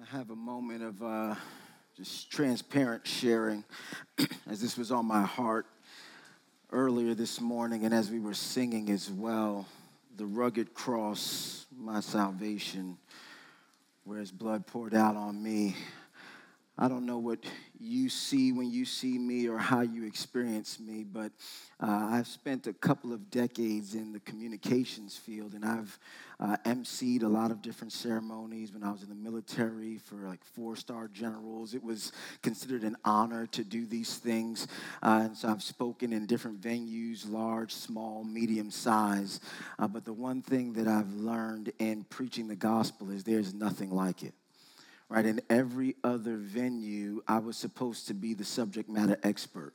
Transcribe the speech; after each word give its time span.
I 0.00 0.16
have 0.16 0.30
a 0.30 0.36
moment 0.36 0.84
of 0.84 1.02
uh, 1.02 1.34
just 1.96 2.30
transparent 2.30 3.04
sharing 3.04 3.64
as 4.48 4.60
this 4.60 4.78
was 4.78 4.92
on 4.92 5.06
my 5.06 5.22
heart 5.22 5.66
earlier 6.70 7.14
this 7.14 7.40
morning 7.40 7.84
and 7.84 7.92
as 7.92 8.08
we 8.08 8.20
were 8.20 8.34
singing 8.34 8.90
as 8.90 9.10
well. 9.10 9.66
The 10.16 10.24
rugged 10.24 10.72
cross, 10.72 11.66
my 11.76 11.98
salvation, 11.98 12.96
where 14.04 14.20
his 14.20 14.30
blood 14.30 14.68
poured 14.68 14.94
out 14.94 15.16
on 15.16 15.42
me. 15.42 15.74
I 16.80 16.86
don't 16.86 17.06
know 17.06 17.18
what 17.18 17.40
you 17.80 18.08
see 18.08 18.52
when 18.52 18.70
you 18.70 18.84
see 18.84 19.18
me 19.18 19.48
or 19.48 19.58
how 19.58 19.80
you 19.80 20.04
experience 20.04 20.78
me, 20.78 21.02
but 21.02 21.32
uh, 21.80 22.08
I've 22.12 22.28
spent 22.28 22.68
a 22.68 22.72
couple 22.72 23.12
of 23.12 23.30
decades 23.30 23.96
in 23.96 24.12
the 24.12 24.20
communications 24.20 25.16
field 25.16 25.54
and 25.54 25.64
I've 25.64 25.98
uh, 26.38 26.56
emceed 26.64 27.24
a 27.24 27.28
lot 27.28 27.50
of 27.50 27.62
different 27.62 27.92
ceremonies 27.92 28.72
when 28.72 28.84
I 28.84 28.92
was 28.92 29.02
in 29.02 29.08
the 29.08 29.16
military 29.16 29.98
for 29.98 30.16
like 30.28 30.44
four 30.44 30.76
star 30.76 31.08
generals. 31.08 31.74
It 31.74 31.82
was 31.82 32.12
considered 32.42 32.84
an 32.84 32.96
honor 33.04 33.46
to 33.48 33.64
do 33.64 33.84
these 33.84 34.16
things. 34.16 34.68
Uh, 35.02 35.22
and 35.24 35.36
so 35.36 35.48
I've 35.48 35.64
spoken 35.64 36.12
in 36.12 36.26
different 36.26 36.60
venues 36.60 37.28
large, 37.28 37.74
small, 37.74 38.22
medium 38.22 38.70
size. 38.70 39.40
Uh, 39.80 39.88
but 39.88 40.04
the 40.04 40.12
one 40.12 40.42
thing 40.42 40.74
that 40.74 40.86
I've 40.86 41.12
learned 41.14 41.72
in 41.80 42.04
preaching 42.04 42.46
the 42.46 42.56
gospel 42.56 43.10
is 43.10 43.24
there's 43.24 43.52
nothing 43.52 43.90
like 43.90 44.22
it 44.22 44.34
right? 45.08 45.24
In 45.24 45.40
every 45.48 45.96
other 46.04 46.36
venue, 46.36 47.22
I 47.26 47.38
was 47.38 47.56
supposed 47.56 48.08
to 48.08 48.14
be 48.14 48.34
the 48.34 48.44
subject 48.44 48.88
matter 48.88 49.18
expert. 49.22 49.72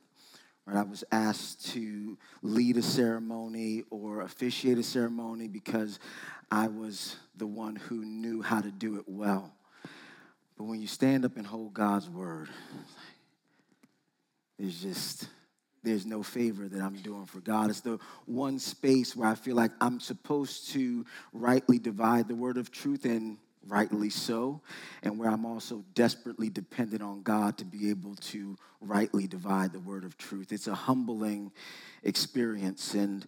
Right? 0.66 0.76
I 0.76 0.82
was 0.82 1.04
asked 1.12 1.72
to 1.72 2.16
lead 2.42 2.76
a 2.76 2.82
ceremony 2.82 3.84
or 3.90 4.22
officiate 4.22 4.78
a 4.78 4.82
ceremony 4.82 5.48
because 5.48 5.98
I 6.50 6.68
was 6.68 7.16
the 7.36 7.46
one 7.46 7.76
who 7.76 8.04
knew 8.04 8.42
how 8.42 8.60
to 8.60 8.70
do 8.70 8.96
it 8.96 9.04
well. 9.06 9.52
But 10.56 10.64
when 10.64 10.80
you 10.80 10.86
stand 10.86 11.24
up 11.24 11.36
and 11.36 11.46
hold 11.46 11.74
God's 11.74 12.08
word, 12.08 12.48
there's 14.58 14.80
just 14.80 15.28
there's 15.82 16.06
no 16.06 16.22
favor 16.22 16.66
that 16.66 16.80
I'm 16.80 16.96
doing 16.96 17.26
for 17.26 17.40
God. 17.40 17.68
It's 17.68 17.82
the 17.82 17.98
one 18.24 18.58
space 18.58 19.14
where 19.14 19.28
I 19.28 19.34
feel 19.34 19.54
like 19.54 19.70
I'm 19.82 20.00
supposed 20.00 20.70
to 20.70 21.04
rightly 21.34 21.78
divide 21.78 22.26
the 22.26 22.34
word 22.34 22.56
of 22.56 22.70
truth 22.70 23.04
and 23.04 23.36
rightly 23.68 24.10
so, 24.10 24.60
and 25.02 25.18
where 25.18 25.30
I'm 25.30 25.44
also 25.44 25.84
desperately 25.94 26.50
dependent 26.50 27.02
on 27.02 27.22
God 27.22 27.58
to 27.58 27.64
be 27.64 27.90
able 27.90 28.14
to 28.16 28.56
rightly 28.80 29.26
divide 29.26 29.72
the 29.72 29.80
word 29.80 30.04
of 30.04 30.16
truth. 30.16 30.52
It's 30.52 30.66
a 30.66 30.74
humbling 30.74 31.52
experience, 32.02 32.94
and 32.94 33.26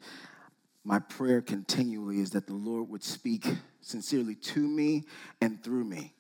my 0.85 0.99
prayer 0.99 1.41
continually 1.41 2.21
is 2.21 2.31
that 2.31 2.47
the 2.47 2.55
Lord 2.55 2.89
would 2.91 3.03
speak 3.03 3.47
sincerely 3.81 4.35
to 4.35 4.61
me 4.61 5.05
and 5.41 5.63
through 5.63 5.85
me. 5.85 6.13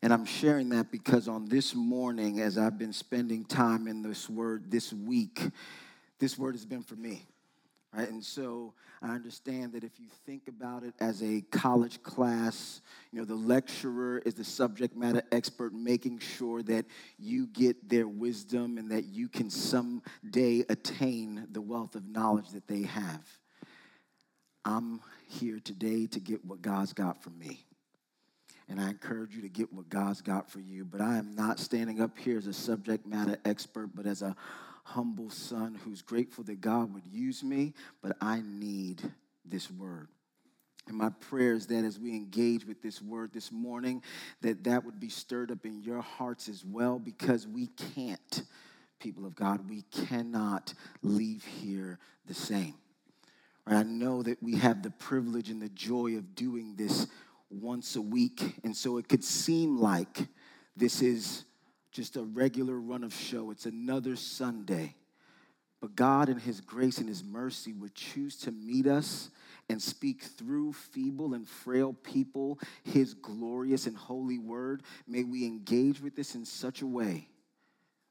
And 0.00 0.12
I'm 0.12 0.24
sharing 0.24 0.68
that 0.70 0.92
because 0.92 1.26
on 1.26 1.48
this 1.48 1.74
morning, 1.74 2.40
as 2.40 2.56
I've 2.56 2.78
been 2.78 2.92
spending 2.92 3.44
time 3.44 3.88
in 3.88 4.02
this 4.02 4.30
word 4.30 4.70
this 4.70 4.92
week, 4.92 5.50
this 6.20 6.38
word 6.38 6.54
has 6.54 6.64
been 6.64 6.82
for 6.82 6.94
me. 6.96 7.26
Right? 7.94 8.08
And 8.08 8.22
so 8.22 8.74
I 9.00 9.14
understand 9.14 9.72
that 9.72 9.82
if 9.82 9.98
you 9.98 10.08
think 10.26 10.46
about 10.46 10.82
it 10.82 10.92
as 11.00 11.22
a 11.22 11.40
college 11.50 12.02
class, 12.02 12.82
you 13.12 13.18
know, 13.18 13.24
the 13.24 13.34
lecturer 13.34 14.18
is 14.18 14.34
the 14.34 14.44
subject 14.44 14.94
matter 14.94 15.22
expert, 15.32 15.72
making 15.72 16.18
sure 16.18 16.62
that 16.64 16.84
you 17.18 17.46
get 17.46 17.88
their 17.88 18.06
wisdom 18.06 18.76
and 18.76 18.90
that 18.90 19.06
you 19.06 19.28
can 19.28 19.48
someday 19.48 20.64
attain 20.68 21.46
the 21.50 21.62
wealth 21.62 21.94
of 21.94 22.06
knowledge 22.06 22.50
that 22.50 22.68
they 22.68 22.82
have. 22.82 23.26
I'm 24.66 25.00
here 25.26 25.58
today 25.58 26.06
to 26.08 26.20
get 26.20 26.44
what 26.44 26.60
God's 26.60 26.92
got 26.92 27.22
for 27.22 27.30
me. 27.30 27.64
And 28.68 28.78
I 28.78 28.90
encourage 28.90 29.34
you 29.34 29.40
to 29.42 29.48
get 29.48 29.72
what 29.72 29.88
God's 29.88 30.20
got 30.20 30.50
for 30.50 30.60
you. 30.60 30.84
But 30.84 31.00
I 31.00 31.16
am 31.16 31.34
not 31.34 31.58
standing 31.58 32.02
up 32.02 32.18
here 32.18 32.36
as 32.36 32.46
a 32.46 32.52
subject 32.52 33.06
matter 33.06 33.38
expert, 33.46 33.88
but 33.94 34.04
as 34.04 34.20
a 34.20 34.36
humble 34.88 35.30
son 35.30 35.78
who's 35.84 36.02
grateful 36.02 36.44
that 36.44 36.60
God 36.60 36.94
would 36.94 37.06
use 37.06 37.42
me, 37.42 37.74
but 38.02 38.16
I 38.20 38.42
need 38.44 39.02
this 39.44 39.70
word. 39.70 40.08
And 40.86 40.96
my 40.96 41.10
prayer 41.10 41.52
is 41.52 41.66
that 41.66 41.84
as 41.84 41.98
we 41.98 42.12
engage 42.12 42.64
with 42.64 42.80
this 42.80 43.02
word 43.02 43.32
this 43.34 43.52
morning, 43.52 44.02
that 44.40 44.64
that 44.64 44.86
would 44.86 44.98
be 44.98 45.10
stirred 45.10 45.50
up 45.50 45.66
in 45.66 45.82
your 45.82 46.00
hearts 46.00 46.48
as 46.48 46.64
well, 46.64 46.98
because 46.98 47.46
we 47.46 47.66
can't, 47.94 48.42
people 48.98 49.26
of 49.26 49.34
God, 49.34 49.68
we 49.68 49.82
cannot 49.82 50.72
leave 51.02 51.44
here 51.44 51.98
the 52.26 52.34
same. 52.34 52.74
I 53.66 53.82
know 53.82 54.22
that 54.22 54.42
we 54.42 54.56
have 54.56 54.82
the 54.82 54.90
privilege 54.90 55.50
and 55.50 55.60
the 55.60 55.68
joy 55.68 56.16
of 56.16 56.34
doing 56.34 56.74
this 56.76 57.06
once 57.50 57.96
a 57.96 58.02
week, 58.02 58.56
and 58.64 58.74
so 58.74 58.96
it 58.96 59.08
could 59.08 59.24
seem 59.24 59.78
like 59.78 60.28
this 60.74 61.02
is 61.02 61.44
just 61.98 62.14
a 62.14 62.22
regular 62.22 62.78
run 62.78 63.02
of 63.02 63.12
show. 63.12 63.50
It's 63.50 63.66
another 63.66 64.14
Sunday. 64.14 64.94
But 65.80 65.96
God, 65.96 66.28
in 66.28 66.38
His 66.38 66.60
grace 66.60 66.98
and 66.98 67.08
His 67.08 67.24
mercy, 67.24 67.72
would 67.72 67.92
choose 67.92 68.36
to 68.36 68.52
meet 68.52 68.86
us 68.86 69.30
and 69.68 69.82
speak 69.82 70.22
through 70.22 70.74
feeble 70.74 71.34
and 71.34 71.48
frail 71.48 71.92
people 71.92 72.60
His 72.84 73.14
glorious 73.14 73.88
and 73.88 73.96
holy 73.96 74.38
word. 74.38 74.84
May 75.08 75.24
we 75.24 75.44
engage 75.44 76.00
with 76.00 76.14
this 76.14 76.36
in 76.36 76.44
such 76.44 76.82
a 76.82 76.86
way 76.86 77.26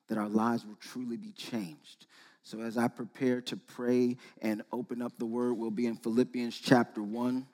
that 0.10 0.18
our 0.18 0.28
lives 0.28 0.66
will 0.66 0.78
truly 0.82 1.16
be 1.16 1.32
changed. 1.32 2.08
So, 2.44 2.60
as 2.60 2.78
I 2.78 2.90
prepare 2.90 3.40
to 3.40 3.56
pray 3.56 4.18
and 4.42 4.64
open 4.74 5.02
up 5.02 5.14
the 5.18 5.26
word, 5.26 5.54
we'll 5.54 5.72
be 5.72 5.86
in 5.86 5.96
Philippians 5.96 6.58
chapter 6.60 7.02
1, 7.02 7.48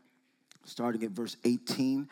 starting 0.66 1.04
at 1.04 1.12
verse 1.12 1.38
18 1.44 2.10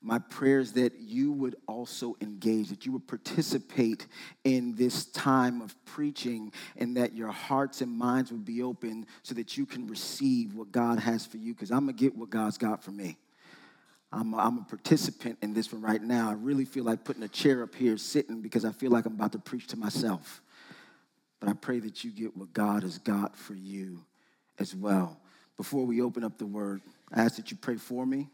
my 0.00 0.18
prayer 0.18 0.60
is 0.60 0.74
that 0.74 1.00
you 1.00 1.32
would 1.32 1.56
also 1.66 2.16
engage, 2.20 2.68
that 2.68 2.86
you 2.86 2.92
would 2.92 3.08
participate 3.08 4.06
in 4.44 4.76
this 4.76 5.06
time 5.06 5.60
of 5.60 5.74
preaching, 5.84 6.52
and 6.76 6.96
that 6.96 7.14
your 7.14 7.32
hearts 7.32 7.80
and 7.80 7.90
minds 7.90 8.30
would 8.30 8.44
be 8.44 8.62
open 8.62 9.06
so 9.22 9.34
that 9.34 9.56
you 9.56 9.66
can 9.66 9.88
receive 9.88 10.54
what 10.54 10.70
God 10.70 11.00
has 11.00 11.26
for 11.26 11.38
you. 11.38 11.52
Because 11.52 11.72
I'm 11.72 11.84
going 11.84 11.96
to 11.96 12.00
get 12.00 12.16
what 12.16 12.30
God's 12.30 12.58
got 12.58 12.82
for 12.82 12.92
me. 12.92 13.18
I'm 14.12 14.32
a, 14.34 14.38
I'm 14.38 14.58
a 14.58 14.62
participant 14.62 15.38
in 15.42 15.52
this 15.52 15.72
one 15.72 15.82
right 15.82 16.00
now. 16.00 16.30
I 16.30 16.34
really 16.34 16.64
feel 16.64 16.84
like 16.84 17.04
putting 17.04 17.24
a 17.24 17.28
chair 17.28 17.64
up 17.64 17.74
here 17.74 17.96
sitting 17.98 18.40
because 18.40 18.64
I 18.64 18.70
feel 18.70 18.92
like 18.92 19.04
I'm 19.04 19.14
about 19.14 19.32
to 19.32 19.38
preach 19.38 19.66
to 19.68 19.76
myself. 19.76 20.40
But 21.40 21.48
I 21.48 21.54
pray 21.54 21.80
that 21.80 22.04
you 22.04 22.12
get 22.12 22.36
what 22.36 22.52
God 22.52 22.84
has 22.84 22.98
got 22.98 23.36
for 23.36 23.54
you 23.54 24.04
as 24.58 24.74
well. 24.74 25.20
Before 25.56 25.84
we 25.84 26.00
open 26.00 26.22
up 26.22 26.38
the 26.38 26.46
word, 26.46 26.82
I 27.12 27.22
ask 27.22 27.36
that 27.36 27.50
you 27.50 27.56
pray 27.56 27.76
for 27.76 28.06
me 28.06 28.28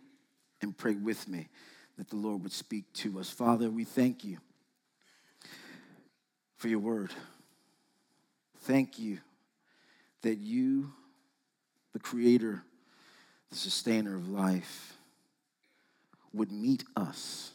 and 0.61 0.77
pray 0.77 0.95
with 0.95 1.29
me 1.29 1.49
that 1.97 2.09
the 2.09 2.17
Lord 2.17 2.43
would 2.43 2.53
speak 2.53 2.93
to 2.95 3.19
us. 3.21 3.31
Father, 3.31 3.71
we 3.71 3.85
thank 3.85 4.25
you 4.25 4.39
for 6.57 6.69
your 6.69 6.79
word. 6.79 7.13
Thank 8.63 8.99
you 8.99 9.19
that 10.23 10.39
you, 10.39 10.93
the 11.93 11.99
creator, 11.99 12.63
the 13.51 13.57
sustainer 13.57 14.17
of 14.17 14.29
life, 14.29 14.97
would 16.33 16.51
meet 16.51 16.85
us 16.97 17.53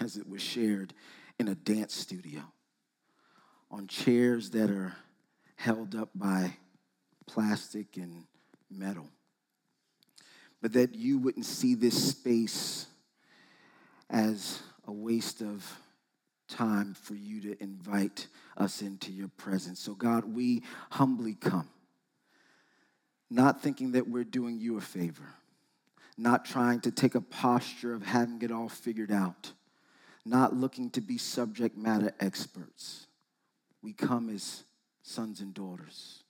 as 0.00 0.16
it 0.16 0.28
was 0.28 0.42
shared 0.42 0.94
in 1.38 1.48
a 1.48 1.54
dance 1.54 1.94
studio 1.94 2.40
on 3.70 3.86
chairs 3.86 4.50
that 4.50 4.70
are 4.70 4.94
held 5.56 5.94
up 5.94 6.08
by 6.14 6.56
plastic 7.26 7.96
and 7.96 8.24
metal 8.70 9.08
but 10.64 10.72
that 10.72 10.94
you 10.94 11.18
wouldn't 11.18 11.44
see 11.44 11.74
this 11.74 12.08
space 12.08 12.86
as 14.08 14.62
a 14.86 14.92
waste 14.92 15.42
of 15.42 15.62
time 16.48 16.94
for 16.94 17.14
you 17.14 17.42
to 17.42 17.62
invite 17.62 18.28
us 18.56 18.80
into 18.80 19.12
your 19.12 19.28
presence. 19.28 19.78
So, 19.78 19.92
God, 19.92 20.24
we 20.24 20.62
humbly 20.92 21.34
come, 21.34 21.68
not 23.28 23.60
thinking 23.60 23.92
that 23.92 24.08
we're 24.08 24.24
doing 24.24 24.58
you 24.58 24.78
a 24.78 24.80
favor, 24.80 25.34
not 26.16 26.46
trying 26.46 26.80
to 26.80 26.90
take 26.90 27.14
a 27.14 27.20
posture 27.20 27.92
of 27.92 28.02
having 28.02 28.40
it 28.40 28.50
all 28.50 28.70
figured 28.70 29.12
out, 29.12 29.52
not 30.24 30.56
looking 30.56 30.88
to 30.92 31.02
be 31.02 31.18
subject 31.18 31.76
matter 31.76 32.12
experts. 32.20 33.06
We 33.82 33.92
come 33.92 34.30
as 34.30 34.64
sons 35.02 35.42
and 35.42 35.52
daughters 35.52 36.22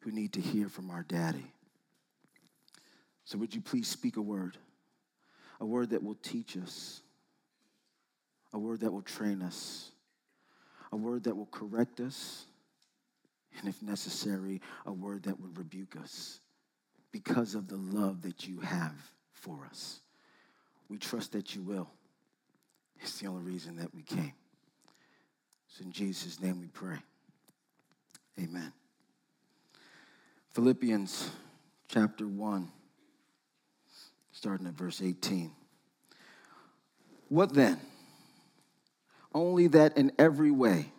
who 0.00 0.12
need 0.12 0.32
to 0.32 0.40
hear 0.40 0.70
from 0.70 0.90
our 0.90 1.02
daddy. 1.02 1.52
So, 3.24 3.38
would 3.38 3.54
you 3.54 3.60
please 3.60 3.88
speak 3.88 4.16
a 4.16 4.22
word? 4.22 4.56
A 5.60 5.66
word 5.66 5.90
that 5.90 6.02
will 6.02 6.16
teach 6.16 6.56
us, 6.56 7.02
a 8.52 8.58
word 8.58 8.80
that 8.80 8.92
will 8.92 9.02
train 9.02 9.42
us, 9.42 9.92
a 10.90 10.96
word 10.96 11.24
that 11.24 11.36
will 11.36 11.46
correct 11.46 12.00
us, 12.00 12.46
and 13.58 13.68
if 13.68 13.80
necessary, 13.80 14.60
a 14.86 14.92
word 14.92 15.24
that 15.24 15.38
would 15.40 15.56
rebuke 15.56 15.96
us 15.96 16.40
because 17.12 17.54
of 17.54 17.68
the 17.68 17.76
love 17.76 18.22
that 18.22 18.48
you 18.48 18.58
have 18.60 18.94
for 19.32 19.66
us. 19.70 20.00
We 20.88 20.98
trust 20.98 21.32
that 21.32 21.54
you 21.54 21.62
will. 21.62 21.88
It's 23.00 23.20
the 23.20 23.28
only 23.28 23.42
reason 23.42 23.76
that 23.76 23.94
we 23.94 24.02
came. 24.02 24.32
So, 25.68 25.84
in 25.84 25.92
Jesus' 25.92 26.40
name 26.40 26.60
we 26.60 26.68
pray. 26.68 26.98
Amen. 28.38 28.72
Philippians 30.50 31.30
chapter 31.88 32.26
1 32.26 32.70
starting 34.32 34.66
at 34.66 34.74
verse 34.74 35.00
18. 35.00 35.52
What 37.28 37.54
then? 37.54 37.78
Only 39.34 39.68
that 39.68 39.96
in 39.96 40.12
every 40.18 40.50
way, 40.50 40.92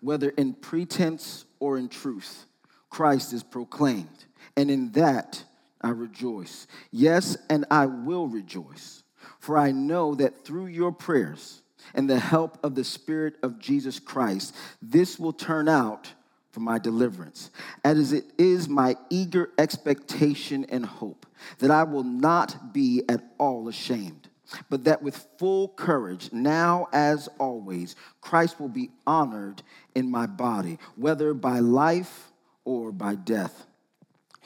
whether 0.00 0.30
in 0.30 0.54
pretense 0.54 1.44
or 1.60 1.76
in 1.76 1.88
truth, 1.88 2.46
Christ 2.88 3.32
is 3.32 3.42
proclaimed, 3.42 4.24
and 4.56 4.70
in 4.70 4.92
that 4.92 5.44
I 5.80 5.90
rejoice. 5.90 6.66
Yes, 6.90 7.36
and 7.50 7.66
I 7.70 7.86
will 7.86 8.28
rejoice, 8.28 9.02
for 9.38 9.58
I 9.58 9.72
know 9.72 10.14
that 10.14 10.44
through 10.44 10.66
your 10.66 10.92
prayers 10.92 11.60
and 11.94 12.08
the 12.08 12.18
help 12.18 12.58
of 12.64 12.74
the 12.74 12.84
Spirit 12.84 13.34
of 13.42 13.58
Jesus 13.58 13.98
Christ, 13.98 14.54
this 14.80 15.18
will 15.18 15.34
turn 15.34 15.68
out 15.68 16.12
for 16.54 16.60
my 16.60 16.78
deliverance, 16.78 17.50
as 17.82 18.12
it 18.12 18.26
is 18.38 18.68
my 18.68 18.94
eager 19.10 19.50
expectation 19.58 20.64
and 20.68 20.86
hope 20.86 21.26
that 21.58 21.72
I 21.72 21.82
will 21.82 22.04
not 22.04 22.72
be 22.72 23.02
at 23.08 23.24
all 23.38 23.68
ashamed, 23.68 24.28
but 24.70 24.84
that 24.84 25.02
with 25.02 25.26
full 25.36 25.68
courage, 25.68 26.32
now 26.32 26.86
as 26.92 27.28
always, 27.38 27.96
Christ 28.20 28.60
will 28.60 28.68
be 28.68 28.90
honored 29.04 29.62
in 29.96 30.08
my 30.08 30.26
body, 30.26 30.78
whether 30.94 31.34
by 31.34 31.58
life 31.58 32.30
or 32.64 32.92
by 32.92 33.16
death. 33.16 33.66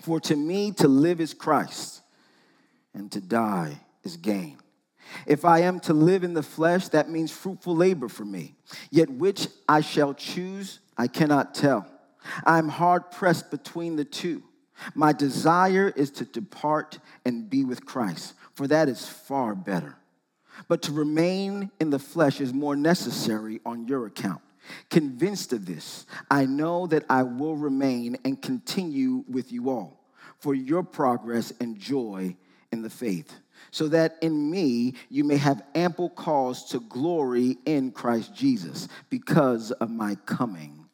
For 0.01 0.19
to 0.21 0.35
me 0.35 0.73
to 0.73 0.89
live 0.89 1.21
is 1.21 1.35
Christ, 1.35 2.01
and 2.95 3.13
to 3.13 3.21
die 3.21 3.81
is 4.03 4.17
gain. 4.17 4.57
If 5.27 5.45
I 5.45 5.61
am 5.61 5.79
to 5.81 5.93
live 5.93 6.25
in 6.25 6.33
the 6.33 6.43
flesh, 6.43 6.89
that 6.89 7.11
means 7.11 7.31
fruitful 7.31 7.77
labor 7.77 8.09
for 8.09 8.25
me. 8.25 8.55
Yet 8.91 9.11
which 9.11 9.49
I 9.69 9.83
shall 9.83 10.15
choose, 10.15 10.81
I 10.97 11.07
cannot 11.07 11.55
tell. 11.55 11.87
I 12.45 12.59
am 12.59 12.69
hard 12.69 13.11
pressed 13.11 13.51
between 13.51 13.97
the 13.97 14.05
two. 14.05 14.43
My 14.95 15.13
desire 15.13 15.93
is 15.95 16.11
to 16.13 16.25
depart 16.25 16.99
and 17.25 17.51
be 17.51 17.65
with 17.65 17.85
Christ, 17.85 18.35
for 18.55 18.67
that 18.69 18.89
is 18.89 19.09
far 19.09 19.55
better. 19.55 19.97
But 20.67 20.83
to 20.83 20.93
remain 20.93 21.71
in 21.81 21.91
the 21.91 21.99
flesh 21.99 22.41
is 22.41 22.53
more 22.53 22.77
necessary 22.77 23.61
on 23.65 23.87
your 23.87 24.07
account. 24.07 24.41
Convinced 24.91 25.53
of 25.53 25.67
this, 25.67 26.07
I 26.31 26.47
know 26.47 26.87
that 26.89 27.05
I 27.09 27.23
will 27.23 27.57
remain 27.57 28.19
and 28.25 28.41
continue 28.41 29.25
with 29.29 29.53
you 29.53 29.71
all 29.71 30.05
for 30.39 30.55
your 30.55 30.83
progress 30.83 31.53
and 31.61 31.79
joy 31.79 32.37
in 32.71 32.83
the 32.83 32.91
faith, 32.91 33.35
so 33.71 33.89
that 33.89 34.17
in 34.21 34.51
me 34.51 34.95
you 35.09 35.25
may 35.25 35.37
have 35.37 35.63
ample 35.75 36.11
cause 36.11 36.69
to 36.71 36.81
glory 36.81 37.57
in 37.65 37.91
Christ 37.91 38.35
Jesus 38.35 38.89
because 39.11 39.71
of 39.73 39.91
my 39.91 40.17
coming 40.27 40.87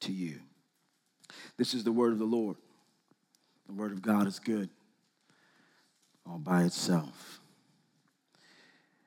to 0.00 0.12
you. 0.12 0.40
This 1.56 1.74
is 1.74 1.84
the 1.84 1.92
word 1.92 2.12
of 2.12 2.18
the 2.18 2.24
Lord. 2.24 2.56
The 3.66 3.74
word 3.74 3.92
of 3.92 4.02
God 4.02 4.26
is 4.26 4.38
good 4.38 4.70
all 6.28 6.38
by 6.38 6.64
itself. 6.64 7.40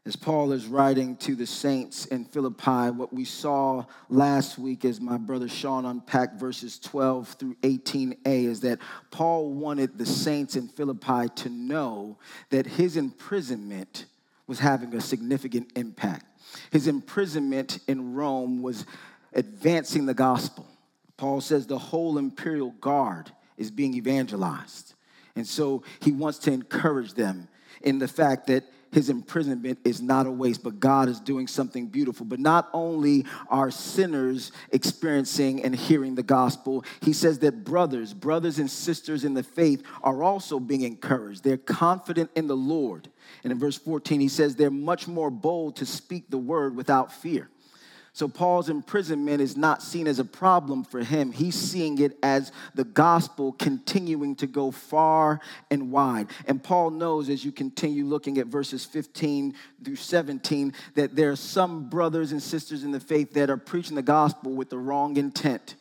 As 0.06 0.16
Paul 0.16 0.54
is 0.54 0.66
writing 0.66 1.18
to 1.18 1.36
the 1.36 1.46
saints 1.46 2.06
in 2.06 2.26
Philippi, 2.26 2.90
what 2.90 3.14
we 3.14 3.26
saw 3.26 3.86
last 4.10 4.58
week 4.58 4.86
as 4.86 5.00
my 5.00 5.18
brother 5.18 5.48
Sean 5.48 5.86
unpacked 5.86 6.40
verses 6.40 6.80
12 6.80 7.28
through 7.40 7.56
18a 7.56 8.18
is 8.26 8.62
that 8.62 8.80
Paul 9.12 9.52
wanted 9.52 9.98
the 9.98 10.06
saints 10.06 10.56
in 10.56 10.68
Philippi 10.68 11.28
to 11.36 11.50
know 11.50 12.18
that 12.50 12.66
his 12.66 12.98
imprisonment 12.98 14.06
was 14.48 14.60
having 14.60 14.96
a 14.96 15.02
significant 15.02 15.72
impact. 15.76 16.26
His 16.72 16.88
imprisonment 16.88 17.80
in 17.88 18.16
Rome 18.16 18.64
was 18.64 18.86
advancing 19.34 20.08
the 20.08 20.16
gospel. 20.16 20.66
Paul 21.20 21.42
says 21.42 21.68
the 21.68 21.78
whole 21.78 22.18
imperial 22.18 22.72
guard 22.80 23.30
is 23.58 23.72
being 23.72 23.94
evangelized. 23.94 24.94
And 25.36 25.46
so 25.46 25.84
he 26.00 26.14
wants 26.14 26.38
to 26.40 26.54
encourage 26.54 27.14
them 27.14 27.50
in 27.82 28.00
the 28.00 28.08
fact 28.08 28.48
that 28.48 28.64
his 28.94 29.10
imprisonment 29.10 29.80
is 29.84 30.02
not 30.02 30.28
a 30.28 30.32
waste, 30.32 30.64
but 30.64 30.80
God 30.80 31.10
is 31.10 31.20
doing 31.20 31.46
something 31.46 31.88
beautiful. 31.88 32.26
But 32.26 32.40
not 32.40 32.70
only 32.72 33.26
are 33.50 33.70
sinners 33.70 34.54
experiencing 34.72 35.62
and 35.62 35.76
hearing 35.76 36.16
the 36.16 36.24
gospel, 36.24 36.86
he 37.02 37.12
says 37.12 37.40
that 37.40 37.66
brothers, 37.66 38.14
brothers 38.14 38.58
and 38.58 38.72
sisters 38.72 39.26
in 39.26 39.34
the 39.34 39.44
faith 39.44 39.84
are 40.02 40.24
also 40.24 40.58
being 40.58 40.84
encouraged. 40.84 41.44
They're 41.44 41.58
confident 41.58 42.32
in 42.34 42.48
the 42.48 42.56
Lord. 42.56 43.10
And 43.44 43.52
in 43.52 43.60
verse 43.60 43.78
14, 43.78 44.22
he 44.22 44.30
says 44.30 44.56
they're 44.56 44.72
much 44.72 45.06
more 45.06 45.30
bold 45.30 45.76
to 45.76 45.86
speak 45.86 46.30
the 46.30 46.38
word 46.38 46.78
without 46.78 47.12
fear. 47.12 47.50
So 48.20 48.28
Paul's 48.28 48.68
imprisonment 48.68 49.40
is 49.40 49.56
not 49.56 49.82
seen 49.82 50.06
as 50.06 50.20
a 50.20 50.26
problem 50.26 50.84
for 50.84 51.00
him. 51.00 51.32
He's 51.32 51.56
seeing 51.56 52.00
it 52.00 52.18
as 52.22 52.52
the 52.76 52.84
gospel 52.84 53.54
continuing 53.54 54.36
to 54.36 54.46
go 54.46 54.72
far 54.72 55.40
and 55.72 55.90
wide. 55.90 56.28
And 56.46 56.62
Paul 56.62 56.90
knows 56.90 57.30
as 57.30 57.46
you 57.46 57.54
continue 57.54 58.04
looking 58.04 58.38
at 58.38 58.48
verses 58.48 58.84
15 58.84 59.54
through 59.86 59.96
17 59.96 60.74
that 60.96 61.16
there 61.16 61.32
are 61.32 61.38
some 61.38 61.88
brothers 61.88 62.34
and 62.34 62.44
sisters 62.44 62.84
in 62.84 62.92
the 62.92 63.00
faith 63.00 63.32
that 63.36 63.50
are 63.50 63.56
preaching 63.56 63.96
the 63.96 64.02
gospel 64.02 64.52
with 64.52 64.70
the 64.70 64.78
wrong 64.78 65.16
intent. 65.16 65.76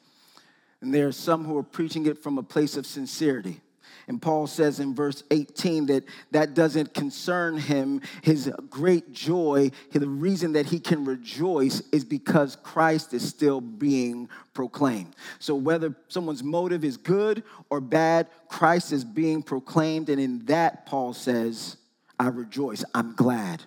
And 0.81 0.95
there 0.95 1.09
are 1.09 1.13
some 1.13 1.45
who 1.45 1.59
are 1.59 1.65
preaching 1.65 2.07
it 2.07 2.23
from 2.23 2.39
a 2.39 2.45
place 2.45 2.77
of 2.77 2.87
sincerity. 2.87 3.63
And 4.09 4.21
Paul 4.21 4.47
says 4.47 4.81
in 4.81 4.95
verse 4.95 5.23
18 5.31 5.87
that 5.87 6.05
that 6.31 6.55
doesn't 6.55 6.95
concern 6.95 7.59
him. 7.59 8.01
His 8.23 8.51
great 8.71 9.13
joy, 9.13 9.71
the 9.93 10.09
reason 10.09 10.53
that 10.55 10.67
he 10.67 10.81
can 10.81 11.05
rejoice 11.05 11.83
is 11.93 12.05
because 12.05 12.57
Christ 12.57 13.13
is 13.13 13.29
still 13.29 13.61
being 13.61 14.29
proclaimed. 14.55 15.15
So 15.39 15.55
whether 15.55 15.95
someone's 16.09 16.43
motive 16.43 16.85
is 16.85 16.97
good 16.97 17.43
or 17.71 17.81
bad, 17.81 18.29
Christ 18.49 18.93
is 18.93 19.05
being 19.05 19.43
proclaimed. 19.43 20.09
And 20.09 20.21
in 20.21 20.45
that, 20.47 20.87
Paul 20.87 21.13
says, 21.13 21.77
I 22.19 22.29
rejoice. 22.29 22.85
I'm 22.95 23.15
glad. 23.15 23.63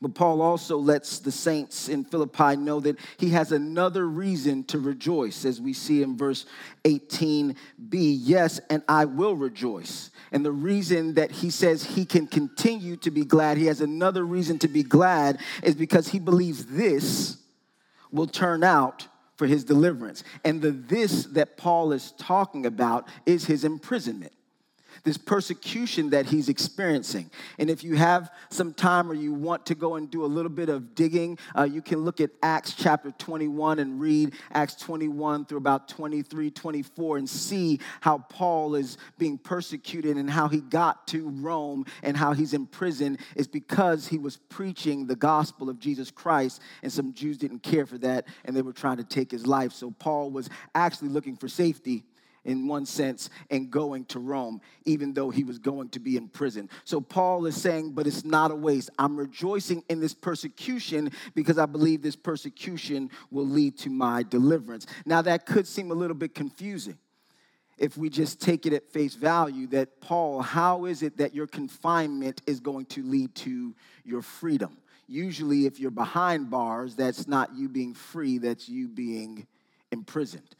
But 0.00 0.14
Paul 0.14 0.40
also 0.40 0.76
lets 0.76 1.18
the 1.18 1.32
saints 1.32 1.88
in 1.88 2.04
Philippi 2.04 2.56
know 2.56 2.80
that 2.80 2.98
he 3.18 3.30
has 3.30 3.52
another 3.52 4.06
reason 4.08 4.64
to 4.64 4.78
rejoice, 4.78 5.44
as 5.44 5.60
we 5.60 5.72
see 5.72 6.02
in 6.02 6.16
verse 6.16 6.46
18b. 6.84 7.54
Yes, 7.90 8.60
and 8.70 8.82
I 8.88 9.04
will 9.04 9.36
rejoice. 9.36 10.10
And 10.32 10.44
the 10.44 10.52
reason 10.52 11.14
that 11.14 11.30
he 11.30 11.50
says 11.50 11.84
he 11.84 12.04
can 12.04 12.26
continue 12.26 12.96
to 12.98 13.10
be 13.10 13.24
glad, 13.24 13.56
he 13.56 13.66
has 13.66 13.80
another 13.80 14.24
reason 14.24 14.58
to 14.60 14.68
be 14.68 14.82
glad, 14.82 15.38
is 15.62 15.74
because 15.74 16.08
he 16.08 16.18
believes 16.18 16.66
this 16.66 17.36
will 18.12 18.26
turn 18.26 18.64
out 18.64 19.06
for 19.36 19.46
his 19.46 19.64
deliverance. 19.64 20.22
And 20.44 20.60
the 20.60 20.70
this 20.70 21.24
that 21.24 21.56
Paul 21.56 21.92
is 21.92 22.12
talking 22.18 22.66
about 22.66 23.08
is 23.24 23.46
his 23.46 23.64
imprisonment 23.64 24.32
this 25.04 25.16
persecution 25.16 26.10
that 26.10 26.26
he's 26.26 26.48
experiencing. 26.48 27.30
And 27.58 27.70
if 27.70 27.82
you 27.82 27.96
have 27.96 28.30
some 28.50 28.72
time 28.72 29.10
or 29.10 29.14
you 29.14 29.32
want 29.32 29.66
to 29.66 29.74
go 29.74 29.96
and 29.96 30.10
do 30.10 30.24
a 30.24 30.26
little 30.26 30.50
bit 30.50 30.68
of 30.68 30.94
digging, 30.94 31.38
uh, 31.56 31.64
you 31.64 31.82
can 31.82 32.00
look 32.00 32.20
at 32.20 32.30
Acts 32.42 32.74
chapter 32.74 33.10
21 33.12 33.78
and 33.78 34.00
read 34.00 34.34
Acts 34.52 34.74
21 34.76 35.46
through 35.46 35.58
about 35.58 35.88
23, 35.88 36.50
24 36.50 37.18
and 37.18 37.28
see 37.28 37.80
how 38.00 38.18
Paul 38.18 38.74
is 38.74 38.98
being 39.18 39.38
persecuted 39.38 40.16
and 40.16 40.30
how 40.30 40.48
he 40.48 40.60
got 40.60 41.06
to 41.08 41.28
Rome 41.28 41.86
and 42.02 42.16
how 42.16 42.32
he's 42.32 42.54
in 42.54 42.66
prison 42.66 43.18
is 43.36 43.46
because 43.46 44.06
he 44.06 44.18
was 44.18 44.36
preaching 44.36 45.06
the 45.06 45.16
gospel 45.16 45.68
of 45.68 45.78
Jesus 45.78 46.10
Christ 46.10 46.60
and 46.82 46.92
some 46.92 47.12
Jews 47.14 47.38
didn't 47.38 47.62
care 47.62 47.86
for 47.86 47.98
that 47.98 48.26
and 48.44 48.56
they 48.56 48.62
were 48.62 48.72
trying 48.72 48.98
to 48.98 49.04
take 49.04 49.30
his 49.30 49.46
life. 49.46 49.72
So 49.72 49.90
Paul 49.90 50.30
was 50.30 50.48
actually 50.74 51.08
looking 51.08 51.36
for 51.36 51.48
safety 51.48 52.04
in 52.44 52.66
one 52.66 52.86
sense, 52.86 53.28
and 53.50 53.70
going 53.70 54.04
to 54.06 54.18
Rome, 54.18 54.60
even 54.84 55.12
though 55.12 55.30
he 55.30 55.44
was 55.44 55.58
going 55.58 55.88
to 55.90 56.00
be 56.00 56.16
in 56.16 56.28
prison. 56.28 56.68
So 56.84 57.00
Paul 57.00 57.46
is 57.46 57.60
saying, 57.60 57.92
but 57.92 58.06
it's 58.06 58.24
not 58.24 58.50
a 58.50 58.54
waste. 58.54 58.90
I'm 58.98 59.16
rejoicing 59.16 59.82
in 59.88 60.00
this 60.00 60.14
persecution 60.14 61.10
because 61.34 61.58
I 61.58 61.66
believe 61.66 62.02
this 62.02 62.16
persecution 62.16 63.10
will 63.30 63.46
lead 63.46 63.78
to 63.78 63.90
my 63.90 64.22
deliverance. 64.22 64.86
Now, 65.04 65.22
that 65.22 65.46
could 65.46 65.66
seem 65.66 65.90
a 65.90 65.94
little 65.94 66.16
bit 66.16 66.34
confusing 66.34 66.98
if 67.80 67.96
we 67.96 68.10
just 68.10 68.40
take 68.40 68.66
it 68.66 68.74
at 68.74 68.86
face 68.92 69.14
value 69.14 69.66
that, 69.68 70.00
Paul, 70.00 70.42
how 70.42 70.84
is 70.84 71.02
it 71.02 71.16
that 71.16 71.34
your 71.34 71.46
confinement 71.46 72.42
is 72.46 72.60
going 72.60 72.84
to 72.86 73.02
lead 73.02 73.34
to 73.36 73.74
your 74.04 74.20
freedom? 74.20 74.76
Usually, 75.08 75.66
if 75.66 75.80
you're 75.80 75.90
behind 75.90 76.50
bars, 76.50 76.94
that's 76.94 77.26
not 77.26 77.54
you 77.54 77.68
being 77.68 77.94
free, 77.94 78.38
that's 78.38 78.68
you 78.68 78.86
being 78.86 79.46
imprisoned. 79.90 80.54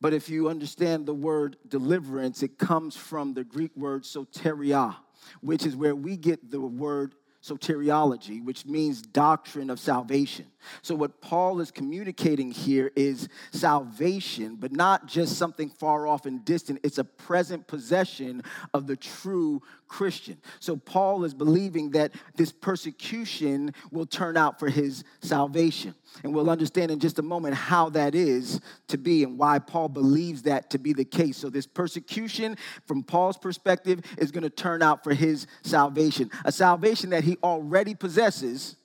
But 0.00 0.14
if 0.14 0.30
you 0.30 0.48
understand 0.48 1.06
the 1.06 1.14
word 1.14 1.56
deliverance, 1.68 2.42
it 2.42 2.58
comes 2.58 2.96
from 2.96 3.34
the 3.34 3.44
Greek 3.44 3.76
word 3.76 4.04
soteria, 4.04 4.96
which 5.40 5.66
is 5.66 5.76
where 5.76 5.94
we 5.94 6.16
get 6.16 6.50
the 6.50 6.60
word 6.60 7.14
soteriology, 7.42 8.42
which 8.42 8.64
means 8.66 9.02
doctrine 9.02 9.70
of 9.70 9.78
salvation. 9.78 10.46
So, 10.82 10.94
what 10.94 11.20
Paul 11.20 11.60
is 11.60 11.70
communicating 11.70 12.50
here 12.50 12.90
is 12.96 13.28
salvation, 13.50 14.56
but 14.56 14.72
not 14.72 15.06
just 15.06 15.36
something 15.36 15.68
far 15.68 16.06
off 16.06 16.26
and 16.26 16.44
distant. 16.44 16.80
It's 16.82 16.98
a 16.98 17.04
present 17.04 17.66
possession 17.66 18.42
of 18.74 18.86
the 18.86 18.96
true 18.96 19.62
Christian. 19.88 20.38
So, 20.58 20.76
Paul 20.76 21.24
is 21.24 21.34
believing 21.34 21.90
that 21.90 22.12
this 22.36 22.52
persecution 22.52 23.74
will 23.90 24.06
turn 24.06 24.36
out 24.36 24.58
for 24.58 24.68
his 24.68 25.04
salvation. 25.20 25.94
And 26.24 26.34
we'll 26.34 26.50
understand 26.50 26.90
in 26.90 26.98
just 26.98 27.18
a 27.18 27.22
moment 27.22 27.54
how 27.54 27.90
that 27.90 28.14
is 28.14 28.60
to 28.88 28.98
be 28.98 29.22
and 29.22 29.38
why 29.38 29.58
Paul 29.58 29.88
believes 29.88 30.42
that 30.42 30.70
to 30.70 30.78
be 30.78 30.92
the 30.92 31.04
case. 31.04 31.36
So, 31.36 31.50
this 31.50 31.66
persecution, 31.66 32.56
from 32.86 33.02
Paul's 33.02 33.38
perspective, 33.38 34.00
is 34.18 34.30
going 34.30 34.42
to 34.42 34.50
turn 34.50 34.82
out 34.82 35.04
for 35.04 35.14
his 35.14 35.46
salvation. 35.62 36.30
A 36.44 36.52
salvation 36.52 37.10
that 37.10 37.24
he 37.24 37.36
already 37.42 37.94
possesses 37.94 38.76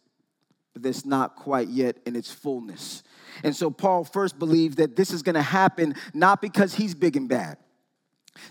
but 0.76 0.84
that's 0.84 1.06
not 1.06 1.38
quite 1.38 1.70
yet 1.70 1.96
in 2.06 2.18
its 2.18 2.30
fullness. 2.30 3.02
And 3.46 3.56
so 3.56 3.72
Paul 3.72 4.04
first 4.04 4.38
believes 4.38 4.76
that 4.76 4.98
this 4.98 5.12
is 5.12 5.24
going 5.24 5.36
to 5.36 5.42
happen 5.42 5.96
not 6.14 6.42
because 6.42 6.76
he's 6.76 6.94
big 6.94 7.16
and 7.16 7.30
bad, 7.30 7.58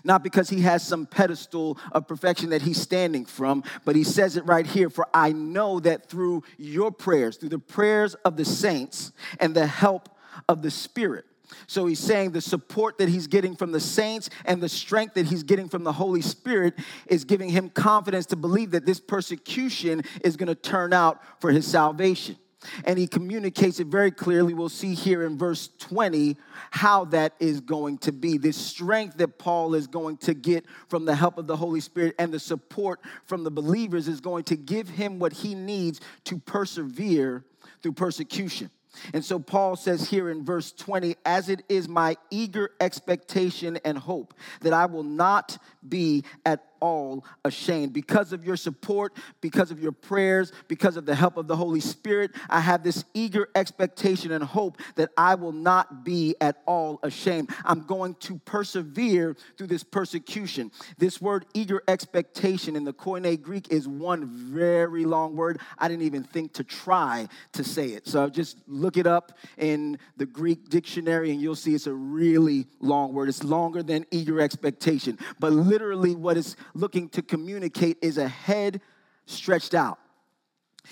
not 0.03 0.23
because 0.23 0.49
he 0.49 0.61
has 0.61 0.81
some 0.81 1.05
pedestal 1.05 1.77
of 1.91 2.07
perfection 2.07 2.49
that 2.49 2.63
he's 2.63 2.81
standing 2.81 3.25
from, 3.25 3.63
but 3.85 3.95
he 3.95 4.03
says 4.03 4.37
it 4.37 4.45
right 4.47 4.65
here 4.65 4.89
For 4.89 5.07
I 5.13 5.33
know 5.33 5.79
that 5.81 6.09
through 6.09 6.43
your 6.57 6.91
prayers, 6.91 7.37
through 7.37 7.49
the 7.49 7.59
prayers 7.59 8.15
of 8.25 8.37
the 8.37 8.45
saints 8.45 9.11
and 9.39 9.55
the 9.55 9.67
help 9.67 10.09
of 10.49 10.63
the 10.63 10.71
Spirit, 10.71 11.25
so 11.67 11.85
he's 11.85 11.99
saying 11.99 12.31
the 12.31 12.41
support 12.41 12.97
that 12.97 13.09
he's 13.09 13.27
getting 13.27 13.55
from 13.55 13.71
the 13.71 13.79
saints 13.79 14.29
and 14.45 14.61
the 14.61 14.69
strength 14.69 15.15
that 15.15 15.27
he's 15.27 15.43
getting 15.43 15.69
from 15.69 15.83
the 15.83 15.93
Holy 15.93 16.21
Spirit 16.21 16.73
is 17.07 17.25
giving 17.25 17.49
him 17.49 17.69
confidence 17.69 18.25
to 18.27 18.35
believe 18.35 18.71
that 18.71 18.85
this 18.85 18.99
persecution 18.99 20.03
is 20.23 20.37
going 20.37 20.47
to 20.47 20.55
turn 20.55 20.93
out 20.93 21.21
for 21.39 21.51
his 21.51 21.67
salvation 21.67 22.37
and 22.85 22.97
he 22.97 23.07
communicates 23.07 23.79
it 23.79 23.87
very 23.87 24.11
clearly. 24.11 24.53
We'll 24.53 24.69
see 24.69 24.93
here 24.93 25.23
in 25.23 25.37
verse 25.37 25.69
20 25.79 26.37
how 26.71 27.05
that 27.05 27.33
is 27.39 27.61
going 27.61 27.99
to 27.99 28.11
be. 28.11 28.37
This 28.37 28.57
strength 28.57 29.17
that 29.17 29.37
Paul 29.37 29.75
is 29.75 29.87
going 29.87 30.17
to 30.17 30.33
get 30.33 30.65
from 30.87 31.05
the 31.05 31.15
help 31.15 31.37
of 31.37 31.47
the 31.47 31.55
Holy 31.55 31.79
Spirit 31.79 32.15
and 32.19 32.33
the 32.33 32.39
support 32.39 32.99
from 33.25 33.43
the 33.43 33.51
believers 33.51 34.07
is 34.07 34.21
going 34.21 34.43
to 34.45 34.55
give 34.55 34.89
him 34.89 35.19
what 35.19 35.33
he 35.33 35.55
needs 35.55 36.01
to 36.25 36.37
persevere 36.37 37.43
through 37.81 37.93
persecution. 37.93 38.69
And 39.13 39.23
so 39.23 39.39
Paul 39.39 39.75
says 39.75 40.09
here 40.09 40.29
in 40.29 40.43
verse 40.45 40.71
20, 40.71 41.15
as 41.25 41.49
it 41.49 41.63
is 41.69 41.87
my 41.87 42.17
eager 42.29 42.71
expectation 42.79 43.77
and 43.85 43.97
hope 43.97 44.33
that 44.61 44.73
I 44.73 44.85
will 44.85 45.03
not 45.03 45.57
be 45.87 46.23
at 46.45 46.74
all 46.85 47.25
ashamed. 47.43 47.93
Because 47.93 48.31
of 48.31 48.45
your 48.45 48.55
support, 48.55 49.17
because 49.41 49.71
of 49.71 49.81
your 49.81 49.91
prayers, 49.91 50.51
because 50.67 50.97
of 50.97 51.07
the 51.07 51.15
help 51.15 51.35
of 51.35 51.47
the 51.47 51.55
Holy 51.55 51.79
Spirit, 51.79 52.29
I 52.47 52.59
have 52.59 52.83
this 52.83 53.03
eager 53.15 53.49
expectation 53.55 54.31
and 54.31 54.43
hope 54.43 54.77
that 54.93 55.09
I 55.17 55.33
will 55.33 55.51
not 55.51 56.05
be 56.05 56.35
at 56.39 56.61
all 56.67 56.99
ashamed. 57.01 57.49
I'm 57.65 57.81
going 57.81 58.13
to 58.25 58.37
persevere 58.45 59.35
through 59.57 59.65
this 59.65 59.83
persecution. 59.83 60.71
This 60.99 61.19
word 61.19 61.47
eager 61.55 61.81
expectation 61.87 62.75
in 62.75 62.83
the 62.83 62.93
Koine 62.93 63.41
Greek 63.41 63.71
is 63.71 63.87
one 63.87 64.27
very 64.27 65.05
long 65.05 65.35
word. 65.35 65.59
I 65.79 65.87
didn't 65.87 66.03
even 66.03 66.23
think 66.23 66.53
to 66.53 66.63
try 66.63 67.27
to 67.53 67.63
say 67.63 67.87
it. 67.87 68.07
So 68.07 68.29
just 68.29 68.59
look 68.67 68.95
it 68.95 69.07
up 69.07 69.39
in 69.57 69.97
the 70.17 70.27
Greek 70.27 70.69
dictionary 70.69 71.31
and 71.31 71.41
you'll 71.41 71.55
see 71.55 71.73
it's 71.73 71.87
a 71.87 71.93
really 71.93 72.67
long 72.79 73.11
word. 73.11 73.27
It's 73.27 73.43
longer 73.43 73.81
than 73.81 74.05
eager 74.11 74.39
expectation. 74.39 75.17
But 75.39 75.51
literally, 75.51 76.13
what 76.13 76.37
it's 76.37 76.55
looking 76.75 77.09
to 77.09 77.21
communicate 77.21 77.97
is 78.01 78.17
a 78.17 78.27
head 78.27 78.81
stretched 79.25 79.73
out. 79.73 79.97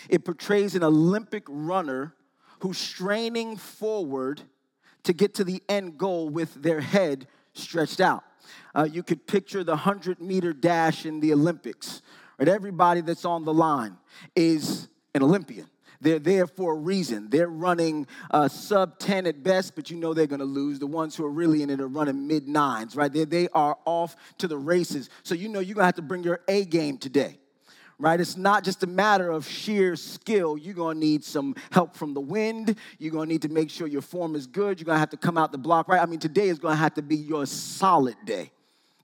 It 0.10 0.26
portrays 0.26 0.74
an 0.74 0.84
Olympic 0.84 1.44
runner 1.48 2.16
who's 2.62 2.78
straining 2.78 3.58
forward 3.58 4.42
to 5.04 5.14
get 5.14 5.36
to 5.36 5.44
the 5.44 5.62
end 5.70 5.98
goal 5.98 6.30
with 6.30 6.56
their 6.56 6.82
head 6.82 7.28
stretched 7.54 8.00
out. 8.00 8.24
Uh, 8.74 8.88
you 8.90 9.04
could 9.04 9.28
picture 9.28 9.64
the 9.64 9.74
100 9.74 10.20
meter 10.22 10.54
dash 10.54 11.06
in 11.06 11.20
the 11.20 11.34
Olympics, 11.34 12.02
right? 12.40 12.48
Everybody 12.48 13.02
that's 13.02 13.26
on 13.26 13.46
the 13.46 13.54
line 13.54 13.98
is 14.36 14.88
an 15.14 15.22
Olympian. 15.22 15.68
They're 16.04 16.20
there 16.20 16.48
for 16.48 16.74
a 16.74 16.78
reason. 16.78 17.30
They're 17.30 17.48
running 17.48 18.08
uh, 18.32 18.48
sub 18.48 19.00
10 19.00 19.26
at 19.26 19.42
best, 19.44 19.76
but 19.76 19.90
you 19.90 19.98
know 19.98 20.14
they're 20.14 20.28
going 20.28 20.40
to 20.40 20.46
lose. 20.46 20.80
The 20.80 20.88
ones 20.88 21.16
who 21.16 21.26
are 21.26 21.32
really 21.32 21.64
in 21.64 21.70
it 21.70 21.80
are 21.80 21.88
running 21.88 22.28
mid 22.28 22.48
nines, 22.48 22.96
right? 22.96 23.12
They, 23.12 23.26
they 23.26 23.48
are 23.50 23.78
off 23.86 24.16
to 24.40 24.48
the 24.48 24.58
races. 24.58 25.10
So 25.24 25.34
you 25.34 25.50
know 25.50 25.60
you're 25.60 25.76
going 25.76 25.84
to 25.84 25.88
have 25.88 25.96
to 25.96 26.02
bring 26.02 26.24
your 26.24 26.42
A 26.48 26.66
game 26.66 26.98
today 26.98 27.40
right? 28.00 28.20
It's 28.20 28.36
not 28.36 28.64
just 28.64 28.84
a 28.84 28.88
matter 28.88 29.32
of 29.32 29.48
sheer 29.48 29.96
skill. 29.96 30.58
You're 30.58 30.74
gonna 30.74 31.00
need 31.00 31.24
some 31.24 31.56
help 31.72 31.96
from 31.96 32.14
the 32.14 32.20
wind. 32.20 32.76
You're 32.98 33.12
gonna 33.12 33.28
need 33.28 33.44
to 33.44 33.50
make 33.50 33.70
sure 33.70 33.88
your 33.88 34.02
form 34.02 34.36
is 34.36 34.48
good. 34.48 34.80
You're 34.80 34.86
gonna 34.86 35.00
have 35.00 35.12
to 35.12 35.18
come 35.18 35.38
out 35.38 35.52
the 35.52 35.58
block, 35.58 35.88
right? 35.88 36.02
I 36.02 36.06
mean, 36.06 36.20
today 36.20 36.50
is 36.50 36.60
gonna 36.60 36.76
have 36.76 36.96
to 36.96 37.02
be 37.02 37.16
your 37.16 37.46
solid 37.46 38.16
day 38.26 38.52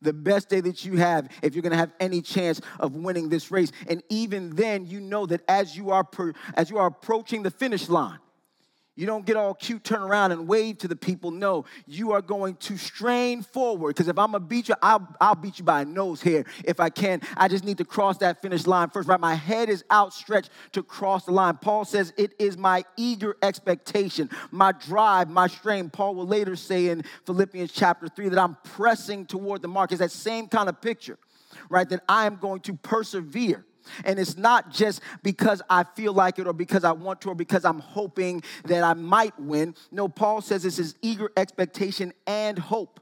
the 0.02 0.14
best 0.14 0.50
day 0.50 0.62
that 0.62 0.86
you 0.86 0.98
have 0.98 1.30
if 1.42 1.56
you're 1.56 1.62
going 1.62 1.72
to 1.72 1.78
have 1.78 1.92
any 2.00 2.22
chance 2.22 2.62
of 2.80 2.96
winning 2.96 3.30
this 3.30 3.52
race. 3.52 3.72
And 3.88 4.02
even 4.10 4.56
then 4.56 4.86
you 4.86 5.00
know 5.00 5.26
that 5.26 5.42
as 5.48 5.76
you 5.76 5.92
are 5.92 6.04
per, 6.04 6.34
as 6.56 6.70
you 6.70 6.78
are 6.78 6.88
approaching 6.88 7.44
the 7.44 7.52
finish 7.52 7.90
line 7.90 8.20
you 9.00 9.06
don't 9.06 9.26
get 9.26 9.38
all 9.38 9.54
cute, 9.54 9.86
turn 9.86 10.02
around 10.02 10.34
and 10.34 10.46
wave 10.46 10.80
to 10.80 10.90
the 10.90 10.96
people. 10.96 11.32
No, 11.32 11.64
you 11.88 12.12
are 12.12 12.22
going 12.22 12.56
to 12.58 12.76
strain 12.76 13.42
forward. 13.42 13.96
Because 13.96 14.10
if 14.10 14.20
I'm 14.20 14.32
going 14.32 14.44
to 14.44 14.48
beat 14.48 14.68
you, 14.68 14.76
I'll, 14.82 15.08
I'll 15.22 15.36
beat 15.36 15.58
you 15.58 15.64
by 15.64 15.84
a 15.84 15.86
nose 15.86 16.22
hair 16.22 16.44
if 16.66 16.82
I 16.82 16.90
can. 16.90 17.22
I 17.38 17.48
just 17.48 17.64
need 17.64 17.78
to 17.78 17.86
cross 17.86 18.18
that 18.18 18.42
finish 18.42 18.68
line 18.68 18.90
first, 18.90 19.08
right? 19.08 19.18
My 19.18 19.36
head 19.36 19.70
is 19.70 19.86
outstretched 19.90 20.50
to 20.74 20.84
cross 20.84 21.24
the 21.24 21.32
line. 21.32 21.56
Paul 21.56 21.86
says, 21.86 22.12
It 22.18 22.34
is 22.40 22.58
my 22.58 22.84
eager 22.98 23.38
expectation, 23.42 24.30
my 24.52 24.74
drive, 24.74 25.30
my 25.30 25.48
strain. 25.48 25.90
Paul 25.90 26.16
will 26.16 26.28
later 26.28 26.58
say 26.58 26.90
in 26.90 27.06
Philippians 27.26 27.72
chapter 27.72 28.10
3 28.10 28.28
that 28.28 28.40
I'm 28.40 28.58
pressing 28.66 29.26
toward 29.26 29.62
the 29.62 29.70
mark. 29.70 29.94
It's 29.94 30.00
that 30.00 30.12
same 30.12 30.50
kind 30.50 30.68
of 30.68 30.82
picture, 30.82 31.18
right? 31.70 31.88
That 31.88 32.04
I 32.10 32.26
am 32.26 32.36
going 32.36 32.60
to 32.62 32.74
persevere. 32.74 33.64
And 34.06 34.20
it's 34.20 34.38
not 34.38 34.72
just 34.72 35.02
because 35.24 35.62
I 35.70 35.84
feel 35.84 36.14
like 36.14 36.40
it 36.40 36.48
or 36.48 36.54
because 36.54 36.84
I 36.84 36.92
want 36.92 37.22
to 37.22 37.30
or 37.30 37.36
because 37.36 37.66
I'm 37.66 37.80
hoping 37.80 38.44
that 38.66 38.84
I 38.84 38.94
might 38.94 39.40
win. 39.40 39.76
No, 39.92 40.08
Paul 40.08 40.42
says 40.42 40.64
this 40.64 40.80
is 40.80 40.96
eager 41.02 41.32
expectation 41.38 42.14
and 42.28 42.58
hope. 42.58 43.00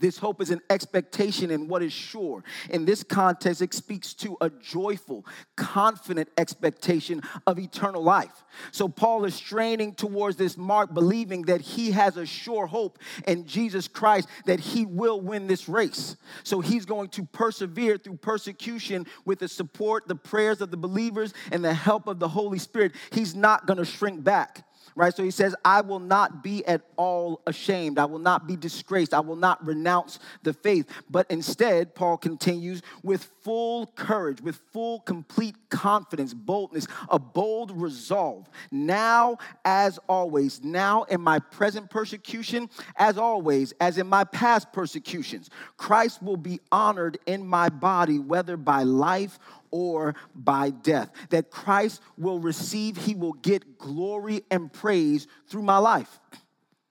This 0.00 0.16
hope 0.16 0.40
is 0.40 0.50
an 0.50 0.62
expectation 0.70 1.50
in 1.50 1.68
what 1.68 1.82
is 1.82 1.92
sure. 1.92 2.42
In 2.70 2.86
this 2.86 3.04
context, 3.04 3.60
it 3.60 3.74
speaks 3.74 4.14
to 4.14 4.36
a 4.40 4.48
joyful, 4.48 5.26
confident 5.56 6.30
expectation 6.38 7.22
of 7.46 7.58
eternal 7.58 8.02
life. 8.02 8.44
So, 8.72 8.88
Paul 8.88 9.26
is 9.26 9.34
straining 9.34 9.94
towards 9.94 10.36
this 10.36 10.56
mark, 10.56 10.94
believing 10.94 11.42
that 11.42 11.60
he 11.60 11.90
has 11.92 12.16
a 12.16 12.24
sure 12.24 12.66
hope 12.66 12.98
in 13.26 13.46
Jesus 13.46 13.86
Christ 13.86 14.26
that 14.46 14.58
he 14.58 14.86
will 14.86 15.20
win 15.20 15.46
this 15.46 15.68
race. 15.68 16.16
So, 16.44 16.60
he's 16.60 16.86
going 16.86 17.10
to 17.10 17.24
persevere 17.24 17.98
through 17.98 18.16
persecution 18.16 19.06
with 19.26 19.38
the 19.38 19.48
support, 19.48 20.08
the 20.08 20.16
prayers 20.16 20.62
of 20.62 20.70
the 20.70 20.78
believers, 20.78 21.34
and 21.52 21.62
the 21.62 21.74
help 21.74 22.06
of 22.06 22.18
the 22.18 22.28
Holy 22.28 22.58
Spirit. 22.58 22.92
He's 23.12 23.34
not 23.34 23.66
going 23.66 23.78
to 23.78 23.84
shrink 23.84 24.24
back 24.24 24.64
right? 24.94 25.14
So 25.14 25.22
he 25.22 25.30
says, 25.30 25.54
I 25.64 25.80
will 25.80 25.98
not 25.98 26.42
be 26.42 26.64
at 26.66 26.82
all 26.96 27.42
ashamed. 27.46 27.98
I 27.98 28.04
will 28.04 28.18
not 28.18 28.46
be 28.46 28.56
disgraced. 28.56 29.14
I 29.14 29.20
will 29.20 29.36
not 29.36 29.64
renounce 29.64 30.18
the 30.42 30.52
faith. 30.52 30.86
But 31.08 31.26
instead, 31.30 31.94
Paul 31.94 32.16
continues, 32.16 32.82
with 33.02 33.30
full 33.42 33.86
courage, 33.96 34.40
with 34.40 34.60
full, 34.72 35.00
complete 35.00 35.56
confidence, 35.70 36.34
boldness, 36.34 36.86
a 37.08 37.18
bold 37.18 37.70
resolve. 37.80 38.48
Now, 38.70 39.38
as 39.64 39.98
always, 40.08 40.62
now 40.62 41.04
in 41.04 41.20
my 41.20 41.38
present 41.38 41.90
persecution, 41.90 42.68
as 42.96 43.18
always, 43.18 43.72
as 43.80 43.98
in 43.98 44.06
my 44.06 44.24
past 44.24 44.72
persecutions, 44.72 45.50
Christ 45.76 46.22
will 46.22 46.36
be 46.36 46.60
honored 46.70 47.18
in 47.26 47.46
my 47.46 47.68
body, 47.68 48.18
whether 48.18 48.56
by 48.56 48.82
life 48.82 49.38
or 49.70 50.14
by 50.34 50.70
death. 50.70 51.10
That 51.30 51.50
Christ 51.50 52.00
will 52.16 52.38
receive, 52.38 52.96
he 52.96 53.14
will 53.14 53.34
get 53.34 53.78
glory 53.78 54.42
and 54.50 54.72
praise 54.72 55.26
through 55.48 55.62
my 55.62 55.78
life. 55.78 56.20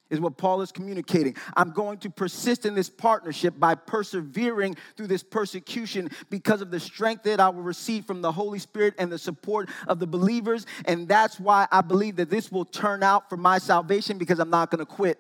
Is 0.10 0.20
what 0.20 0.38
Paul 0.38 0.64
is 0.64 0.72
communicating. 0.72 1.36
I'm 1.56 1.70
going 1.70 2.00
to 2.00 2.10
persist 2.10 2.66
in 2.66 2.74
this 2.74 2.90
partnership 2.90 3.60
by 3.60 3.76
persevering 3.76 4.76
through 4.98 5.06
this 5.06 5.22
persecution 5.22 6.10
because 6.32 6.62
of 6.62 6.72
the 6.72 6.80
strength 6.80 7.26
that 7.26 7.40
I 7.40 7.50
will 7.50 7.62
receive 7.62 8.06
from 8.06 8.24
the 8.24 8.32
Holy 8.32 8.58
Spirit 8.58 8.96
and 8.98 9.12
the 9.12 9.20
support 9.20 9.70
of 9.88 10.00
the 10.00 10.08
believers. 10.08 10.66
And 10.86 11.08
that's 11.08 11.40
why 11.40 11.68
I 11.72 11.82
believe 11.82 12.16
that 12.16 12.32
this 12.32 12.52
will 12.52 12.66
turn 12.66 13.04
out 13.04 13.30
for 13.30 13.38
my 13.38 13.60
salvation 13.60 14.18
because 14.18 14.40
I'm 14.40 14.50
not 14.50 14.72
going 14.72 14.80
to 14.80 14.86
quit. 14.92 15.20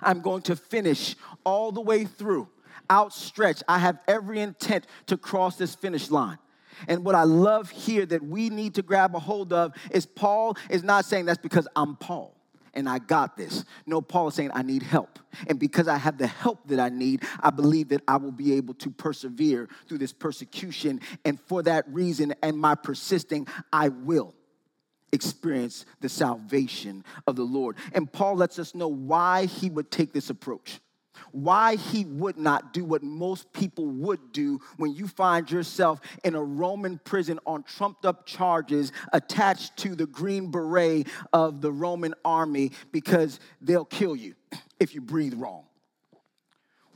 I'm 0.00 0.20
going 0.20 0.42
to 0.42 0.54
finish 0.54 1.16
all 1.44 1.72
the 1.72 1.80
way 1.80 2.04
through, 2.04 2.48
outstretched. 2.88 3.64
I 3.66 3.78
have 3.78 3.98
every 4.06 4.38
intent 4.38 4.86
to 5.06 5.16
cross 5.16 5.56
this 5.56 5.74
finish 5.74 6.12
line. 6.12 6.38
And 6.88 7.04
what 7.04 7.14
I 7.14 7.24
love 7.24 7.70
here 7.70 8.06
that 8.06 8.22
we 8.22 8.50
need 8.50 8.74
to 8.74 8.82
grab 8.82 9.14
a 9.14 9.18
hold 9.18 9.52
of 9.52 9.72
is 9.90 10.06
Paul 10.06 10.56
is 10.68 10.82
not 10.82 11.04
saying 11.04 11.26
that's 11.26 11.38
because 11.38 11.68
I'm 11.76 11.96
Paul 11.96 12.36
and 12.74 12.88
I 12.88 12.98
got 12.98 13.36
this. 13.36 13.64
No, 13.86 14.00
Paul 14.00 14.28
is 14.28 14.34
saying 14.34 14.50
I 14.54 14.62
need 14.62 14.82
help. 14.82 15.18
And 15.46 15.58
because 15.58 15.88
I 15.88 15.96
have 15.96 16.18
the 16.18 16.26
help 16.26 16.66
that 16.68 16.80
I 16.80 16.88
need, 16.88 17.24
I 17.40 17.50
believe 17.50 17.88
that 17.88 18.02
I 18.06 18.16
will 18.16 18.32
be 18.32 18.54
able 18.54 18.74
to 18.74 18.90
persevere 18.90 19.68
through 19.88 19.98
this 19.98 20.12
persecution. 20.12 21.00
And 21.24 21.40
for 21.40 21.62
that 21.62 21.84
reason 21.88 22.34
and 22.42 22.56
my 22.56 22.74
persisting, 22.74 23.46
I 23.72 23.88
will 23.88 24.34
experience 25.12 25.84
the 26.00 26.08
salvation 26.08 27.04
of 27.26 27.36
the 27.36 27.42
Lord. 27.42 27.76
And 27.92 28.10
Paul 28.10 28.36
lets 28.36 28.58
us 28.58 28.74
know 28.74 28.88
why 28.88 29.46
he 29.46 29.68
would 29.70 29.90
take 29.90 30.12
this 30.12 30.30
approach 30.30 30.80
why 31.32 31.76
he 31.76 32.04
would 32.04 32.38
not 32.38 32.72
do 32.72 32.84
what 32.84 33.02
most 33.02 33.52
people 33.52 33.86
would 33.86 34.32
do 34.32 34.60
when 34.76 34.94
you 34.94 35.06
find 35.06 35.50
yourself 35.50 36.00
in 36.24 36.34
a 36.34 36.42
Roman 36.42 36.98
prison 36.98 37.38
on 37.46 37.62
trumped 37.62 38.04
up 38.04 38.26
charges 38.26 38.92
attached 39.12 39.76
to 39.78 39.94
the 39.94 40.06
green 40.06 40.50
beret 40.50 41.06
of 41.32 41.60
the 41.60 41.72
Roman 41.72 42.14
army 42.24 42.72
because 42.92 43.40
they'll 43.60 43.84
kill 43.84 44.16
you 44.16 44.34
if 44.80 44.94
you 44.94 45.00
breathe 45.00 45.34
wrong. 45.34 45.64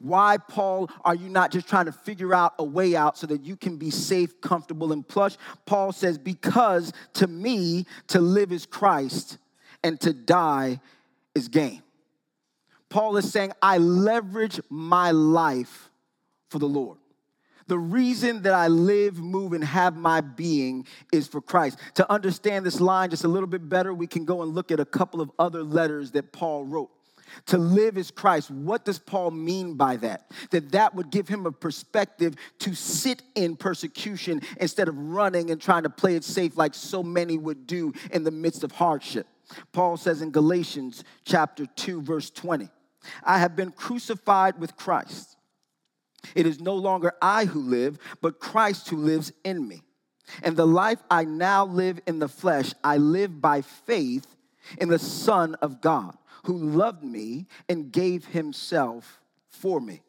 Why, 0.01 0.37
Paul, 0.37 0.91
are 1.03 1.15
you 1.15 1.31
not 1.31 1.51
just 1.51 1.67
trying 1.67 1.87
to 1.87 1.93
figure 1.93 2.35
out 2.35 2.53
a 2.59 2.65
way 2.65 2.95
out 2.95 3.17
so 3.17 3.27
that 3.29 3.43
you 3.43 3.57
can 3.57 3.79
be 3.79 3.91
safe, 3.91 4.39
comfortable, 4.43 4.93
and 4.93 5.07
plush? 5.07 5.37
Paul 5.65 5.93
says, 5.93 6.19
Because 6.19 6.93
to 7.15 7.27
me, 7.27 7.87
to 8.09 8.21
live 8.21 8.53
is 8.53 8.67
Christ 8.67 9.39
and 9.83 9.99
to 10.03 10.13
die 10.13 10.81
is 11.35 11.49
gain. 11.49 11.83
Paul 12.89 13.17
is 13.17 13.31
saying, 13.31 13.53
I 13.61 13.79
leverage 13.79 14.61
my 14.69 15.11
life 15.11 15.91
for 16.51 16.59
the 16.59 16.69
Lord. 16.69 16.99
The 17.67 17.79
reason 17.79 18.43
that 18.43 18.53
I 18.53 18.69
live, 18.69 19.19
move, 19.19 19.55
and 19.55 19.65
have 19.65 19.97
my 19.97 20.21
being 20.21 20.87
is 21.13 21.27
for 21.27 21.41
Christ. 21.41 21.79
To 21.95 22.11
understand 22.13 22.67
this 22.67 22.81
line 22.81 23.11
just 23.11 23.25
a 23.25 23.29
little 23.29 23.47
bit 23.47 23.69
better, 23.69 23.95
we 23.95 24.07
can 24.07 24.25
go 24.25 24.43
and 24.43 24.55
look 24.55 24.71
at 24.71 24.81
a 24.81 24.85
couple 24.85 25.21
of 25.21 25.31
other 25.39 25.63
letters 25.63 26.11
that 26.11 26.31
Paul 26.31 26.65
wrote. 26.65 26.91
To 27.47 27.59
live 27.59 27.99
is 27.99 28.11
Christ. 28.11 28.51
What 28.51 28.85
does 28.85 28.99
Paul 28.99 29.31
mean 29.31 29.75
by 29.75 29.97
that? 29.97 30.31
That 30.51 30.73
that 30.73 30.95
would 30.95 31.11
give 31.11 31.29
him 31.29 31.47
a 31.47 31.53
perspective 31.53 32.35
to 32.61 32.75
sit 32.75 33.23
in 33.35 33.57
persecution 33.57 34.43
instead 34.59 34.89
of 34.89 34.97
running 34.97 35.51
and 35.51 35.61
trying 35.61 35.85
to 35.85 35.91
play 35.91 36.17
it 36.17 36.25
safe 36.25 36.57
like 36.57 36.75
so 36.75 37.03
many 37.03 37.39
would 37.39 37.67
do 37.67 37.93
in 38.11 38.25
the 38.25 38.31
midst 38.31 38.65
of 38.65 38.73
hardship. 38.73 39.27
Paul 39.73 39.97
says 39.97 40.23
in 40.23 40.31
Galatians 40.31 41.05
chapter 41.25 41.67
2 41.67 42.03
verse 42.03 42.31
20, 42.31 42.69
I 43.23 43.39
have 43.39 43.55
been 43.55 43.71
crucified 43.71 44.59
with 44.59 44.77
Christ. 44.77 45.37
It 46.35 46.47
is 46.47 46.61
no 46.61 46.75
longer 46.75 47.13
I 47.21 47.45
who 47.45 47.61
live, 47.61 47.99
but 48.23 48.41
Christ 48.41 48.89
who 48.89 48.97
lives 48.97 49.33
in 49.45 49.69
me. 49.69 49.83
And 50.43 50.57
the 50.57 50.67
life 50.67 51.03
I 51.11 51.25
now 51.25 51.67
live 51.67 52.01
in 52.07 52.19
the 52.19 52.29
flesh, 52.29 52.73
I 52.83 52.97
live 52.97 53.43
by 53.43 53.61
faith 53.61 54.27
in 54.79 54.89
the 54.89 54.99
Son 54.99 55.55
of 55.57 55.83
God 55.83 56.17
who 56.45 56.57
loved 56.57 57.03
me 57.03 57.47
and 57.69 57.93
gave 57.93 58.27
himself 58.27 59.21
for 59.49 59.81
me. 59.81 60.03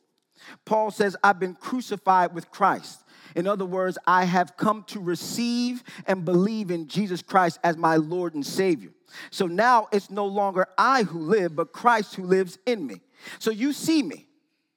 Paul 0.65 0.91
says, 0.91 1.15
I've 1.23 1.39
been 1.39 1.55
crucified 1.55 2.33
with 2.33 2.51
Christ. 2.51 3.01
In 3.35 3.47
other 3.47 3.65
words, 3.65 3.97
I 4.07 4.25
have 4.25 4.55
come 4.55 4.83
to 4.87 4.99
receive 4.99 5.83
and 6.05 6.23
believe 6.23 6.71
in 6.71 6.87
Jesus 6.87 7.21
Christ 7.21 7.59
as 7.63 7.77
my 7.77 7.95
Lord 7.97 8.35
and 8.35 8.45
Savior. 8.45 8.91
So 9.31 9.47
now 9.47 9.87
it's 9.91 10.09
no 10.09 10.25
longer 10.25 10.67
I 10.77 11.03
who 11.03 11.19
live, 11.19 11.55
but 11.55 11.73
Christ 11.73 12.15
who 12.15 12.23
lives 12.23 12.57
in 12.65 12.85
me. 12.85 13.01
So 13.39 13.51
you 13.51 13.73
see 13.73 14.03
me, 14.03 14.27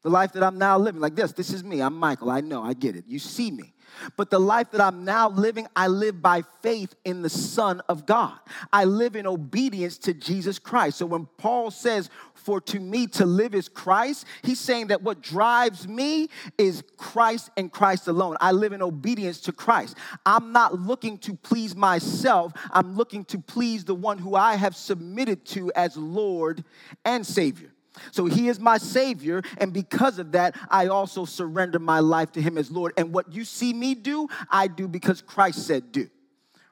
the 0.03 0.11
life 0.11 0.33
that 0.33 0.43
I'm 0.43 0.59
now 0.59 0.79
living, 0.79 1.00
like 1.00 1.17
this. 1.17 1.33
This 1.33 1.53
is 1.53 1.65
me. 1.65 1.81
I'm 1.81 1.95
Michael. 1.95 2.31
I 2.31 2.41
know. 2.41 2.62
I 2.62 2.73
get 2.73 2.97
it. 2.97 3.05
You 3.07 3.19
see 3.19 3.50
me. 3.50 3.75
But 4.16 4.30
the 4.30 4.38
life 4.38 4.71
that 4.73 4.80
I'm 4.80 5.04
now 5.04 5.28
living, 5.28 5.66
I 5.75 5.88
live 5.88 6.23
by 6.23 6.42
faith 6.62 6.95
in 7.04 7.23
the 7.23 7.30
Son 7.30 7.80
of 7.88 8.07
God. 8.07 8.38
I 8.73 8.85
live 8.85 9.16
in 9.16 9.26
obedience 9.26 9.99
to 9.99 10.14
Jesus 10.14 10.59
Christ. 10.59 10.99
So 10.99 11.07
when 11.07 11.26
Paul 11.38 11.71
says, 11.71 12.11
For 12.35 12.61
to 12.62 12.80
me 12.80 13.07
to 13.09 13.26
live 13.26 13.54
is 13.54 13.68
Christ, 13.68 14.26
he's 14.42 14.61
saying 14.61 14.88
that 14.88 15.02
what 15.02 15.23
drives 15.23 15.87
me 15.87 16.28
is 16.57 16.83
Christ 16.97 17.50
and 17.57 17.71
Christ 17.71 18.09
alone. 18.09 18.37
I 18.40 18.52
live 18.52 18.73
in 18.73 18.83
obedience 18.83 19.40
to 19.42 19.52
Christ. 19.52 19.97
I'm 20.25 20.52
not 20.52 20.80
looking 20.80 21.18
to 21.18 21.35
please 21.35 21.76
myself, 21.76 22.52
I'm 22.73 22.97
looking 22.97 23.25
to 23.26 23.38
please 23.38 23.85
the 23.85 23.95
one 23.95 24.18
who 24.18 24.35
I 24.35 24.57
have 24.57 24.76
submitted 24.76 25.45
to 25.47 25.73
as 25.75 25.97
Lord 25.97 26.64
and 27.04 27.26
Savior. 27.26 27.73
So 28.11 28.26
he 28.26 28.49
is 28.49 28.59
my 28.59 28.78
Savior, 28.78 29.43
and 29.59 29.73
because 29.73 30.19
of 30.19 30.33
that, 30.33 30.57
I 30.71 30.87
also 30.88 31.25
surrender 31.25 31.78
my 31.78 32.00
life 32.00 32.33
to 32.33 32.43
him 32.43 32.59
as 32.59 32.71
Lord. 32.71 32.93
And 32.97 33.12
what 33.12 33.33
you 33.33 33.45
see 33.45 33.73
me 33.73 33.95
do, 33.95 34.28
I 34.50 34.69
do 34.69 34.88
because 34.88 35.23
Christ 35.23 35.67
said 35.67 35.93
do. 35.93 36.09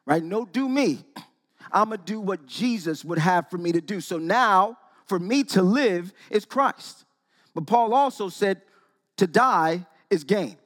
Right? 0.04 0.22
No, 0.22 0.44
do 0.44 0.68
me. 0.68 1.04
I'm 1.72 1.90
gonna 1.90 1.98
do 1.98 2.20
what 2.20 2.46
Jesus 2.46 3.04
would 3.04 3.18
have 3.18 3.50
for 3.50 3.58
me 3.58 3.72
to 3.72 3.80
do. 3.80 4.00
So 4.00 4.18
now, 4.18 4.78
for 5.06 5.18
me 5.18 5.44
to 5.44 5.62
live 5.62 6.12
is 6.30 6.44
Christ. 6.44 7.04
But 7.54 7.66
Paul 7.66 7.94
also 7.94 8.28
said 8.28 8.62
to 9.16 9.26
die 9.26 9.86
is 10.10 10.24
gain. 10.24 10.56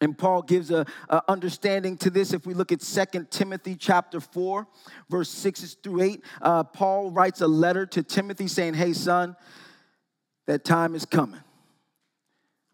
And 0.00 0.16
Paul 0.16 0.42
gives 0.42 0.70
a, 0.70 0.86
a, 1.08 1.22
understanding 1.28 1.96
to 1.98 2.10
this. 2.10 2.32
If 2.32 2.46
we 2.46 2.54
look 2.54 2.72
at 2.72 2.82
Second 2.82 3.30
Timothy 3.30 3.74
chapter 3.74 4.20
4, 4.20 4.66
verse 5.08 5.30
6 5.30 5.76
through 5.82 6.02
8, 6.02 6.24
uh, 6.42 6.64
Paul 6.64 7.10
writes 7.10 7.40
a 7.40 7.46
letter 7.46 7.86
to 7.86 8.02
Timothy 8.02 8.48
saying, 8.48 8.74
Hey, 8.74 8.92
son, 8.92 9.36
that 10.46 10.64
time 10.64 10.94
is 10.94 11.04
coming. 11.04 11.40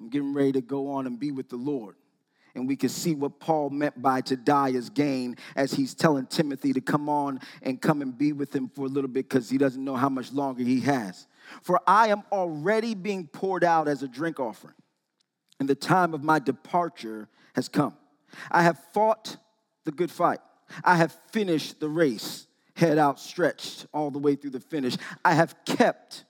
I'm 0.00 0.08
getting 0.08 0.32
ready 0.32 0.52
to 0.52 0.60
go 0.60 0.92
on 0.92 1.06
and 1.06 1.18
be 1.18 1.30
with 1.30 1.48
the 1.48 1.56
Lord. 1.56 1.96
And 2.54 2.66
we 2.66 2.74
can 2.74 2.88
see 2.88 3.14
what 3.14 3.38
Paul 3.38 3.70
meant 3.70 4.00
by 4.00 4.22
to 4.22 4.36
die 4.36 4.70
is 4.70 4.90
gain 4.90 5.36
as 5.54 5.72
he's 5.72 5.94
telling 5.94 6.26
Timothy 6.26 6.72
to 6.72 6.80
come 6.80 7.08
on 7.08 7.40
and 7.62 7.80
come 7.80 8.02
and 8.02 8.16
be 8.16 8.32
with 8.32 8.54
him 8.54 8.68
for 8.68 8.86
a 8.86 8.88
little 8.88 9.08
bit 9.08 9.28
because 9.28 9.48
he 9.48 9.58
doesn't 9.58 9.84
know 9.84 9.94
how 9.94 10.08
much 10.08 10.32
longer 10.32 10.64
he 10.64 10.80
has. 10.80 11.28
For 11.62 11.80
I 11.86 12.08
am 12.08 12.22
already 12.32 12.94
being 12.94 13.28
poured 13.28 13.62
out 13.62 13.88
as 13.88 14.02
a 14.02 14.08
drink 14.08 14.40
offering, 14.40 14.74
and 15.58 15.68
the 15.68 15.74
time 15.74 16.12
of 16.12 16.22
my 16.24 16.38
departure 16.38 17.28
has 17.54 17.68
come. 17.68 17.94
I 18.50 18.62
have 18.62 18.78
fought 18.92 19.36
the 19.84 19.92
good 19.92 20.10
fight, 20.10 20.40
I 20.84 20.96
have 20.96 21.16
finished 21.32 21.80
the 21.80 21.88
race, 21.88 22.46
head 22.74 22.98
outstretched 22.98 23.86
all 23.92 24.10
the 24.10 24.18
way 24.18 24.34
through 24.34 24.50
the 24.50 24.60
finish. 24.60 24.96
I 25.24 25.34
have 25.34 25.54
kept 25.64 26.24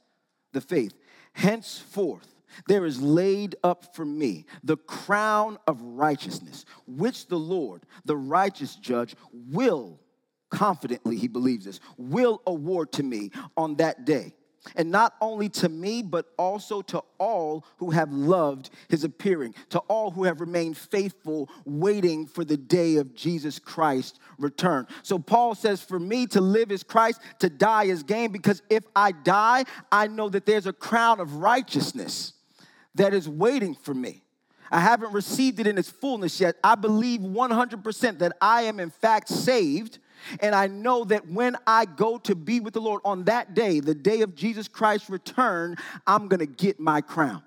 the 0.53 0.61
faith. 0.61 0.94
Henceforth, 1.32 2.34
there 2.66 2.84
is 2.84 3.00
laid 3.00 3.56
up 3.62 3.94
for 3.94 4.04
me 4.04 4.46
the 4.62 4.76
crown 4.76 5.58
of 5.66 5.80
righteousness, 5.80 6.64
which 6.86 7.28
the 7.28 7.38
Lord, 7.38 7.84
the 8.04 8.16
righteous 8.16 8.74
judge, 8.76 9.14
will 9.32 10.00
confidently, 10.50 11.16
he 11.16 11.28
believes 11.28 11.64
this, 11.64 11.80
will 11.96 12.42
award 12.46 12.92
to 12.92 13.02
me 13.02 13.30
on 13.56 13.76
that 13.76 14.04
day 14.04 14.34
and 14.76 14.90
not 14.90 15.14
only 15.20 15.48
to 15.48 15.68
me, 15.68 16.02
but 16.02 16.26
also 16.38 16.82
to 16.82 17.02
all 17.18 17.64
who 17.78 17.90
have 17.90 18.12
loved 18.12 18.70
his 18.88 19.04
appearing, 19.04 19.54
to 19.70 19.78
all 19.80 20.10
who 20.10 20.24
have 20.24 20.40
remained 20.40 20.76
faithful, 20.76 21.48
waiting 21.64 22.26
for 22.26 22.44
the 22.44 22.56
day 22.56 22.96
of 22.96 23.14
Jesus 23.14 23.58
Christ's 23.58 24.18
return. 24.38 24.86
So 25.02 25.18
Paul 25.18 25.54
says, 25.54 25.82
For 25.82 25.98
me 25.98 26.26
to 26.28 26.40
live 26.40 26.70
is 26.70 26.82
Christ, 26.82 27.20
to 27.38 27.48
die 27.48 27.84
is 27.84 28.02
gain, 28.02 28.32
because 28.32 28.62
if 28.68 28.84
I 28.94 29.12
die, 29.12 29.64
I 29.90 30.08
know 30.08 30.28
that 30.28 30.46
there's 30.46 30.66
a 30.66 30.72
crown 30.72 31.20
of 31.20 31.36
righteousness 31.36 32.34
that 32.94 33.14
is 33.14 33.28
waiting 33.28 33.74
for 33.74 33.94
me. 33.94 34.22
I 34.70 34.80
haven't 34.80 35.12
received 35.12 35.58
it 35.58 35.66
in 35.66 35.78
its 35.78 35.90
fullness 35.90 36.40
yet. 36.40 36.56
I 36.62 36.76
believe 36.76 37.20
100% 37.20 38.18
that 38.18 38.36
I 38.40 38.62
am, 38.62 38.78
in 38.78 38.90
fact, 38.90 39.28
saved 39.28 39.98
and 40.40 40.54
I 40.54 40.66
know 40.66 41.04
that 41.04 41.28
when 41.28 41.56
I 41.66 41.85
go 41.85 42.18
to 42.18 42.35
be 42.35 42.61
with 42.61 42.74
the 42.74 42.80
Lord 42.80 43.00
on 43.04 43.24
that 43.24 43.54
day, 43.54 43.80
the 43.80 43.94
day 43.94 44.22
of 44.22 44.35
Jesus 44.35 44.68
Christ's 44.68 45.11
return, 45.11 45.76
I'm 46.06 46.28
gonna 46.28 46.46
get 46.46 46.80
my 46.80 47.00
crown. 47.00 47.42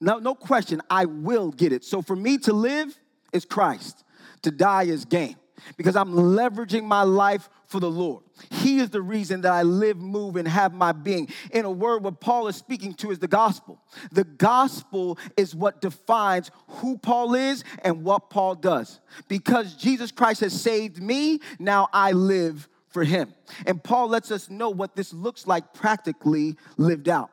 No, 0.00 0.18
no 0.18 0.34
question, 0.34 0.80
I 0.88 1.06
will 1.06 1.50
get 1.50 1.72
it. 1.72 1.84
So 1.84 2.02
for 2.02 2.16
me 2.16 2.38
to 2.38 2.52
live 2.52 2.98
is 3.32 3.44
Christ, 3.44 4.04
to 4.42 4.50
die 4.50 4.84
is 4.84 5.04
gain 5.04 5.36
because 5.76 5.96
I'm 5.96 6.12
leveraging 6.12 6.84
my 6.84 7.02
life 7.02 7.48
for 7.68 7.80
the 7.80 7.90
Lord. 7.90 8.24
He 8.50 8.78
is 8.78 8.90
the 8.90 9.02
reason 9.02 9.42
that 9.42 9.52
I 9.52 9.62
live, 9.62 9.98
move, 9.98 10.36
and 10.36 10.48
have 10.48 10.72
my 10.72 10.92
being. 10.92 11.28
In 11.52 11.66
a 11.66 11.70
word, 11.70 12.02
what 12.02 12.18
Paul 12.18 12.48
is 12.48 12.56
speaking 12.56 12.94
to 12.94 13.10
is 13.10 13.18
the 13.18 13.28
gospel. 13.28 13.78
The 14.10 14.24
gospel 14.24 15.18
is 15.36 15.54
what 15.54 15.80
defines 15.80 16.50
who 16.68 16.96
Paul 16.96 17.34
is 17.34 17.64
and 17.84 18.02
what 18.04 18.30
Paul 18.30 18.54
does. 18.54 19.00
Because 19.28 19.74
Jesus 19.74 20.10
Christ 20.10 20.40
has 20.40 20.58
saved 20.58 21.02
me, 21.02 21.40
now 21.58 21.88
I 21.92 22.12
live 22.12 22.68
for 22.88 23.04
him. 23.04 23.34
And 23.66 23.84
Paul 23.84 24.08
lets 24.08 24.30
us 24.30 24.48
know 24.48 24.70
what 24.70 24.96
this 24.96 25.12
looks 25.12 25.46
like 25.46 25.74
practically 25.74 26.56
lived 26.78 27.08
out. 27.08 27.30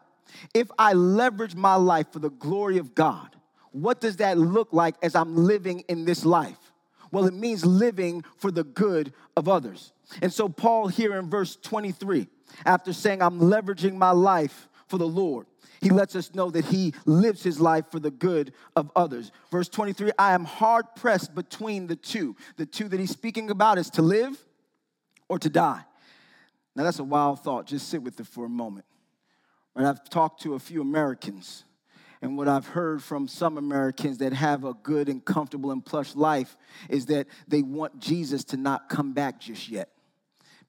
If 0.54 0.70
I 0.78 0.94
leverage 0.94 1.56
my 1.56 1.76
life 1.76 2.08
for 2.12 2.20
the 2.20 2.30
glory 2.30 2.78
of 2.78 2.94
God, 2.94 3.36
what 3.72 4.02
does 4.02 4.18
that 4.18 4.38
look 4.38 4.74
like 4.74 4.96
as 5.02 5.16
I'm 5.16 5.36
living 5.36 5.82
in 5.88 6.04
this 6.04 6.26
life? 6.26 6.65
Well, 7.16 7.28
it 7.28 7.34
means 7.34 7.66
living 7.66 8.26
for 8.36 8.52
the 8.52 8.66
good 8.66 9.14
of 9.38 9.48
others. 9.48 9.94
And 10.22 10.34
so, 10.34 10.50
Paul, 10.50 10.90
here 10.90 11.16
in 11.16 11.30
verse 11.30 11.56
23, 11.56 12.28
after 12.66 12.92
saying, 12.92 13.22
I'm 13.22 13.40
leveraging 13.40 13.94
my 13.94 14.12
life 14.12 14.68
for 14.88 14.98
the 14.98 15.08
Lord, 15.08 15.46
he 15.80 15.92
lets 15.92 16.14
us 16.18 16.36
know 16.36 16.52
that 16.52 16.66
he 16.66 16.94
lives 17.06 17.42
his 17.42 17.58
life 17.58 17.86
for 17.90 18.02
the 18.02 18.12
good 18.12 18.52
of 18.76 18.92
others. 18.98 19.32
Verse 19.50 19.70
23 19.70 20.12
I 20.20 20.34
am 20.34 20.44
hard 20.44 20.88
pressed 20.98 21.34
between 21.34 21.88
the 21.88 21.96
two. 21.96 22.36
The 22.58 22.66
two 22.66 22.90
that 22.90 23.00
he's 23.00 23.12
speaking 23.12 23.50
about 23.50 23.78
is 23.78 23.90
to 23.92 24.02
live 24.02 24.38
or 25.30 25.40
to 25.40 25.50
die. 25.50 25.86
Now, 26.76 26.84
that's 26.84 27.00
a 27.00 27.06
wild 27.06 27.40
thought. 27.40 27.66
Just 27.66 27.88
sit 27.88 28.04
with 28.04 28.20
it 28.20 28.28
for 28.28 28.44
a 28.44 28.50
moment. 28.50 28.88
Right, 29.74 29.86
I've 29.86 30.10
talked 30.10 30.42
to 30.42 30.56
a 30.56 30.60
few 30.60 30.82
Americans 30.82 31.64
and 32.26 32.36
what 32.40 32.48
I've 32.48 32.66
heard 32.66 33.04
from 33.04 33.28
some 33.28 33.60
Americans 33.60 34.18
that 34.18 34.34
have 34.34 34.64
a 34.64 34.74
good 34.74 35.10
and 35.10 35.24
comfortable 35.24 35.70
and 35.70 35.86
plush 35.86 36.16
life 36.16 36.58
is 36.90 37.06
that 37.06 37.28
they 37.48 37.62
want 37.62 38.00
Jesus 38.00 38.44
to 38.46 38.58
not 38.58 38.90
come 38.90 39.14
back 39.14 39.40
just 39.40 39.70
yet 39.70 39.90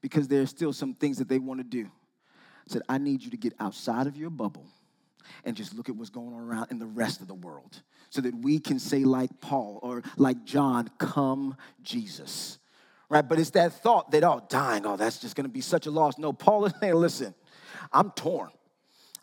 because 0.02 0.28
there's 0.28 0.50
still 0.50 0.74
some 0.74 0.92
things 0.92 1.16
that 1.16 1.28
they 1.28 1.38
want 1.38 1.60
to 1.60 1.64
do. 1.64 1.86
I 1.86 2.72
said, 2.72 2.82
I 2.90 2.98
need 2.98 3.22
you 3.22 3.30
to 3.30 3.38
get 3.38 3.54
outside 3.58 4.06
of 4.06 4.18
your 4.18 4.28
bubble 4.28 4.66
and 5.44 5.56
just 5.56 5.74
look 5.74 5.88
at 5.88 5.96
what's 5.96 6.10
going 6.10 6.34
on 6.34 6.42
around 6.42 6.66
in 6.70 6.78
the 6.78 6.86
rest 6.86 7.22
of 7.22 7.26
the 7.26 7.34
world 7.34 7.80
so 8.10 8.20
that 8.20 8.34
we 8.34 8.58
can 8.58 8.78
say, 8.78 9.04
like 9.04 9.30
Paul 9.40 9.80
or 9.82 10.02
like 10.18 10.44
John, 10.44 10.90
come 10.98 11.56
Jesus. 11.82 12.58
Right? 13.08 13.26
But 13.26 13.38
it's 13.38 13.50
that 13.50 13.72
thought 13.82 14.10
that, 14.10 14.24
oh, 14.24 14.42
dying, 14.50 14.84
oh, 14.84 14.98
that's 14.98 15.20
just 15.20 15.34
going 15.34 15.46
to 15.46 15.52
be 15.52 15.62
such 15.62 15.86
a 15.86 15.90
loss. 15.90 16.18
No, 16.18 16.34
Paul 16.34 16.66
is 16.66 16.74
saying, 16.80 16.92
listen, 16.92 17.34
I'm 17.90 18.10
torn. 18.10 18.50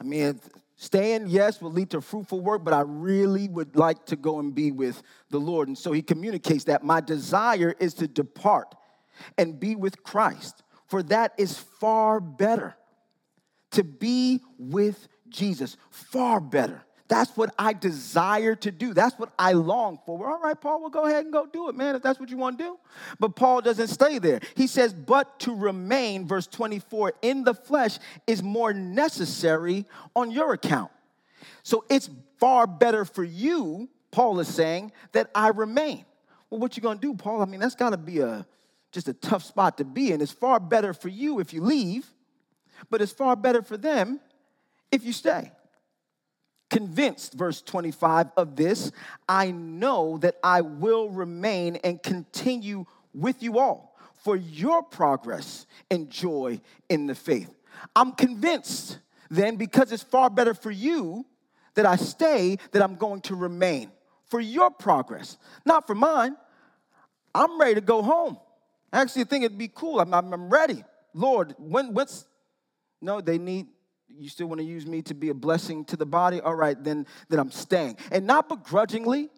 I 0.01 0.03
mean, 0.03 0.39
Staying, 0.83 1.27
yes, 1.27 1.61
will 1.61 1.71
lead 1.71 1.91
to 1.91 2.01
fruitful 2.01 2.41
work, 2.41 2.65
but 2.65 2.73
I 2.73 2.81
really 2.81 3.47
would 3.47 3.77
like 3.77 4.05
to 4.07 4.17
go 4.17 4.39
and 4.39 4.53
be 4.53 4.69
with 4.69 5.01
the 5.29 5.39
Lord. 5.39 5.69
And 5.69 5.77
so 5.77 5.93
he 5.93 6.01
communicates 6.01 6.65
that 6.65 6.83
my 6.83 6.99
desire 6.99 7.73
is 7.79 7.93
to 7.93 8.07
depart 8.09 8.75
and 9.37 9.57
be 9.57 9.77
with 9.77 10.03
Christ, 10.03 10.61
for 10.87 11.01
that 11.03 11.35
is 11.37 11.57
far 11.57 12.19
better. 12.19 12.75
To 13.71 13.85
be 13.85 14.41
with 14.59 15.07
Jesus, 15.29 15.77
far 15.89 16.41
better. 16.41 16.83
That's 17.13 17.37
what 17.37 17.53
I 17.59 17.73
desire 17.73 18.55
to 18.55 18.71
do. 18.71 18.91
That's 18.91 19.19
what 19.19 19.31
I 19.37 19.51
long 19.51 19.99
for. 20.03 20.17
Well, 20.17 20.29
all 20.29 20.39
right, 20.39 20.59
Paul, 20.59 20.81
well, 20.81 20.89
go 20.89 21.05
ahead 21.05 21.25
and 21.25 21.31
go 21.31 21.45
do 21.45 21.69
it, 21.69 21.75
man, 21.75 21.93
if 21.95 22.01
that's 22.01 22.19
what 22.19 22.31
you 22.31 22.37
want 22.37 22.57
to 22.57 22.63
do. 22.63 22.79
But 23.19 23.35
Paul 23.35 23.61
doesn't 23.61 23.89
stay 23.89 24.17
there. 24.17 24.39
He 24.55 24.65
says, 24.65 24.95
but 24.95 25.39
to 25.41 25.53
remain, 25.53 26.27
verse 26.27 26.47
24, 26.47 27.13
in 27.21 27.43
the 27.43 27.53
flesh 27.53 27.99
is 28.25 28.41
more 28.41 28.73
necessary 28.73 29.85
on 30.15 30.31
your 30.31 30.53
account. 30.53 30.89
So 31.61 31.85
it's 31.87 32.09
far 32.39 32.65
better 32.65 33.05
for 33.05 33.23
you, 33.23 33.89
Paul 34.09 34.39
is 34.39 34.47
saying, 34.47 34.91
that 35.11 35.29
I 35.35 35.49
remain. 35.49 36.05
Well, 36.49 36.61
what 36.61 36.75
you 36.75 36.81
gonna 36.81 36.99
do, 36.99 37.13
Paul? 37.13 37.43
I 37.43 37.45
mean, 37.45 37.59
that's 37.59 37.75
gotta 37.75 37.97
be 37.97 38.21
a 38.21 38.47
just 38.91 39.07
a 39.07 39.13
tough 39.13 39.43
spot 39.43 39.77
to 39.77 39.85
be 39.85 40.13
in. 40.13 40.19
It's 40.19 40.31
far 40.31 40.59
better 40.59 40.95
for 40.95 41.09
you 41.09 41.39
if 41.39 41.53
you 41.53 41.61
leave, 41.61 42.11
but 42.89 43.03
it's 43.03 43.11
far 43.11 43.35
better 43.35 43.61
for 43.61 43.77
them 43.77 44.19
if 44.91 45.03
you 45.05 45.13
stay 45.13 45.51
convinced, 46.73 47.35
verse 47.35 47.61
25, 47.61 48.31
of 48.35 48.55
this, 48.55 48.91
I 49.29 49.51
know 49.51 50.17
that 50.17 50.37
I 50.43 50.61
will 50.61 51.07
remain 51.07 51.75
and 51.83 52.01
continue 52.01 52.85
with 53.13 53.43
you 53.43 53.59
all 53.59 53.95
for 54.23 54.35
your 54.35 54.81
progress 54.81 55.67
and 55.91 56.09
joy 56.09 56.59
in 56.89 57.05
the 57.05 57.13
faith. 57.13 57.53
I'm 57.95 58.13
convinced 58.13 58.97
then, 59.29 59.55
because 59.55 59.91
it's 59.91 60.01
far 60.01 60.31
better 60.31 60.55
for 60.55 60.71
you 60.71 61.27
that 61.75 61.85
I 61.85 61.95
stay, 61.95 62.57
that 62.71 62.81
I'm 62.81 62.95
going 62.95 63.21
to 63.21 63.35
remain 63.35 63.91
for 64.25 64.39
your 64.39 64.71
progress, 64.71 65.37
not 65.65 65.85
for 65.85 65.93
mine. 65.93 66.35
I'm 67.35 67.59
ready 67.59 67.75
to 67.75 67.81
go 67.81 68.01
home. 68.01 68.39
I 68.91 69.01
actually 69.01 69.25
think 69.25 69.45
it'd 69.45 69.59
be 69.59 69.71
cool. 69.73 69.99
I'm, 69.99 70.11
I'm 70.11 70.49
ready. 70.49 70.83
Lord, 71.13 71.53
when, 71.59 71.93
what's, 71.93 72.25
no, 72.99 73.21
they 73.21 73.37
need, 73.37 73.67
you 74.07 74.29
still 74.29 74.47
want 74.47 74.59
to 74.59 74.65
use 74.65 74.85
me 74.85 75.01
to 75.03 75.13
be 75.13 75.29
a 75.29 75.33
blessing 75.33 75.85
to 75.85 75.97
the 75.97 76.05
body? 76.05 76.39
All 76.39 76.55
right, 76.55 76.81
then, 76.81 77.07
then 77.29 77.39
I'm 77.39 77.51
staying. 77.51 77.97
And 78.11 78.27
not 78.27 78.49
begrudgingly. 78.49 79.29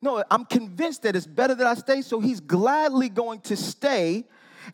No, 0.00 0.22
I'm 0.30 0.44
convinced 0.44 1.02
that 1.02 1.16
it's 1.16 1.26
better 1.26 1.54
that 1.54 1.66
I 1.66 1.74
stay, 1.74 2.02
so 2.02 2.20
he's 2.20 2.40
gladly 2.40 3.08
going 3.08 3.40
to 3.42 3.56
stay 3.56 4.24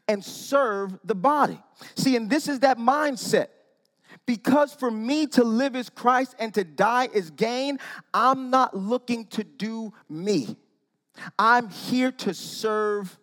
and 0.09 0.25
serve 0.25 0.99
the 1.05 1.15
body. 1.15 1.59
See, 1.95 2.17
and 2.17 2.29
this 2.29 2.49
is 2.49 2.61
that 2.61 2.79
mindset. 2.79 3.49
Because 4.27 4.73
for 4.73 4.91
me 4.91 5.27
to 5.29 5.45
live 5.45 5.77
is 5.77 5.91
Christ 5.91 6.35
and 6.39 6.53
to 6.55 6.65
die 6.65 7.09
is 7.13 7.31
gain, 7.31 7.79
I'm 8.13 8.51
not 8.51 8.77
looking 8.77 9.27
to 9.29 9.45
do 9.45 9.93
me. 10.09 10.57
I'm 11.39 11.69
here 11.69 12.11
to 12.11 12.35
serve 12.35 13.19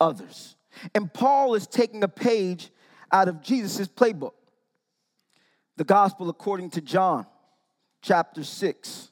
others. 0.00 0.56
And 0.94 1.12
Paul 1.12 1.54
is 1.54 1.66
taking 1.66 2.02
a 2.02 2.08
page 2.08 2.70
out 3.12 3.28
of 3.28 3.42
Jesus' 3.42 3.88
playbook. 3.88 4.32
The 5.82 5.86
gospel 5.86 6.30
according 6.30 6.70
to 6.70 6.80
John, 6.80 7.26
chapter 8.02 8.44
6, 8.44 9.10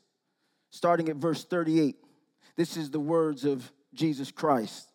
starting 0.70 1.09
at 1.09 1.16
verse 1.16 1.44
38. 1.44 1.96
This 2.54 2.76
is 2.76 2.92
the 2.92 3.00
words 3.00 3.44
of 3.44 3.72
Jesus 3.92 4.30
Christ. 4.30 4.88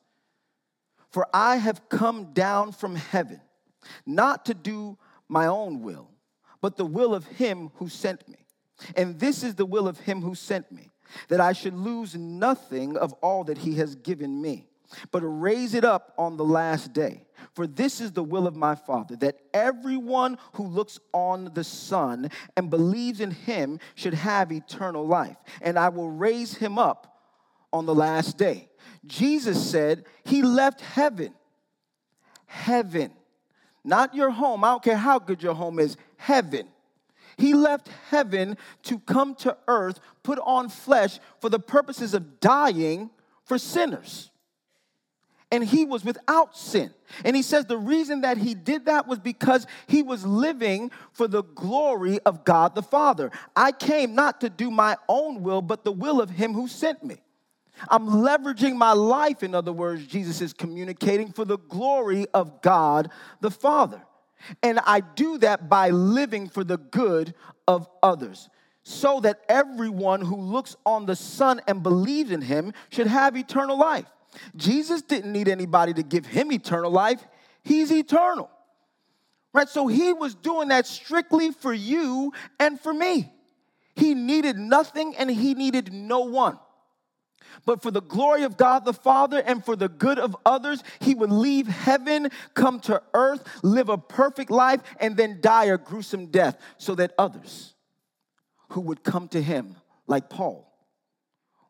For 1.10 1.28
I 1.34 1.58
have 1.58 1.90
come 1.90 2.32
down 2.32 2.72
from 2.72 2.96
heaven, 2.96 3.42
not 4.06 4.46
to 4.46 4.54
do 4.54 4.98
my 5.28 5.48
own 5.48 5.82
will, 5.82 6.10
but 6.62 6.78
the 6.78 6.86
will 6.86 7.14
of 7.14 7.26
him 7.26 7.72
who 7.76 7.90
sent 7.90 8.26
me. 8.30 8.46
And 8.96 9.20
this 9.20 9.44
is 9.44 9.56
the 9.56 9.66
will 9.66 9.90
of 9.90 10.00
him 10.00 10.22
who 10.22 10.34
sent 10.34 10.72
me, 10.72 10.92
that 11.28 11.42
I 11.42 11.52
should 11.52 11.74
lose 11.74 12.16
nothing 12.16 12.96
of 12.96 13.12
all 13.16 13.44
that 13.44 13.58
he 13.58 13.76
has 13.76 13.96
given 13.96 14.42
me 14.42 14.70
but 15.12 15.22
raise 15.22 15.74
it 15.74 15.84
up 15.84 16.14
on 16.18 16.38
the 16.38 16.46
last 16.46 16.94
day. 16.94 17.26
For 17.54 17.68
this 17.68 18.02
is 18.02 18.12
the 18.12 18.24
will 18.24 18.48
of 18.48 18.56
my 18.56 18.76
Father, 18.76 19.16
that 19.18 19.40
everyone 19.54 20.38
who 20.54 20.68
looks 20.68 21.00
on 21.14 21.52
the 21.54 21.64
Son 21.64 22.30
and 22.58 22.70
believes 22.70 23.20
in 23.20 23.32
him 23.32 23.80
should 23.96 24.14
have 24.14 24.52
eternal 24.52 25.06
life, 25.06 25.38
and 25.62 25.78
I 25.78 25.90
will 25.90 26.10
raise 26.10 26.56
him 26.56 26.78
up 26.78 27.22
on 27.72 27.86
the 27.86 27.96
last 27.96 28.38
day. 28.38 28.70
Jesus 29.06 29.70
said 29.70 30.06
he 30.24 30.42
left 30.42 30.82
heaven. 30.82 31.34
Heaven. 32.46 33.12
Not 33.84 34.16
your 34.16 34.32
home. 34.32 34.64
I 34.64 34.70
don't 34.70 34.84
care 34.84 34.98
how 34.98 35.20
good 35.20 35.44
your 35.44 35.56
home 35.56 35.80
is. 35.80 35.98
Heaven. 36.18 36.68
He 37.38 37.54
left 37.54 37.90
heaven 38.10 38.58
to 38.84 39.00
come 39.00 39.36
to 39.36 39.58
earth, 39.68 40.00
put 40.24 40.40
on 40.40 40.70
flesh 40.70 41.20
for 41.40 41.50
the 41.50 41.60
purposes 41.60 42.14
of 42.14 42.40
dying 42.40 43.10
for 43.44 43.58
sinners 43.58 44.32
and 45.52 45.64
he 45.64 45.86
was 45.86 46.04
without 46.04 46.58
sin. 46.58 46.94
And 47.24 47.36
he 47.36 47.42
says 47.42 47.66
the 47.66 47.78
reason 47.78 48.22
that 48.22 48.38
he 48.38 48.56
did 48.56 48.86
that 48.86 49.08
was 49.08 49.20
because 49.20 49.68
he 49.88 50.02
was 50.02 50.26
living 50.26 50.92
for 51.14 51.28
the 51.28 51.44
glory 51.44 52.20
of 52.26 52.44
God 52.44 52.76
the 52.76 52.82
Father. 52.82 53.32
I 53.56 53.72
came 53.72 54.16
not 54.16 54.42
to 54.42 54.50
do 54.50 54.72
my 54.72 54.98
own 55.08 55.44
will, 55.44 55.62
but 55.62 55.84
the 55.84 55.92
will 55.92 56.22
of 56.22 56.30
him 56.30 56.54
who 56.54 56.68
sent 56.68 57.04
me. 57.04 57.18
I'm 57.90 58.08
leveraging 58.08 58.76
my 58.76 58.94
life, 58.94 59.44
in 59.44 59.54
other 59.54 59.74
words, 59.74 60.08
Jesus 60.08 60.42
is 60.42 60.54
communicating 60.54 61.32
for 61.32 61.46
the 61.46 61.58
glory 61.58 62.26
of 62.34 62.62
God 62.62 63.12
the 63.42 63.52
Father. 63.52 64.02
And 64.64 64.80
I 64.86 65.02
do 65.02 65.38
that 65.40 65.70
by 65.70 65.90
living 65.90 66.48
for 66.48 66.64
the 66.64 66.78
good 66.78 67.34
of 67.68 67.90
others, 68.02 68.50
so 68.84 69.20
that 69.22 69.42
everyone 69.50 70.22
who 70.22 70.38
looks 70.38 70.76
on 70.86 71.06
the 71.06 71.16
Son 71.16 71.60
and 71.68 71.82
believes 71.82 72.32
in 72.32 72.42
him 72.42 72.74
should 72.90 73.08
have 73.08 73.36
eternal 73.36 73.78
life. 73.78 74.06
Jesus 74.56 75.02
didn't 75.02 75.32
need 75.32 75.48
anybody 75.48 75.94
to 75.94 76.04
give 76.04 76.26
him 76.26 76.52
eternal 76.52 76.92
life, 76.92 77.26
he's 77.64 77.92
eternal. 77.92 78.50
Right? 79.54 79.70
So 79.70 79.88
he 79.88 80.12
was 80.12 80.36
doing 80.36 80.68
that 80.68 80.86
strictly 80.86 81.52
for 81.52 81.74
you 81.74 82.34
and 82.60 82.80
for 82.80 82.94
me. 82.94 83.32
He 83.96 84.14
needed 84.14 84.58
nothing 84.58 85.16
and 85.16 85.32
he 85.32 85.54
needed 85.54 85.94
no 85.94 86.20
one. 86.22 86.60
But 87.66 87.82
for 87.82 87.90
the 87.90 88.02
glory 88.02 88.44
of 88.44 88.58
God 88.58 88.84
the 88.84 88.94
Father 88.94 89.40
and 89.40 89.64
for 89.64 89.78
the 89.78 89.88
good 89.88 90.20
of 90.20 90.36
others, 90.46 90.84
he 91.00 91.16
would 91.16 91.32
leave 91.32 91.68
heaven, 91.68 92.30
come 92.54 92.82
to 92.82 93.02
earth, 93.14 93.48
live 93.64 93.88
a 93.88 93.98
perfect 93.98 94.52
life, 94.52 94.82
and 95.00 95.16
then 95.16 95.40
die 95.40 95.66
a 95.66 95.78
gruesome 95.78 96.28
death 96.28 96.58
so 96.78 96.96
that 96.96 97.14
others 97.18 97.76
who 98.70 98.82
would 98.82 99.04
come 99.04 99.30
to 99.30 99.42
him, 99.42 99.78
like 100.06 100.30
Paul, 100.30 100.70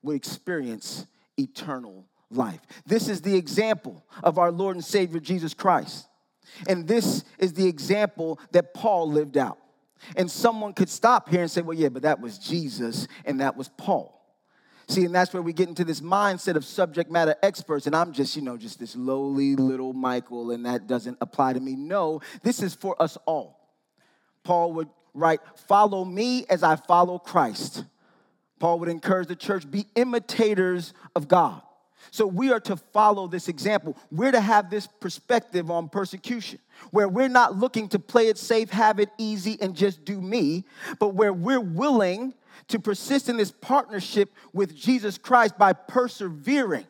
would 0.01 0.15
experience 0.15 1.05
eternal 1.37 2.07
life. 2.29 2.61
This 2.85 3.07
is 3.07 3.21
the 3.21 3.35
example 3.35 4.03
of 4.23 4.37
our 4.37 4.51
Lord 4.51 4.75
and 4.75 4.83
Savior 4.83 5.19
Jesus 5.19 5.53
Christ. 5.53 6.07
And 6.67 6.87
this 6.87 7.23
is 7.37 7.53
the 7.53 7.67
example 7.67 8.39
that 8.51 8.73
Paul 8.73 9.09
lived 9.09 9.37
out. 9.37 9.57
And 10.15 10.29
someone 10.29 10.73
could 10.73 10.89
stop 10.89 11.29
here 11.29 11.41
and 11.41 11.49
say, 11.49 11.61
well, 11.61 11.77
yeah, 11.77 11.89
but 11.89 12.03
that 12.03 12.19
was 12.19 12.37
Jesus 12.37 13.07
and 13.25 13.39
that 13.39 13.57
was 13.57 13.69
Paul. 13.69 14.15
See, 14.87 15.03
and 15.05 15.15
that's 15.15 15.33
where 15.33 15.41
we 15.41 15.51
get 15.51 15.67
into 15.67 15.83
this 15.83 16.01
mindset 16.01 16.55
of 16.55 16.63
subject 16.63 17.09
matter 17.09 17.35
experts, 17.41 17.87
and 17.87 17.95
I'm 17.95 18.13
just, 18.13 18.35
you 18.35 18.43
know, 18.43 18.55
just 18.55 18.79
this 18.79 18.95
lowly 18.95 19.55
little 19.55 19.93
Michael, 19.93 20.51
and 20.51 20.63
that 20.67 20.85
doesn't 20.85 21.17
apply 21.21 21.53
to 21.53 21.59
me. 21.59 21.75
No, 21.75 22.21
this 22.43 22.61
is 22.61 22.75
for 22.75 23.01
us 23.01 23.17
all. 23.25 23.59
Paul 24.43 24.73
would 24.73 24.89
write, 25.15 25.39
Follow 25.67 26.05
me 26.05 26.45
as 26.51 26.61
I 26.61 26.75
follow 26.75 27.17
Christ. 27.17 27.83
Paul 28.59 28.79
would 28.79 28.89
encourage 28.89 29.27
the 29.27 29.35
church, 29.35 29.69
be 29.69 29.87
imitators 29.95 30.93
of 31.15 31.27
God. 31.27 31.63
So 32.11 32.25
we 32.27 32.51
are 32.51 32.59
to 32.61 32.77
follow 32.77 33.27
this 33.27 33.47
example. 33.47 33.97
We're 34.11 34.31
to 34.31 34.41
have 34.41 34.69
this 34.69 34.87
perspective 34.87 35.69
on 35.71 35.89
persecution, 35.89 36.59
where 36.91 37.07
we're 37.07 37.27
not 37.27 37.57
looking 37.57 37.89
to 37.89 37.99
play 37.99 38.27
it 38.27 38.37
safe, 38.37 38.69
have 38.69 38.99
it 38.99 39.09
easy, 39.17 39.57
and 39.61 39.75
just 39.75 40.05
do 40.05 40.21
me, 40.21 40.65
but 40.99 41.09
where 41.09 41.33
we're 41.33 41.59
willing 41.59 42.33
to 42.67 42.79
persist 42.79 43.29
in 43.29 43.37
this 43.37 43.51
partnership 43.51 44.31
with 44.53 44.75
Jesus 44.75 45.17
Christ 45.17 45.57
by 45.57 45.73
persevering 45.73 46.87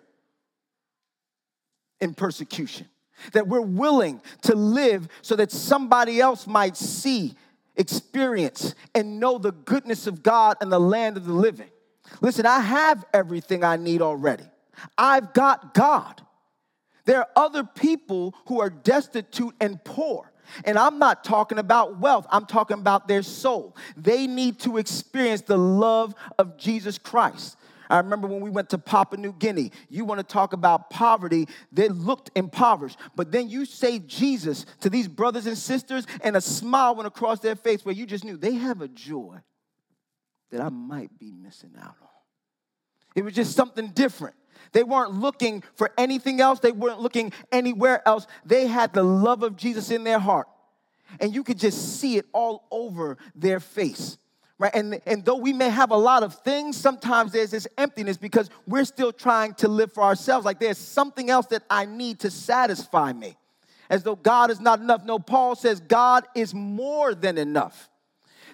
in 1.99 2.13
persecution. 2.13 2.87
That 3.31 3.47
we're 3.47 3.61
willing 3.61 4.21
to 4.43 4.55
live 4.55 5.07
so 5.21 5.35
that 5.37 5.51
somebody 5.51 6.19
else 6.19 6.47
might 6.47 6.75
see, 6.75 7.35
experience, 7.75 8.75
and 8.93 9.19
know 9.19 9.37
the 9.37 9.53
goodness 9.53 10.05
of 10.05 10.21
God 10.21 10.57
and 10.61 10.71
the 10.71 10.79
land 10.79 11.17
of 11.17 11.25
the 11.25 11.33
living. 11.33 11.69
Listen, 12.21 12.45
I 12.45 12.59
have 12.59 13.05
everything 13.13 13.63
I 13.63 13.77
need 13.77 14.01
already. 14.01 14.43
I've 14.97 15.33
got 15.33 15.73
God. 15.73 16.21
There 17.05 17.19
are 17.19 17.29
other 17.35 17.63
people 17.63 18.35
who 18.47 18.59
are 18.59 18.69
destitute 18.69 19.53
and 19.59 19.83
poor. 19.83 20.31
And 20.63 20.77
I'm 20.77 20.99
not 20.99 21.23
talking 21.23 21.57
about 21.57 21.99
wealth, 21.99 22.27
I'm 22.29 22.45
talking 22.45 22.79
about 22.79 23.07
their 23.07 23.23
soul. 23.23 23.75
They 23.97 24.27
need 24.27 24.59
to 24.59 24.77
experience 24.77 25.41
the 25.41 25.57
love 25.57 26.13
of 26.37 26.57
Jesus 26.57 26.97
Christ. 26.97 27.57
I 27.89 27.97
remember 27.97 28.27
when 28.27 28.41
we 28.41 28.49
went 28.49 28.69
to 28.71 28.77
Papua 28.77 29.19
New 29.21 29.33
Guinea, 29.33 29.71
you 29.89 30.05
want 30.05 30.19
to 30.19 30.23
talk 30.23 30.53
about 30.53 30.89
poverty, 30.89 31.47
they 31.71 31.87
looked 31.87 32.31
impoverished. 32.35 32.97
But 33.15 33.31
then 33.31 33.49
you 33.49 33.65
say 33.65 33.99
Jesus 33.99 34.65
to 34.81 34.89
these 34.89 35.07
brothers 35.07 35.45
and 35.45 35.57
sisters, 35.57 36.07
and 36.23 36.35
a 36.35 36.41
smile 36.41 36.95
went 36.95 37.07
across 37.07 37.39
their 37.39 37.55
face 37.55 37.85
where 37.85 37.93
you 37.93 38.05
just 38.05 38.23
knew 38.23 38.37
they 38.37 38.53
have 38.55 38.81
a 38.81 38.87
joy 38.87 39.37
that 40.51 40.61
I 40.61 40.69
might 40.69 41.17
be 41.19 41.31
missing 41.31 41.73
out 41.79 41.95
on. 42.01 42.07
It 43.15 43.23
was 43.23 43.33
just 43.33 43.55
something 43.55 43.89
different. 43.89 44.35
They 44.71 44.83
weren't 44.83 45.13
looking 45.13 45.63
for 45.75 45.91
anything 45.97 46.41
else, 46.41 46.59
they 46.59 46.71
weren't 46.71 47.01
looking 47.01 47.31
anywhere 47.51 48.05
else. 48.07 48.27
They 48.45 48.67
had 48.67 48.93
the 48.93 49.03
love 49.03 49.43
of 49.43 49.55
Jesus 49.55 49.91
in 49.91 50.03
their 50.03 50.19
heart. 50.19 50.47
And 51.19 51.33
you 51.33 51.43
could 51.43 51.59
just 51.59 51.99
see 51.99 52.17
it 52.17 52.25
all 52.33 52.65
over 52.71 53.17
their 53.35 53.59
face. 53.59 54.17
Right? 54.57 54.71
And, 54.73 55.01
and 55.05 55.25
though 55.25 55.35
we 55.35 55.51
may 55.51 55.69
have 55.69 55.91
a 55.91 55.97
lot 55.97 56.23
of 56.23 56.35
things, 56.35 56.77
sometimes 56.77 57.33
there's 57.33 57.51
this 57.51 57.67
emptiness 57.77 58.15
because 58.15 58.49
we're 58.65 58.85
still 58.85 59.11
trying 59.11 59.53
to 59.55 59.67
live 59.67 59.91
for 59.91 60.03
ourselves. 60.03 60.45
Like 60.45 60.59
there's 60.59 60.77
something 60.77 61.29
else 61.29 61.47
that 61.47 61.63
I 61.69 61.85
need 61.85 62.19
to 62.21 62.31
satisfy 62.31 63.11
me. 63.11 63.37
As 63.89 64.03
though 64.03 64.15
God 64.15 64.49
is 64.49 64.59
not 64.59 64.79
enough. 64.79 65.03
No, 65.03 65.19
Paul 65.19 65.55
says 65.55 65.79
God 65.79 66.25
is 66.33 66.53
more 66.53 67.13
than 67.13 67.37
enough. 67.37 67.89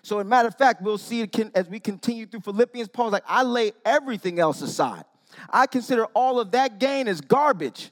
So, 0.03 0.19
a 0.19 0.23
matter 0.23 0.47
of 0.47 0.57
fact, 0.57 0.81
we'll 0.81 0.97
see 0.97 1.21
it 1.21 1.31
can, 1.31 1.51
as 1.53 1.69
we 1.69 1.79
continue 1.79 2.25
through 2.25 2.41
Philippians. 2.41 2.89
Paul's 2.89 3.13
like, 3.13 3.23
I 3.27 3.43
lay 3.43 3.71
everything 3.85 4.39
else 4.39 4.61
aside. 4.61 5.05
I 5.49 5.67
consider 5.67 6.05
all 6.07 6.39
of 6.39 6.51
that 6.51 6.79
gain 6.79 7.07
as 7.07 7.21
garbage 7.21 7.91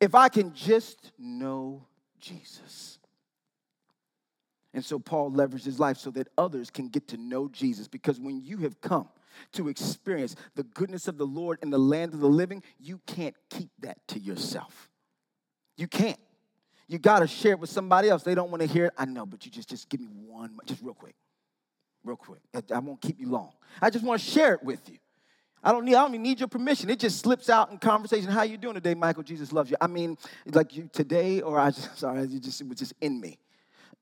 if 0.00 0.14
I 0.14 0.28
can 0.28 0.54
just 0.54 1.12
know 1.18 1.86
Jesus. 2.20 2.98
And 4.72 4.84
so 4.84 4.98
Paul 4.98 5.32
leveraged 5.32 5.64
his 5.64 5.80
life 5.80 5.96
so 5.96 6.10
that 6.12 6.28
others 6.38 6.70
can 6.70 6.88
get 6.88 7.08
to 7.08 7.16
know 7.16 7.48
Jesus. 7.48 7.88
Because 7.88 8.20
when 8.20 8.40
you 8.42 8.58
have 8.58 8.80
come 8.80 9.08
to 9.52 9.68
experience 9.68 10.36
the 10.54 10.62
goodness 10.62 11.08
of 11.08 11.18
the 11.18 11.26
Lord 11.26 11.58
in 11.62 11.70
the 11.70 11.78
land 11.78 12.14
of 12.14 12.20
the 12.20 12.28
living, 12.28 12.62
you 12.78 13.00
can't 13.06 13.34
keep 13.50 13.70
that 13.80 13.98
to 14.08 14.18
yourself. 14.18 14.90
You 15.76 15.88
can't. 15.88 16.20
You 16.86 16.98
got 16.98 17.20
to 17.20 17.26
share 17.26 17.52
it 17.52 17.60
with 17.60 17.70
somebody 17.70 18.08
else. 18.08 18.22
They 18.22 18.34
don't 18.34 18.50
want 18.50 18.62
to 18.62 18.68
hear 18.68 18.86
it. 18.86 18.92
I 18.98 19.04
know, 19.04 19.26
but 19.26 19.44
you 19.44 19.50
just, 19.50 19.70
just 19.70 19.88
give 19.88 20.00
me 20.00 20.08
one, 20.08 20.56
just 20.66 20.82
real 20.82 20.94
quick. 20.94 21.14
Real 22.04 22.16
quick. 22.16 22.40
I 22.72 22.78
won't 22.78 23.00
keep 23.00 23.20
you 23.20 23.28
long. 23.28 23.52
I 23.82 23.90
just 23.90 24.04
want 24.04 24.20
to 24.20 24.26
share 24.26 24.54
it 24.54 24.62
with 24.62 24.88
you. 24.88 24.98
I 25.62 25.72
don't 25.72 25.84
need, 25.84 25.94
I 25.94 26.02
don't 26.02 26.12
even 26.12 26.22
need 26.22 26.40
your 26.40 26.48
permission. 26.48 26.88
It 26.88 26.98
just 26.98 27.20
slips 27.20 27.50
out 27.50 27.70
in 27.70 27.78
conversation. 27.78 28.30
How 28.30 28.42
you 28.42 28.56
doing 28.56 28.74
today, 28.74 28.94
Michael? 28.94 29.22
Jesus 29.22 29.52
loves 29.52 29.70
you. 29.70 29.76
I 29.80 29.86
mean, 29.86 30.16
like 30.46 30.74
you 30.74 30.88
today, 30.92 31.42
or 31.42 31.58
I 31.58 31.70
just 31.70 31.98
sorry, 31.98 32.24
you 32.26 32.40
just 32.40 32.60
it 32.60 32.68
was 32.68 32.78
just 32.78 32.94
in 33.00 33.20
me. 33.20 33.38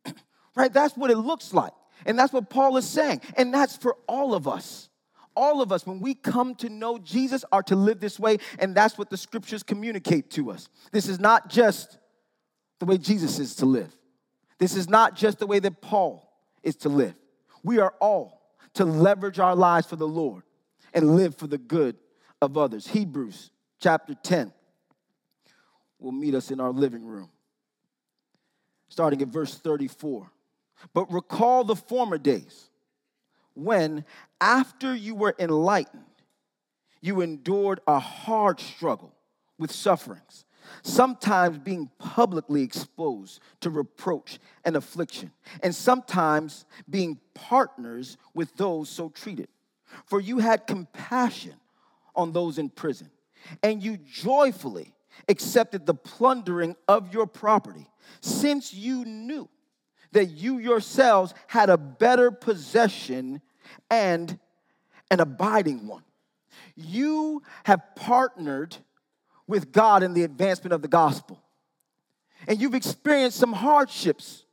right? 0.54 0.72
That's 0.72 0.96
what 0.96 1.10
it 1.10 1.18
looks 1.18 1.52
like. 1.52 1.72
And 2.06 2.16
that's 2.16 2.32
what 2.32 2.48
Paul 2.48 2.76
is 2.76 2.86
saying. 2.86 3.22
And 3.36 3.52
that's 3.52 3.76
for 3.76 3.96
all 4.06 4.34
of 4.34 4.46
us. 4.46 4.88
All 5.34 5.60
of 5.62 5.70
us, 5.70 5.86
when 5.86 6.00
we 6.00 6.14
come 6.14 6.54
to 6.56 6.68
know 6.68 6.98
Jesus, 6.98 7.44
are 7.52 7.62
to 7.64 7.76
live 7.76 8.00
this 8.00 8.18
way, 8.18 8.38
and 8.58 8.74
that's 8.74 8.98
what 8.98 9.08
the 9.08 9.16
scriptures 9.16 9.62
communicate 9.62 10.30
to 10.32 10.50
us. 10.50 10.68
This 10.90 11.08
is 11.08 11.20
not 11.20 11.48
just 11.48 11.98
the 12.80 12.86
way 12.86 12.98
Jesus 12.98 13.38
is 13.38 13.54
to 13.56 13.66
live. 13.66 13.96
This 14.58 14.74
is 14.74 14.88
not 14.88 15.14
just 15.14 15.38
the 15.38 15.46
way 15.46 15.60
that 15.60 15.80
Paul 15.80 16.28
is 16.64 16.74
to 16.76 16.88
live. 16.88 17.14
We 17.62 17.78
are 17.78 17.94
all 18.00 18.40
to 18.74 18.84
leverage 18.84 19.38
our 19.38 19.54
lives 19.54 19.86
for 19.86 19.96
the 19.96 20.08
Lord 20.08 20.42
and 20.94 21.16
live 21.16 21.36
for 21.36 21.46
the 21.46 21.58
good 21.58 21.96
of 22.40 22.56
others. 22.56 22.86
Hebrews 22.86 23.50
chapter 23.80 24.14
10 24.14 24.52
will 25.98 26.12
meet 26.12 26.34
us 26.34 26.50
in 26.50 26.60
our 26.60 26.70
living 26.70 27.04
room, 27.04 27.30
starting 28.88 29.20
at 29.22 29.28
verse 29.28 29.54
34. 29.54 30.30
But 30.94 31.12
recall 31.12 31.64
the 31.64 31.76
former 31.76 32.18
days 32.18 32.70
when, 33.54 34.04
after 34.40 34.94
you 34.94 35.14
were 35.14 35.34
enlightened, 35.38 36.04
you 37.00 37.20
endured 37.20 37.80
a 37.86 37.98
hard 37.98 38.60
struggle 38.60 39.12
with 39.58 39.72
sufferings, 39.72 40.44
sometimes 40.82 41.58
being 41.58 41.90
publicly 41.98 42.62
exposed 42.62 43.40
to 43.60 43.70
reproach 43.70 44.38
and 44.64 44.76
affliction, 44.76 45.32
and 45.62 45.74
sometimes 45.74 46.64
being 46.88 47.18
partners 47.34 48.16
with 48.34 48.56
those 48.56 48.88
so 48.88 49.08
treated. 49.08 49.48
For 50.06 50.20
you 50.20 50.38
had 50.38 50.66
compassion 50.66 51.54
on 52.14 52.32
those 52.32 52.58
in 52.58 52.68
prison, 52.68 53.10
and 53.62 53.82
you 53.82 53.96
joyfully 53.96 54.94
accepted 55.28 55.86
the 55.86 55.94
plundering 55.94 56.76
of 56.86 57.12
your 57.12 57.26
property, 57.26 57.88
since 58.20 58.72
you 58.72 59.04
knew 59.04 59.48
that 60.12 60.26
you 60.26 60.58
yourselves 60.58 61.34
had 61.46 61.70
a 61.70 61.76
better 61.76 62.30
possession 62.30 63.40
and 63.90 64.38
an 65.10 65.20
abiding 65.20 65.86
one. 65.86 66.02
You 66.74 67.42
have 67.64 67.82
partnered 67.94 68.76
with 69.46 69.72
God 69.72 70.02
in 70.02 70.14
the 70.14 70.24
advancement 70.24 70.72
of 70.72 70.82
the 70.82 70.88
gospel, 70.88 71.42
and 72.46 72.60
you've 72.60 72.74
experienced 72.74 73.38
some 73.38 73.52
hardships 73.52 74.44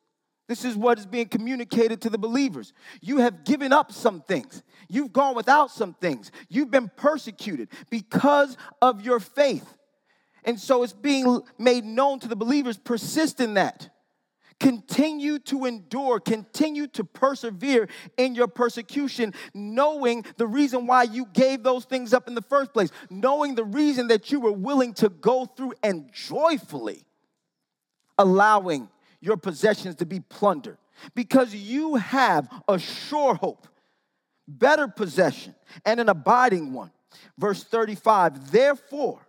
this 0.47 0.63
is 0.63 0.75
what 0.75 0.99
is 0.99 1.05
being 1.05 1.27
communicated 1.27 2.01
to 2.01 2.10
the 2.10 2.17
believers. 2.17 2.73
You 3.01 3.17
have 3.17 3.43
given 3.43 3.73
up 3.73 3.91
some 3.91 4.21
things. 4.21 4.62
You've 4.88 5.12
gone 5.12 5.36
without 5.36 5.71
some 5.71 5.93
things. 5.95 6.31
You've 6.49 6.69
been 6.69 6.91
persecuted 6.95 7.69
because 7.89 8.55
of 8.81 9.01
your 9.01 9.19
faith. 9.19 9.75
And 10.43 10.60
so 10.60 10.84
it's 10.84 10.93
being 10.93 11.41
made 11.58 11.84
known 11.84 12.19
to 12.19 12.27
the 12.27 12.36
believers 12.36 12.77
persist 12.77 13.41
in 13.41 13.55
that. 13.55 13.89
Continue 14.60 15.39
to 15.39 15.65
endure, 15.65 16.19
continue 16.19 16.88
to 16.88 17.03
persevere 17.03 17.89
in 18.15 18.36
your 18.36 18.47
persecution, 18.47 19.34
knowing 19.53 20.23
the 20.38 20.47
reason 20.47 20.88
why 20.88 21.03
you 21.03 21.25
gave 21.34 21.62
those 21.63 21.84
things 21.84 22.13
up 22.13 22.27
in 22.27 22.36
the 22.36 22.41
first 22.41 22.71
place, 22.71 22.89
knowing 23.10 23.55
the 23.55 23.65
reason 23.65 24.08
that 24.08 24.31
you 24.31 24.39
were 24.39 24.53
willing 24.53 24.93
to 24.93 25.10
go 25.10 25.45
through 25.45 25.73
and 25.84 26.10
joyfully 26.13 27.05
allowing 28.17 28.88
your 29.25 29.38
possessions 29.38 29.95
to 29.95 30.05
be 30.05 30.19
plundered 30.19 30.77
because 31.15 31.53
you 31.53 31.95
have 31.95 32.47
a 32.67 32.77
sure 32.77 33.33
hope, 33.33 33.67
better 34.47 34.88
possession, 34.88 35.55
and 35.83 35.99
an 35.99 36.09
abiding 36.09 36.73
one. 36.73 36.91
Verse 37.38 37.63
35 37.63 38.51
Therefore, 38.51 39.27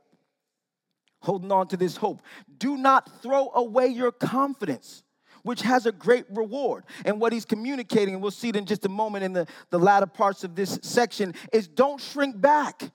holding 1.23 1.51
on 1.51 1.67
to 1.69 1.77
this 1.77 1.97
hope, 1.97 2.21
do 2.59 2.77
not 2.77 3.23
throw 3.23 3.51
away 3.55 3.89
your 3.89 4.13
confidence. 4.13 5.03
Which 5.43 5.63
has 5.63 5.87
a 5.87 5.93
great 5.93 6.25
reward. 6.29 6.83
And 7.05 7.21
what 7.21 7.33
he's 7.33 7.45
communicating, 7.45 8.15
and 8.15 8.21
we'll 8.21 8.33
see 8.33 8.49
it 8.49 8.57
in 8.57 8.67
just 8.67 8.85
a 8.85 8.89
moment 8.89 9.23
in 9.23 9.33
the, 9.33 9.47
the 9.71 9.79
latter 9.79 10.07
parts 10.07 10.43
of 10.43 10.57
this 10.57 10.77
section, 10.83 11.35
is 11.53 11.69
don't 11.69 12.01
shrink 12.01 12.41
back. 12.41 12.91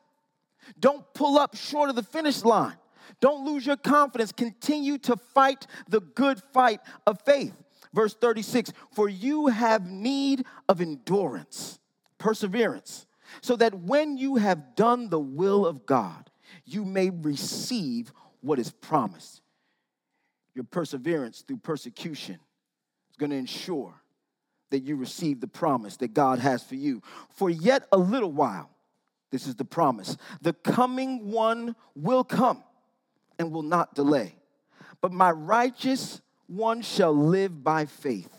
Don't 0.77 1.05
pull 1.13 1.37
up 1.37 1.55
short 1.55 1.89
of 1.89 1.95
the 1.95 2.03
finish 2.03 2.43
line. 2.43 2.75
Don't 3.19 3.45
lose 3.45 3.65
your 3.65 3.77
confidence. 3.77 4.31
Continue 4.31 4.97
to 4.99 5.15
fight 5.15 5.67
the 5.87 5.99
good 5.99 6.41
fight 6.53 6.79
of 7.05 7.21
faith. 7.21 7.53
Verse 7.93 8.13
36 8.13 8.71
For 8.93 9.09
you 9.09 9.47
have 9.47 9.85
need 9.85 10.45
of 10.69 10.81
endurance, 10.81 11.79
perseverance, 12.17 13.05
so 13.41 13.55
that 13.55 13.73
when 13.73 14.17
you 14.17 14.37
have 14.37 14.75
done 14.75 15.09
the 15.09 15.19
will 15.19 15.65
of 15.65 15.85
God, 15.85 16.29
you 16.65 16.85
may 16.85 17.09
receive 17.09 18.11
what 18.41 18.59
is 18.59 18.71
promised. 18.71 19.41
Your 20.53 20.65
perseverance 20.65 21.43
through 21.47 21.57
persecution 21.57 22.35
is 23.09 23.17
going 23.17 23.29
to 23.29 23.37
ensure 23.37 23.93
that 24.69 24.83
you 24.83 24.95
receive 24.95 25.39
the 25.39 25.47
promise 25.47 25.97
that 25.97 26.13
God 26.13 26.39
has 26.39 26.63
for 26.63 26.75
you. 26.75 27.01
For 27.29 27.49
yet 27.49 27.87
a 27.91 27.97
little 27.97 28.31
while, 28.31 28.69
this 29.31 29.47
is 29.47 29.55
the 29.55 29.65
promise, 29.65 30.17
the 30.41 30.53
coming 30.53 31.31
one 31.31 31.75
will 31.95 32.23
come 32.23 32.63
and 33.41 33.51
will 33.51 33.63
not 33.63 33.93
delay. 33.93 34.35
But 35.01 35.11
my 35.11 35.31
righteous 35.31 36.21
one 36.47 36.81
shall 36.81 37.13
live 37.13 37.63
by 37.63 37.85
faith. 37.85 38.29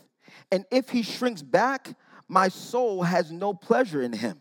And 0.51 0.65
if 0.71 0.89
he 0.89 1.03
shrinks 1.03 1.41
back, 1.41 1.95
my 2.27 2.47
soul 2.47 3.03
has 3.03 3.31
no 3.31 3.53
pleasure 3.53 4.01
in 4.01 4.13
him. 4.13 4.39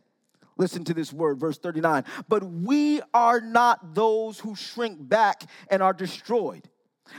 Listen 0.56 0.84
to 0.84 0.94
this 0.94 1.12
word, 1.12 1.40
verse 1.40 1.58
39. 1.58 2.04
But 2.28 2.44
we 2.44 3.00
are 3.12 3.40
not 3.40 3.94
those 3.94 4.38
who 4.38 4.54
shrink 4.54 4.96
back 5.08 5.42
and 5.68 5.82
are 5.82 5.92
destroyed, 5.92 6.68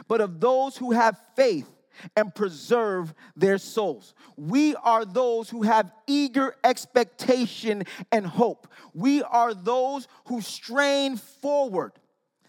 but 0.08 0.22
of 0.22 0.40
those 0.40 0.78
who 0.78 0.92
have 0.92 1.20
faith 1.36 1.70
and 2.16 2.34
preserve 2.34 3.14
their 3.36 3.58
souls. 3.58 4.14
We 4.38 4.76
are 4.76 5.06
those 5.06 5.50
who 5.50 5.64
have 5.64 5.92
eager 6.08 6.56
expectation 6.64 7.84
and 8.12 8.26
hope. 8.26 8.68
We 8.94 9.24
are 9.24 9.54
those 9.54 10.08
who 10.28 10.42
strain 10.42 11.18
forward 11.18 11.94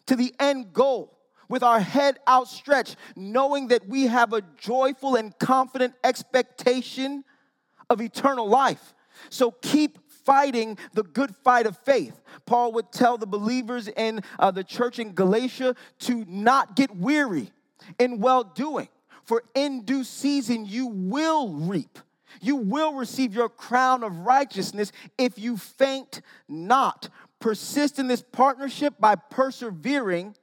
to 0.07 0.17
the 0.17 0.35
end 0.39 0.73
goal 0.73 1.19
with 1.49 1.63
our 1.63 1.81
head 1.81 2.19
outstretched, 2.29 2.97
knowing 3.17 3.69
that 3.69 3.89
we 3.89 4.05
have 4.05 4.33
a 4.33 4.43
joyful 4.57 5.15
and 5.17 5.39
confident 5.39 5.95
expectation 6.03 7.25
of 7.91 8.01
eternal 8.01 8.49
life. 8.49 8.95
So 9.31 9.51
keep 9.51 9.99
fighting 10.25 10.79
the 10.95 11.03
good 11.03 11.35
fight 11.37 11.67
of 11.67 11.77
faith. 11.79 12.21
Paul 12.47 12.73
would 12.73 12.91
tell 12.93 13.19
the 13.19 13.27
believers 13.27 13.89
in 13.89 14.23
uh, 14.39 14.51
the 14.51 14.65
church 14.65 14.99
in 14.99 15.13
Galatia 15.13 15.77
to 16.01 16.25
not 16.27 16.77
get 16.77 16.97
weary 16.97 17.51
in 17.99 18.21
well 18.21 18.45
doing, 18.45 18.89
for 19.25 19.43
in 19.55 19.83
due 19.83 20.05
season 20.05 20.65
you 20.65 20.87
will 20.87 21.53
reap. 21.53 21.99
You 22.41 22.57
will 22.57 22.95
receive 22.95 23.35
your 23.35 23.49
crown 23.49 24.03
of 24.03 24.19
righteousness 24.19 24.93
if 25.17 25.39
you 25.39 25.57
faint 25.57 26.21
not 26.49 27.09
persist 27.45 27.99
in 27.99 28.07
this 28.07 28.23
partnership 28.23 28.95
by 28.99 29.15
persevering 29.15 30.35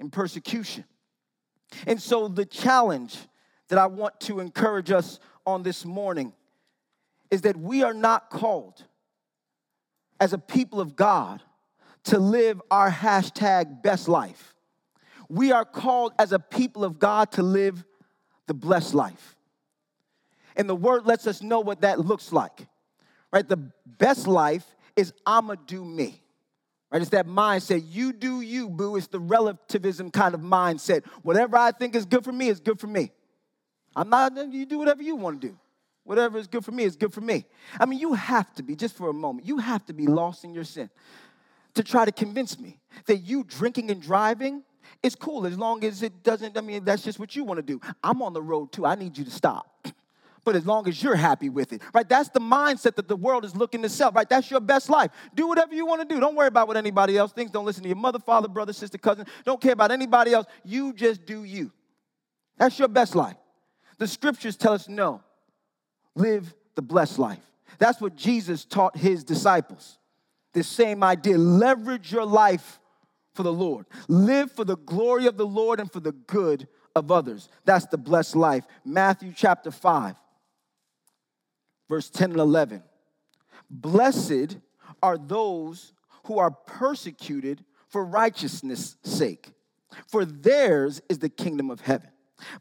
in 0.00 0.10
persecution. 0.10 0.84
And 1.86 2.02
so, 2.02 2.26
the 2.26 2.44
challenge 2.44 3.16
that 3.68 3.78
I 3.78 3.86
want 3.86 4.18
to 4.22 4.40
encourage 4.40 4.90
us 4.90 5.20
on 5.46 5.62
this 5.62 5.84
morning 5.84 6.32
is 7.30 7.42
that 7.42 7.56
we 7.56 7.84
are 7.84 7.94
not 7.94 8.28
called 8.28 8.82
as 10.18 10.32
a 10.32 10.38
people 10.38 10.80
of 10.80 10.96
God 10.96 11.44
to 12.06 12.18
live 12.18 12.60
our 12.68 12.90
hashtag 12.90 13.84
best 13.84 14.08
life. 14.08 14.56
We 15.28 15.52
are 15.52 15.64
called 15.64 16.12
as 16.18 16.32
a 16.32 16.40
people 16.40 16.82
of 16.84 16.98
God 16.98 17.30
to 17.32 17.44
live 17.44 17.84
the 18.48 18.54
blessed 18.54 18.94
life. 18.94 19.36
And 20.56 20.68
the 20.68 20.74
word 20.74 21.06
lets 21.06 21.28
us 21.28 21.40
know 21.40 21.60
what 21.60 21.82
that 21.82 22.00
looks 22.00 22.32
like. 22.32 22.66
Right? 23.32 23.48
The 23.48 23.70
best 23.86 24.26
life 24.26 24.66
is 24.96 25.12
I'ma 25.26 25.54
do 25.66 25.84
me. 25.84 26.20
Right? 26.90 27.00
It's 27.00 27.10
that 27.10 27.26
mindset. 27.26 27.84
You 27.88 28.12
do 28.12 28.40
you, 28.40 28.68
boo. 28.68 28.96
It's 28.96 29.06
the 29.06 29.20
relativism 29.20 30.10
kind 30.10 30.34
of 30.34 30.40
mindset. 30.40 31.06
Whatever 31.22 31.56
I 31.56 31.72
think 31.72 31.94
is 31.94 32.04
good 32.04 32.24
for 32.24 32.32
me 32.32 32.48
is 32.48 32.60
good 32.60 32.78
for 32.78 32.86
me. 32.86 33.10
I'm 33.96 34.08
not, 34.08 34.32
you 34.52 34.66
do 34.66 34.78
whatever 34.78 35.02
you 35.02 35.16
want 35.16 35.40
to 35.40 35.48
do. 35.48 35.58
Whatever 36.04 36.38
is 36.38 36.48
good 36.48 36.64
for 36.64 36.72
me 36.72 36.84
is 36.84 36.96
good 36.96 37.12
for 37.12 37.20
me. 37.20 37.44
I 37.78 37.86
mean, 37.86 37.98
you 37.98 38.14
have 38.14 38.52
to 38.54 38.62
be, 38.62 38.74
just 38.74 38.96
for 38.96 39.08
a 39.08 39.14
moment, 39.14 39.46
you 39.46 39.58
have 39.58 39.84
to 39.86 39.92
be 39.92 40.06
lost 40.06 40.44
in 40.44 40.52
your 40.52 40.64
sin 40.64 40.90
to 41.74 41.82
try 41.82 42.04
to 42.04 42.12
convince 42.12 42.58
me 42.58 42.78
that 43.06 43.18
you 43.18 43.44
drinking 43.44 43.90
and 43.90 44.02
driving 44.02 44.62
is 45.02 45.14
cool 45.14 45.46
as 45.46 45.56
long 45.56 45.84
as 45.84 46.02
it 46.02 46.22
doesn't, 46.22 46.56
I 46.56 46.60
mean, 46.60 46.84
that's 46.84 47.02
just 47.02 47.18
what 47.18 47.34
you 47.34 47.44
want 47.44 47.58
to 47.58 47.62
do. 47.62 47.80
I'm 48.02 48.20
on 48.22 48.32
the 48.32 48.42
road 48.42 48.72
too. 48.72 48.84
I 48.84 48.94
need 48.94 49.16
you 49.16 49.24
to 49.24 49.30
stop. 49.30 49.66
but 50.44 50.56
as 50.56 50.66
long 50.66 50.88
as 50.88 51.02
you're 51.02 51.16
happy 51.16 51.48
with 51.48 51.72
it, 51.72 51.82
right? 51.94 52.08
That's 52.08 52.28
the 52.28 52.40
mindset 52.40 52.96
that 52.96 53.08
the 53.08 53.16
world 53.16 53.44
is 53.44 53.54
looking 53.54 53.82
to 53.82 53.88
sell, 53.88 54.10
right? 54.10 54.28
That's 54.28 54.50
your 54.50 54.60
best 54.60 54.90
life. 54.90 55.10
Do 55.34 55.46
whatever 55.46 55.74
you 55.74 55.86
want 55.86 56.06
to 56.06 56.14
do. 56.14 56.20
Don't 56.20 56.34
worry 56.34 56.48
about 56.48 56.68
what 56.68 56.76
anybody 56.76 57.16
else 57.16 57.32
thinks. 57.32 57.52
Don't 57.52 57.64
listen 57.64 57.82
to 57.84 57.88
your 57.88 57.96
mother, 57.96 58.18
father, 58.18 58.48
brother, 58.48 58.72
sister, 58.72 58.98
cousin. 58.98 59.26
Don't 59.44 59.60
care 59.60 59.72
about 59.72 59.92
anybody 59.92 60.32
else. 60.32 60.46
You 60.64 60.92
just 60.92 61.24
do 61.26 61.44
you. 61.44 61.70
That's 62.58 62.78
your 62.78 62.88
best 62.88 63.14
life. 63.14 63.36
The 63.98 64.08
scriptures 64.08 64.56
tell 64.56 64.72
us 64.72 64.88
no, 64.88 65.22
live 66.14 66.54
the 66.74 66.82
blessed 66.82 67.18
life. 67.18 67.42
That's 67.78 68.00
what 68.00 68.16
Jesus 68.16 68.64
taught 68.64 68.96
his 68.96 69.24
disciples. 69.24 69.98
This 70.52 70.68
same 70.68 71.02
idea 71.02 71.38
leverage 71.38 72.12
your 72.12 72.26
life 72.26 72.80
for 73.34 73.42
the 73.42 73.52
Lord, 73.52 73.86
live 74.08 74.52
for 74.52 74.64
the 74.64 74.76
glory 74.76 75.26
of 75.26 75.36
the 75.36 75.46
Lord 75.46 75.80
and 75.80 75.90
for 75.90 76.00
the 76.00 76.12
good 76.12 76.68
of 76.94 77.10
others. 77.10 77.48
That's 77.64 77.86
the 77.86 77.96
blessed 77.96 78.36
life. 78.36 78.66
Matthew 78.84 79.32
chapter 79.34 79.70
5 79.70 80.16
verse 81.92 82.08
10 82.08 82.30
and 82.30 82.40
11. 82.40 82.82
Blessed 83.68 84.56
are 85.02 85.18
those 85.18 85.92
who 86.24 86.38
are 86.38 86.50
persecuted 86.50 87.62
for 87.86 88.02
righteousness' 88.02 88.96
sake, 89.02 89.52
for 90.06 90.24
theirs 90.24 91.02
is 91.10 91.18
the 91.18 91.28
kingdom 91.28 91.70
of 91.70 91.82
heaven. 91.82 92.08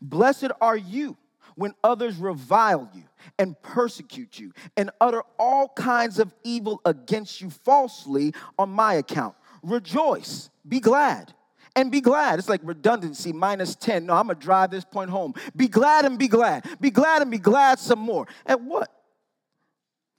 Blessed 0.01 0.51
are 0.59 0.75
you 0.75 1.15
when 1.55 1.73
others 1.81 2.17
revile 2.17 2.89
you 2.93 3.03
and 3.39 3.55
persecute 3.61 4.37
you 4.37 4.51
and 4.75 4.91
utter 4.99 5.23
all 5.39 5.69
kinds 5.69 6.19
of 6.19 6.33
evil 6.43 6.81
against 6.83 7.39
you 7.39 7.49
falsely 7.49 8.33
on 8.59 8.69
my 8.69 8.95
account. 8.95 9.35
Rejoice, 9.63 10.49
be 10.67 10.81
glad 10.81 11.33
and 11.77 11.89
be 11.89 12.01
glad. 12.01 12.37
It's 12.37 12.49
like 12.49 12.59
redundancy 12.65 13.31
minus 13.31 13.75
10. 13.75 14.07
No, 14.07 14.13
I'm 14.13 14.27
gonna 14.27 14.37
drive 14.37 14.71
this 14.71 14.83
point 14.83 15.09
home. 15.09 15.35
Be 15.55 15.69
glad 15.69 16.03
and 16.03 16.19
be 16.19 16.27
glad. 16.27 16.65
Be 16.81 16.91
glad 16.91 17.21
and 17.21 17.31
be 17.31 17.37
glad 17.37 17.79
some 17.79 17.99
more. 17.99 18.27
At 18.45 18.59
what? 18.59 18.91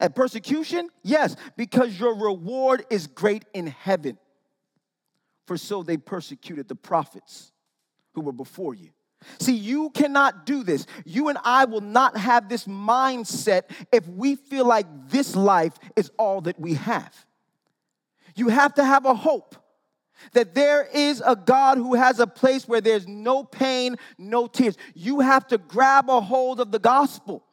At 0.03 0.17
persecution? 0.17 0.91
Yes, 1.05 1.37
because 1.57 1.99
your 1.99 2.17
reward 2.17 2.85
is 2.91 3.07
great 3.07 3.45
in 3.55 3.69
heaven. 3.69 4.19
For 5.47 5.57
so 5.57 5.85
they 5.85 5.97
persecuted 5.97 6.67
the 6.67 6.75
prophets 6.75 7.53
who 8.15 8.21
were 8.21 8.33
before 8.33 8.75
you. 8.75 8.91
See, 9.38 9.55
you 9.55 9.91
cannot 9.91 10.45
do 10.45 10.65
this. 10.65 10.87
You 11.05 11.29
and 11.29 11.38
I 11.45 11.67
will 11.67 11.81
not 11.81 12.17
have 12.17 12.49
this 12.49 12.65
mindset 12.65 13.71
if 13.93 14.09
we 14.09 14.35
feel 14.35 14.67
like 14.67 14.87
this 15.09 15.37
life 15.37 15.75
is 15.95 16.11
all 16.19 16.41
that 16.43 16.59
we 16.59 16.75
have. 16.75 17.15
You 18.35 18.49
have 18.49 18.75
to 18.75 18.85
have 18.85 19.07
a 19.07 19.15
hope 19.15 19.55
that 20.33 20.53
there 20.53 20.83
is 20.93 21.23
a 21.25 21.37
God 21.37 21.79
who 21.79 21.95
has 21.95 22.19
a 22.19 22.27
place 22.27 22.67
where 22.67 22.81
there's 22.81 23.07
no 23.07 23.45
pain, 23.45 23.97
no 24.19 24.49
tears. 24.49 24.77
You 24.95 25.21
have 25.21 25.47
to 25.49 25.59
grab 25.59 26.11
a 26.11 26.21
hold 26.21 26.59
of 26.59 26.73
the 26.73 26.81
gospel 26.81 27.45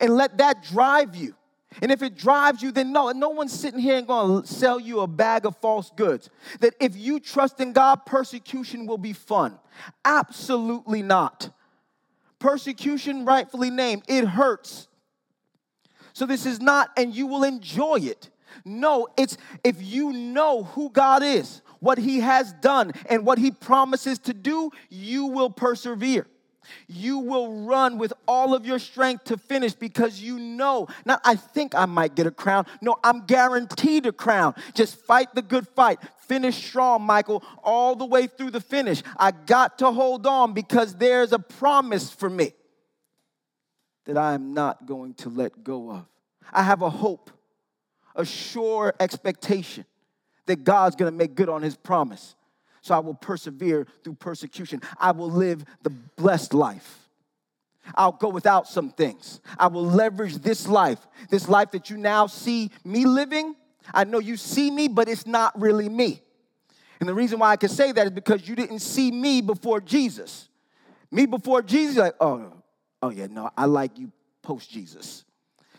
and 0.00 0.14
let 0.14 0.38
that 0.38 0.62
drive 0.62 1.16
you. 1.16 1.34
And 1.80 1.92
if 1.92 2.02
it 2.02 2.16
drives 2.16 2.62
you, 2.62 2.72
then 2.72 2.92
no, 2.92 3.10
no 3.12 3.28
one's 3.28 3.52
sitting 3.52 3.78
here 3.78 3.96
and 3.96 4.06
going 4.06 4.42
to 4.42 4.48
sell 4.48 4.80
you 4.80 5.00
a 5.00 5.06
bag 5.06 5.46
of 5.46 5.56
false 5.58 5.90
goods. 5.94 6.28
That 6.60 6.74
if 6.80 6.96
you 6.96 7.20
trust 7.20 7.60
in 7.60 7.72
God, 7.72 8.06
persecution 8.06 8.86
will 8.86 8.98
be 8.98 9.12
fun. 9.12 9.58
Absolutely 10.04 11.02
not. 11.02 11.50
Persecution, 12.40 13.24
rightfully 13.24 13.70
named, 13.70 14.02
it 14.08 14.24
hurts. 14.24 14.88
So 16.12 16.26
this 16.26 16.44
is 16.44 16.60
not, 16.60 16.90
and 16.96 17.14
you 17.14 17.26
will 17.26 17.44
enjoy 17.44 17.98
it. 18.02 18.30
No, 18.64 19.08
it's 19.16 19.36
if 19.62 19.76
you 19.80 20.12
know 20.12 20.64
who 20.64 20.90
God 20.90 21.22
is, 21.22 21.62
what 21.78 21.98
He 21.98 22.20
has 22.20 22.52
done, 22.54 22.92
and 23.08 23.24
what 23.24 23.38
He 23.38 23.50
promises 23.52 24.18
to 24.20 24.34
do, 24.34 24.70
you 24.88 25.26
will 25.26 25.50
persevere. 25.50 26.26
You 26.88 27.18
will 27.18 27.64
run 27.64 27.98
with 27.98 28.12
all 28.26 28.54
of 28.54 28.66
your 28.66 28.78
strength 28.78 29.24
to 29.24 29.36
finish 29.36 29.72
because 29.72 30.20
you 30.20 30.38
know, 30.38 30.88
not 31.04 31.20
I 31.24 31.36
think 31.36 31.74
I 31.74 31.86
might 31.86 32.14
get 32.14 32.26
a 32.26 32.30
crown. 32.30 32.66
No, 32.80 32.96
I'm 33.02 33.26
guaranteed 33.26 34.06
a 34.06 34.12
crown. 34.12 34.54
Just 34.74 34.96
fight 34.96 35.34
the 35.34 35.42
good 35.42 35.66
fight. 35.68 35.98
Finish 36.26 36.56
strong, 36.56 37.02
Michael, 37.02 37.42
all 37.62 37.96
the 37.96 38.06
way 38.06 38.26
through 38.26 38.50
the 38.50 38.60
finish. 38.60 39.02
I 39.16 39.32
got 39.32 39.78
to 39.78 39.90
hold 39.90 40.26
on 40.26 40.52
because 40.52 40.94
there's 40.94 41.32
a 41.32 41.38
promise 41.38 42.10
for 42.10 42.30
me 42.30 42.52
that 44.06 44.16
I 44.16 44.34
am 44.34 44.54
not 44.54 44.86
going 44.86 45.14
to 45.14 45.28
let 45.28 45.62
go 45.62 45.90
of. 45.90 46.06
I 46.52 46.62
have 46.62 46.82
a 46.82 46.90
hope, 46.90 47.30
a 48.16 48.24
sure 48.24 48.94
expectation 48.98 49.84
that 50.46 50.64
God's 50.64 50.96
going 50.96 51.10
to 51.10 51.16
make 51.16 51.34
good 51.34 51.48
on 51.48 51.62
his 51.62 51.76
promise. 51.76 52.34
So 52.82 52.94
I 52.94 52.98
will 52.98 53.14
persevere 53.14 53.86
through 54.02 54.14
persecution. 54.14 54.80
I 54.98 55.12
will 55.12 55.30
live 55.30 55.64
the 55.82 55.90
blessed 55.90 56.54
life. 56.54 57.08
I'll 57.94 58.12
go 58.12 58.28
without 58.28 58.68
some 58.68 58.90
things. 58.90 59.40
I 59.58 59.66
will 59.66 59.84
leverage 59.84 60.36
this 60.36 60.68
life, 60.68 60.98
this 61.28 61.48
life 61.48 61.70
that 61.72 61.90
you 61.90 61.96
now 61.96 62.26
see 62.26 62.70
me 62.84 63.04
living. 63.04 63.56
I 63.92 64.04
know 64.04 64.18
you 64.18 64.36
see 64.36 64.70
me, 64.70 64.88
but 64.88 65.08
it's 65.08 65.26
not 65.26 65.58
really 65.60 65.88
me. 65.88 66.22
And 67.00 67.08
the 67.08 67.14
reason 67.14 67.38
why 67.38 67.50
I 67.50 67.56
can 67.56 67.70
say 67.70 67.92
that 67.92 68.06
is 68.06 68.12
because 68.12 68.46
you 68.46 68.54
didn't 68.54 68.80
see 68.80 69.10
me 69.10 69.40
before 69.40 69.80
Jesus. 69.80 70.48
Me 71.10 71.26
before 71.26 71.62
Jesus, 71.62 71.96
like, 71.96 72.14
oh, 72.20 72.52
oh 73.02 73.10
yeah, 73.10 73.26
no, 73.28 73.50
I 73.56 73.64
like 73.64 73.98
you 73.98 74.12
post 74.42 74.70
Jesus. 74.70 75.24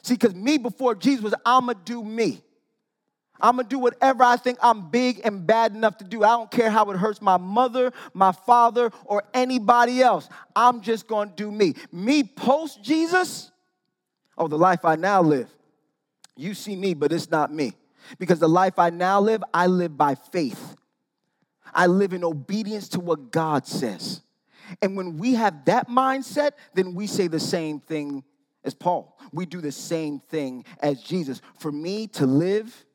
See, 0.02 0.16
because 0.16 0.34
me 0.34 0.58
before 0.58 0.96
Jesus 0.96 1.24
was, 1.24 1.36
I'ma 1.46 1.74
do 1.86 2.04
me. 2.04 2.42
I'm 3.42 3.58
gonna 3.58 3.68
do 3.68 3.80
whatever 3.80 4.24
I 4.24 4.38
think 4.38 4.60
I'm 4.62 4.90
big 4.90 5.22
and 5.24 5.46
bad 5.46 5.74
enough 5.74 5.98
to 5.98 6.04
do. 6.04 6.24
I 6.24 6.30
don't 6.30 6.52
care 6.52 6.70
how 6.70 6.90
it 6.92 6.98
hurts 6.98 7.22
my 7.22 7.38
mother, 7.38 7.92
my 8.14 8.32
father, 8.32 8.92
or 9.06 9.24
anybody 9.34 10.02
else. 10.02 10.30
I'm 10.56 10.82
just 10.82 11.08
gonna 11.08 11.32
do 11.36 11.52
me. 11.52 11.76
Me 11.92 12.24
post 12.24 12.84
Jesus, 12.84 13.52
oh, 14.38 14.48
the 14.48 14.58
life 14.58 14.86
I 14.86 14.96
now 14.96 15.22
live. 15.22 15.50
You 16.38 16.54
see 16.54 16.76
me, 16.76 16.94
but 16.94 17.12
it's 17.12 17.30
not 17.30 17.54
me. 17.54 17.74
Because 18.18 18.40
the 18.40 18.50
life 18.50 18.80
I 18.80 18.90
now 18.90 19.20
live, 19.20 19.44
I 19.54 19.68
live 19.68 19.98
by 19.98 20.16
faith. 20.16 20.76
I 21.74 21.88
live 21.88 22.14
in 22.14 22.24
obedience 22.24 22.90
to 22.90 23.00
what 23.00 23.32
God 23.32 23.66
says. 23.66 24.22
And 24.82 24.96
when 24.96 25.18
we 25.18 25.34
have 25.34 25.66
that 25.66 25.90
mindset, 25.90 26.52
then 26.74 26.96
we 26.96 27.08
say 27.08 27.28
the 27.28 27.40
same 27.40 27.80
thing 27.80 28.24
as 28.64 28.74
Paul. 28.74 29.18
We 29.32 29.46
do 29.46 29.62
the 29.62 29.72
same 29.72 30.20
thing 30.20 30.66
as 30.80 31.02
Jesus. 31.02 31.42
For 31.58 31.72
me 31.72 32.08
to 32.08 32.26
live, 32.26 32.86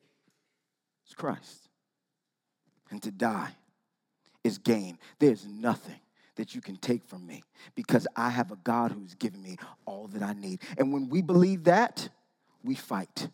Christ. 1.17 1.69
And 2.89 3.01
to 3.03 3.11
die 3.11 3.51
is 4.43 4.57
gain. 4.57 4.97
There's 5.19 5.45
nothing 5.45 5.99
that 6.35 6.55
you 6.55 6.61
can 6.61 6.77
take 6.77 7.03
from 7.03 7.25
me 7.25 7.43
because 7.75 8.07
I 8.15 8.29
have 8.29 8.51
a 8.51 8.55
God 8.57 8.91
who's 8.91 9.15
given 9.15 9.41
me 9.41 9.57
all 9.85 10.07
that 10.09 10.23
I 10.23 10.33
need. 10.33 10.61
And 10.77 10.93
when 10.93 11.09
we 11.09 11.21
believe 11.21 11.65
that, 11.65 12.07
we 12.63 12.75
fight. 12.75 13.29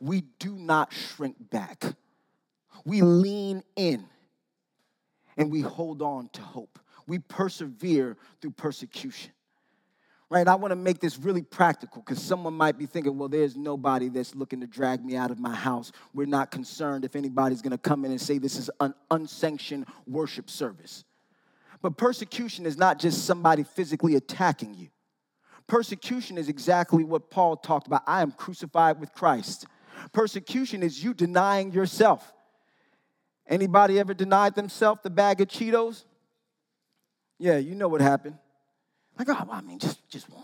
We 0.00 0.22
do 0.38 0.56
not 0.56 0.92
shrink 0.92 1.36
back. 1.50 1.84
We 2.84 3.02
lean 3.02 3.62
in 3.76 4.04
and 5.36 5.50
we 5.50 5.60
hold 5.60 6.02
on 6.02 6.28
to 6.34 6.42
hope. 6.42 6.78
We 7.06 7.18
persevere 7.18 8.16
through 8.40 8.52
persecution 8.52 9.32
right? 10.34 10.48
I 10.48 10.56
want 10.56 10.72
to 10.72 10.76
make 10.76 10.98
this 10.98 11.16
really 11.16 11.42
practical 11.42 12.02
because 12.02 12.20
someone 12.20 12.54
might 12.54 12.76
be 12.76 12.86
thinking, 12.86 13.16
well, 13.16 13.28
there's 13.28 13.56
nobody 13.56 14.08
that's 14.08 14.34
looking 14.34 14.60
to 14.62 14.66
drag 14.66 15.04
me 15.04 15.14
out 15.14 15.30
of 15.30 15.38
my 15.38 15.54
house. 15.54 15.92
We're 16.12 16.26
not 16.26 16.50
concerned 16.50 17.04
if 17.04 17.14
anybody's 17.14 17.62
going 17.62 17.70
to 17.70 17.78
come 17.78 18.04
in 18.04 18.10
and 18.10 18.20
say 18.20 18.38
this 18.38 18.56
is 18.56 18.68
an 18.80 18.94
unsanctioned 19.12 19.86
worship 20.08 20.50
service. 20.50 21.04
But 21.82 21.96
persecution 21.96 22.66
is 22.66 22.76
not 22.76 22.98
just 22.98 23.24
somebody 23.24 23.62
physically 23.62 24.16
attacking 24.16 24.74
you. 24.74 24.88
Persecution 25.68 26.36
is 26.36 26.48
exactly 26.48 27.04
what 27.04 27.30
Paul 27.30 27.56
talked 27.56 27.86
about. 27.86 28.02
I 28.04 28.20
am 28.20 28.32
crucified 28.32 28.98
with 28.98 29.12
Christ. 29.12 29.66
Persecution 30.12 30.82
is 30.82 31.02
you 31.02 31.14
denying 31.14 31.70
yourself. 31.70 32.32
Anybody 33.46 34.00
ever 34.00 34.14
denied 34.14 34.56
themselves 34.56 35.00
the 35.04 35.10
bag 35.10 35.40
of 35.40 35.46
Cheetos? 35.46 36.04
Yeah, 37.38 37.58
you 37.58 37.76
know 37.76 37.88
what 37.88 38.00
happened. 38.00 38.38
Like, 39.18 39.28
oh, 39.28 39.44
well, 39.46 39.52
I 39.52 39.60
mean, 39.60 39.78
just, 39.78 40.08
just 40.08 40.28
one. 40.30 40.42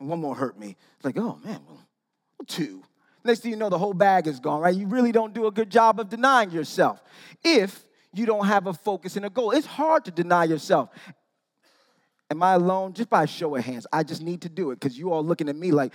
and 0.00 0.08
one 0.08 0.20
more 0.20 0.34
hurt 0.34 0.58
me. 0.58 0.76
It's 0.96 1.04
like, 1.04 1.18
oh 1.18 1.38
man, 1.44 1.60
well, 1.66 1.80
two. 2.46 2.82
Next 3.24 3.40
thing 3.40 3.50
you 3.50 3.56
know, 3.56 3.68
the 3.68 3.78
whole 3.78 3.94
bag 3.94 4.26
is 4.26 4.40
gone, 4.40 4.60
right? 4.60 4.74
You 4.74 4.86
really 4.86 5.12
don't 5.12 5.34
do 5.34 5.46
a 5.46 5.50
good 5.50 5.70
job 5.70 6.00
of 6.00 6.08
denying 6.08 6.50
yourself 6.50 7.02
if 7.44 7.84
you 8.12 8.26
don't 8.26 8.46
have 8.46 8.66
a 8.66 8.72
focus 8.72 9.16
and 9.16 9.26
a 9.26 9.30
goal. 9.30 9.50
It's 9.50 9.66
hard 9.66 10.04
to 10.06 10.10
deny 10.10 10.44
yourself. 10.44 10.90
Am 12.30 12.42
I 12.42 12.54
alone? 12.54 12.92
Just 12.92 13.08
by 13.08 13.24
show 13.24 13.56
of 13.56 13.64
hands. 13.64 13.86
I 13.92 14.02
just 14.02 14.22
need 14.22 14.42
to 14.42 14.48
do 14.48 14.70
it 14.70 14.80
because 14.80 14.98
you 14.98 15.12
all 15.12 15.24
looking 15.24 15.48
at 15.48 15.56
me 15.56 15.72
like, 15.72 15.92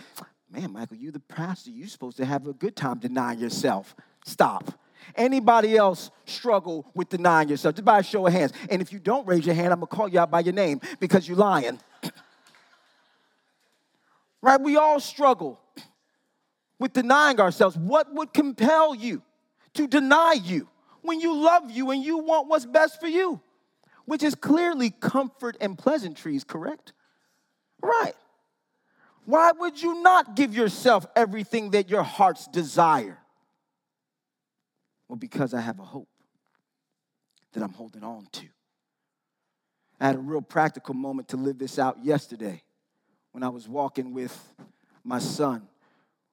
man, 0.50 0.72
Michael, 0.74 0.98
you 0.98 1.12
the 1.12 1.20
pastor. 1.20 1.70
You're 1.70 1.88
supposed 1.88 2.18
to 2.18 2.26
have 2.26 2.48
a 2.48 2.54
good 2.54 2.76
time 2.76 3.00
denying 3.00 3.40
yourself. 3.40 3.96
Stop. 4.26 4.80
Anybody 5.16 5.78
else 5.78 6.12
struggle 6.26 6.86
with 6.94 7.10
denying 7.10 7.50
yourself? 7.50 7.76
Just 7.76 7.86
by 7.86 8.00
a 8.00 8.04
show 8.04 8.26
of 8.28 8.34
hands. 8.34 8.54
And 8.70 8.82
if 8.82 8.92
you 8.92 9.00
don't 9.00 9.28
raise 9.28 9.46
your 9.46 9.56
hand, 9.56 9.74
I'm 9.74 9.80
gonna 9.80 9.88
call 9.88 10.08
you 10.08 10.20
out 10.20 10.32
by 10.32 10.42
your 10.42 10.54
name 10.54 10.82
because 11.00 11.28
you're 11.28 11.38
lying. 11.38 11.80
right? 14.42 14.60
We 14.60 14.78
all 14.78 15.00
struggle 15.00 15.60
with 16.80 16.94
denying 16.94 17.40
ourselves. 17.40 17.78
What 17.78 18.14
would 18.14 18.34
compel 18.34 18.94
you 18.94 19.22
to 19.76 19.88
deny 19.88 20.34
you 20.34 20.68
when 21.02 21.20
you 21.20 21.34
love 21.34 21.72
you 21.72 21.92
and 21.92 22.04
you 22.04 22.18
want 22.18 22.48
what's 22.48 22.66
best 22.66 23.00
for 23.00 23.08
you? 23.08 23.42
Which 24.06 24.22
is 24.22 24.36
clearly 24.36 24.90
comfort 24.90 25.56
and 25.62 25.78
pleasantries, 25.78 26.44
correct? 26.44 26.94
Right. 27.82 28.16
Why 29.26 29.52
would 29.54 29.82
you 29.82 30.02
not 30.02 30.36
give 30.36 30.54
yourself 30.54 31.06
everything 31.16 31.72
that 31.72 31.90
your 31.90 32.04
heart's 32.04 32.48
desire? 32.48 33.18
Well, 35.14 35.20
because 35.20 35.54
I 35.54 35.62
have 35.62 35.80
a 35.80 35.84
hope 35.84 36.10
that 37.52 37.62
I'm 37.62 37.74
holding 37.74 38.04
on 38.04 38.26
to. 38.32 38.48
I 40.00 40.08
had 40.08 40.16
a 40.16 40.18
real 40.18 40.42
practical 40.42 40.96
moment 40.96 41.28
to 41.28 41.38
live 41.38 41.60
this 41.60 41.78
out 41.78 42.04
yesterday 42.04 42.64
when 43.32 43.44
I 43.44 43.50
was 43.50 43.70
walking 43.70 44.12
with 44.12 44.36
my 45.04 45.20
son. 45.20 45.68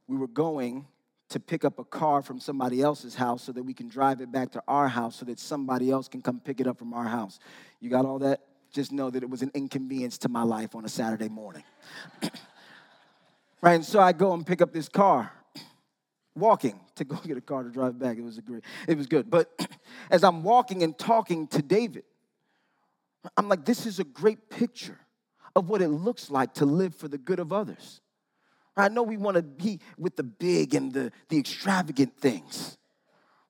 We 0.09 0.17
were 0.17 0.29
going 0.29 0.87
to 1.29 1.39
pick 1.39 1.63
up 1.67 1.79
a 1.79 1.85
car 1.85 2.23
from 2.23 2.41
somebody 2.41 2.81
else's 2.81 3.15
house 3.15 3.43
so 3.43 3.53
that 3.53 3.63
we 3.63 3.75
can 3.75 3.87
drive 3.87 4.23
it 4.23 4.33
back 4.33 4.51
to 4.53 4.63
our 4.67 4.89
house 4.89 5.17
so 5.17 5.27
that 5.27 5.39
somebody 5.39 5.91
else 5.91 6.09
can 6.09 6.23
come 6.23 6.41
pick 6.41 6.59
it 6.59 6.67
up 6.67 6.79
from 6.79 6.95
our 6.95 7.05
house. 7.05 7.39
You 7.81 7.91
got 7.91 8.07
all 8.07 8.21
that? 8.21 8.41
Just 8.73 8.93
know 8.93 9.11
that 9.11 9.23
it 9.23 9.29
was 9.29 9.43
an 9.43 9.51
inconvenience 9.53 10.17
to 10.17 10.31
my 10.31 10.43
life 10.43 10.75
on 10.75 10.87
a 10.87 10.89
Saturday 10.89 11.29
morning. 11.29 11.65
right? 13.61 13.75
And 13.75 13.85
so 13.85 14.01
I 14.01 14.13
go 14.13 14.33
and 14.33 14.47
pick 14.47 14.63
up 14.63 14.73
this 14.73 14.89
car, 14.89 15.33
walking 16.35 16.81
to 16.97 17.05
go 17.05 17.17
get 17.17 17.37
a 17.37 17.41
car 17.41 17.63
to 17.63 17.71
drive 17.71 17.99
back. 17.99 18.19
It 18.19 18.25
was 18.25 18.39
a 18.39 18.43
great, 18.43 18.65
it 18.89 18.97
was 18.97 19.07
good. 19.07 19.31
But 19.31 19.51
as 20.11 20.25
I'm 20.25 20.43
walking 20.43 20.83
and 20.83 20.99
talking 20.99 21.47
to 21.49 21.63
David, 21.63 22.05
I'm 23.37 23.49
like, 23.49 23.65
this 23.65 23.87
is 23.87 23.99
a 23.99 24.05
great 24.05 24.49
picture 24.49 24.99
of 25.55 25.69
what 25.69 25.83
it 25.83 25.89
looks 25.89 26.31
like 26.31 26.55
to 26.55 26.67
live 26.67 26.95
for 26.95 27.09
the 27.09 27.19
good 27.19 27.39
of 27.39 27.53
others. 27.53 28.01
I 28.77 28.89
know 28.89 29.03
we 29.03 29.17
want 29.17 29.37
to 29.37 29.43
be 29.43 29.81
with 29.99 30.17
the 30.17 30.23
big 30.23 30.75
and 30.75 30.93
the, 30.93 31.13
the 31.29 31.39
extravagant 31.39 32.17
things, 32.19 32.79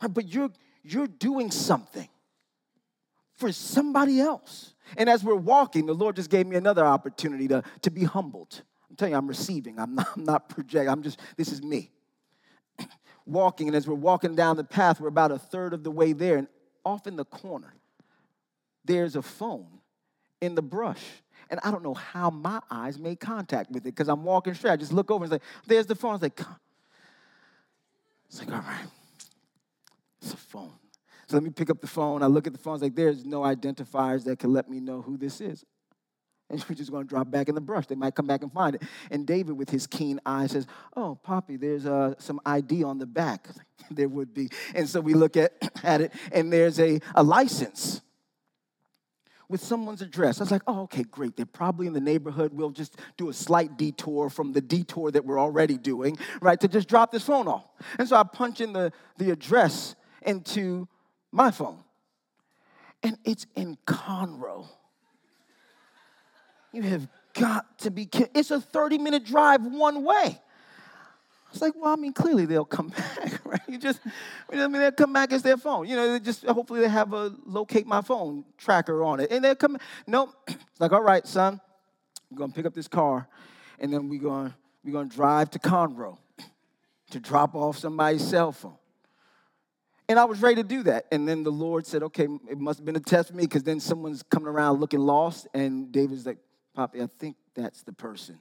but 0.00 0.26
you're, 0.26 0.50
you're 0.82 1.06
doing 1.06 1.50
something 1.50 2.08
for 3.34 3.52
somebody 3.52 4.20
else. 4.20 4.74
And 4.96 5.08
as 5.08 5.22
we're 5.22 5.34
walking, 5.34 5.86
the 5.86 5.94
Lord 5.94 6.16
just 6.16 6.30
gave 6.30 6.46
me 6.46 6.56
another 6.56 6.84
opportunity 6.84 7.48
to, 7.48 7.62
to 7.82 7.90
be 7.90 8.04
humbled. 8.04 8.62
I'm 8.88 8.96
telling 8.96 9.12
you, 9.12 9.18
I'm 9.18 9.28
receiving. 9.28 9.78
I'm 9.78 9.94
not, 9.94 10.08
I'm 10.16 10.24
not 10.24 10.48
projecting. 10.48 10.88
I'm 10.88 11.02
just, 11.02 11.20
this 11.36 11.52
is 11.52 11.62
me. 11.62 11.90
Walking, 13.30 13.68
and 13.68 13.76
as 13.76 13.86
we're 13.86 13.94
walking 13.94 14.34
down 14.34 14.56
the 14.56 14.64
path, 14.64 15.00
we're 15.00 15.08
about 15.08 15.30
a 15.30 15.38
third 15.38 15.72
of 15.72 15.84
the 15.84 15.90
way 15.90 16.12
there, 16.12 16.36
and 16.36 16.48
off 16.84 17.06
in 17.06 17.16
the 17.16 17.24
corner, 17.24 17.74
there's 18.84 19.16
a 19.16 19.22
phone 19.22 19.80
in 20.40 20.54
the 20.54 20.62
brush. 20.62 21.04
And 21.50 21.58
I 21.64 21.70
don't 21.70 21.82
know 21.82 21.94
how 21.94 22.30
my 22.30 22.60
eyes 22.70 22.98
made 22.98 23.18
contact 23.18 23.70
with 23.70 23.82
it 23.82 23.94
because 23.96 24.08
I'm 24.08 24.22
walking 24.22 24.54
straight. 24.54 24.72
I 24.72 24.76
just 24.76 24.92
look 24.92 25.10
over 25.10 25.24
and 25.24 25.32
say, 25.32 25.40
there's 25.66 25.86
the 25.86 25.96
phone. 25.96 26.14
It's 26.14 26.22
like, 26.22 26.40
it's 28.28 28.38
like, 28.38 28.52
all 28.52 28.60
right, 28.60 28.86
it's 30.22 30.32
a 30.32 30.36
phone. 30.36 30.72
So 31.26 31.36
let 31.36 31.42
me 31.42 31.50
pick 31.50 31.70
up 31.70 31.80
the 31.80 31.86
phone. 31.86 32.22
I 32.22 32.26
look 32.26 32.46
at 32.46 32.52
the 32.52 32.58
phone. 32.58 32.74
It's 32.74 32.82
like, 32.82 32.94
there's 32.94 33.24
no 33.24 33.40
identifiers 33.40 34.24
that 34.24 34.38
can 34.38 34.52
let 34.52 34.70
me 34.70 34.80
know 34.80 35.02
who 35.02 35.16
this 35.16 35.40
is 35.40 35.64
and 36.50 36.64
we're 36.68 36.74
just 36.74 36.90
going 36.90 37.04
to 37.04 37.08
drop 37.08 37.30
back 37.30 37.48
in 37.48 37.54
the 37.54 37.60
brush. 37.60 37.86
They 37.86 37.94
might 37.94 38.14
come 38.14 38.26
back 38.26 38.42
and 38.42 38.52
find 38.52 38.74
it. 38.74 38.82
And 39.10 39.26
David, 39.26 39.56
with 39.56 39.70
his 39.70 39.86
keen 39.86 40.20
eye, 40.26 40.46
says, 40.48 40.66
"Oh, 40.96 41.18
Poppy, 41.22 41.56
there's 41.56 41.86
uh, 41.86 42.14
some 42.18 42.40
ID 42.44 42.82
on 42.84 42.98
the 42.98 43.06
back. 43.06 43.48
there 43.90 44.08
would 44.08 44.34
be." 44.34 44.50
And 44.74 44.88
so 44.88 45.00
we 45.00 45.14
look 45.14 45.36
at, 45.36 45.52
at 45.84 46.00
it, 46.00 46.12
and 46.32 46.52
there's 46.52 46.78
a, 46.80 47.00
a 47.14 47.22
license 47.22 48.02
with 49.48 49.62
someone's 49.62 50.02
address. 50.02 50.40
I 50.40 50.44
was 50.44 50.50
like, 50.50 50.62
"Oh, 50.66 50.82
okay, 50.82 51.04
great. 51.04 51.36
They're 51.36 51.46
probably 51.46 51.86
in 51.86 51.92
the 51.92 52.00
neighborhood. 52.00 52.52
We'll 52.52 52.70
just 52.70 52.96
do 53.16 53.28
a 53.28 53.32
slight 53.32 53.76
detour 53.76 54.28
from 54.28 54.52
the 54.52 54.60
detour 54.60 55.10
that 55.12 55.24
we're 55.24 55.40
already 55.40 55.78
doing, 55.78 56.18
right? 56.42 56.60
To 56.60 56.68
just 56.68 56.88
drop 56.88 57.12
this 57.12 57.24
phone 57.24 57.48
off." 57.48 57.64
And 57.98 58.08
so 58.08 58.16
I 58.16 58.24
punch 58.24 58.60
in 58.60 58.72
the 58.72 58.92
the 59.18 59.30
address 59.30 59.94
into 60.22 60.88
my 61.32 61.50
phone, 61.50 61.78
and 63.02 63.16
it's 63.24 63.46
in 63.54 63.78
Conroe. 63.86 64.68
You 66.72 66.82
have 66.82 67.08
got 67.34 67.78
to 67.80 67.90
be 67.90 68.06
kidding. 68.06 68.30
It's 68.34 68.50
a 68.50 68.60
30 68.60 68.98
minute 68.98 69.24
drive 69.24 69.62
one 69.62 70.04
way. 70.04 70.40
I 71.50 71.52
was 71.52 71.62
like, 71.62 71.74
well, 71.74 71.92
I 71.92 71.96
mean, 71.96 72.12
clearly 72.12 72.46
they'll 72.46 72.64
come 72.64 72.88
back, 72.96 73.44
right? 73.44 73.60
You 73.66 73.78
just, 73.78 74.00
I 74.52 74.54
mean, 74.68 74.72
they'll 74.72 74.92
come 74.92 75.12
back 75.12 75.32
as 75.32 75.42
their 75.42 75.56
phone. 75.56 75.88
You 75.88 75.96
know, 75.96 76.12
they 76.12 76.20
just 76.20 76.44
hopefully 76.44 76.80
they 76.80 76.88
have 76.88 77.12
a 77.12 77.34
locate 77.44 77.86
my 77.86 78.02
phone 78.02 78.44
tracker 78.56 79.02
on 79.02 79.18
it. 79.18 79.32
And 79.32 79.44
they'll 79.44 79.56
come, 79.56 79.76
no, 80.06 80.32
it's 80.46 80.58
like, 80.78 80.92
all 80.92 81.02
right, 81.02 81.26
son, 81.26 81.60
I'm 82.30 82.36
gonna 82.36 82.52
pick 82.52 82.66
up 82.66 82.74
this 82.74 82.86
car, 82.86 83.26
and 83.80 83.92
then 83.92 84.08
we're 84.08 84.20
gonna, 84.20 84.54
we're 84.84 84.92
gonna 84.92 85.08
drive 85.08 85.50
to 85.50 85.58
Conroe 85.58 86.18
to 87.10 87.18
drop 87.18 87.56
off 87.56 87.78
somebody's 87.78 88.24
cell 88.26 88.52
phone. 88.52 88.76
And 90.08 90.18
I 90.18 90.24
was 90.24 90.42
ready 90.42 90.56
to 90.56 90.64
do 90.64 90.82
that. 90.84 91.06
And 91.12 91.28
then 91.28 91.44
the 91.44 91.52
Lord 91.52 91.86
said, 91.86 92.02
okay, 92.04 92.26
it 92.48 92.58
must 92.58 92.80
have 92.80 92.86
been 92.86 92.96
a 92.96 93.00
test 93.00 93.28
for 93.28 93.36
me 93.36 93.44
because 93.44 93.62
then 93.62 93.78
someone's 93.78 94.24
coming 94.24 94.48
around 94.48 94.80
looking 94.80 94.98
lost. 94.98 95.46
And 95.54 95.92
David's 95.92 96.26
like, 96.26 96.38
Poppy, 96.74 97.02
I 97.02 97.08
think 97.18 97.36
that's 97.54 97.82
the 97.82 97.92
person. 97.92 98.38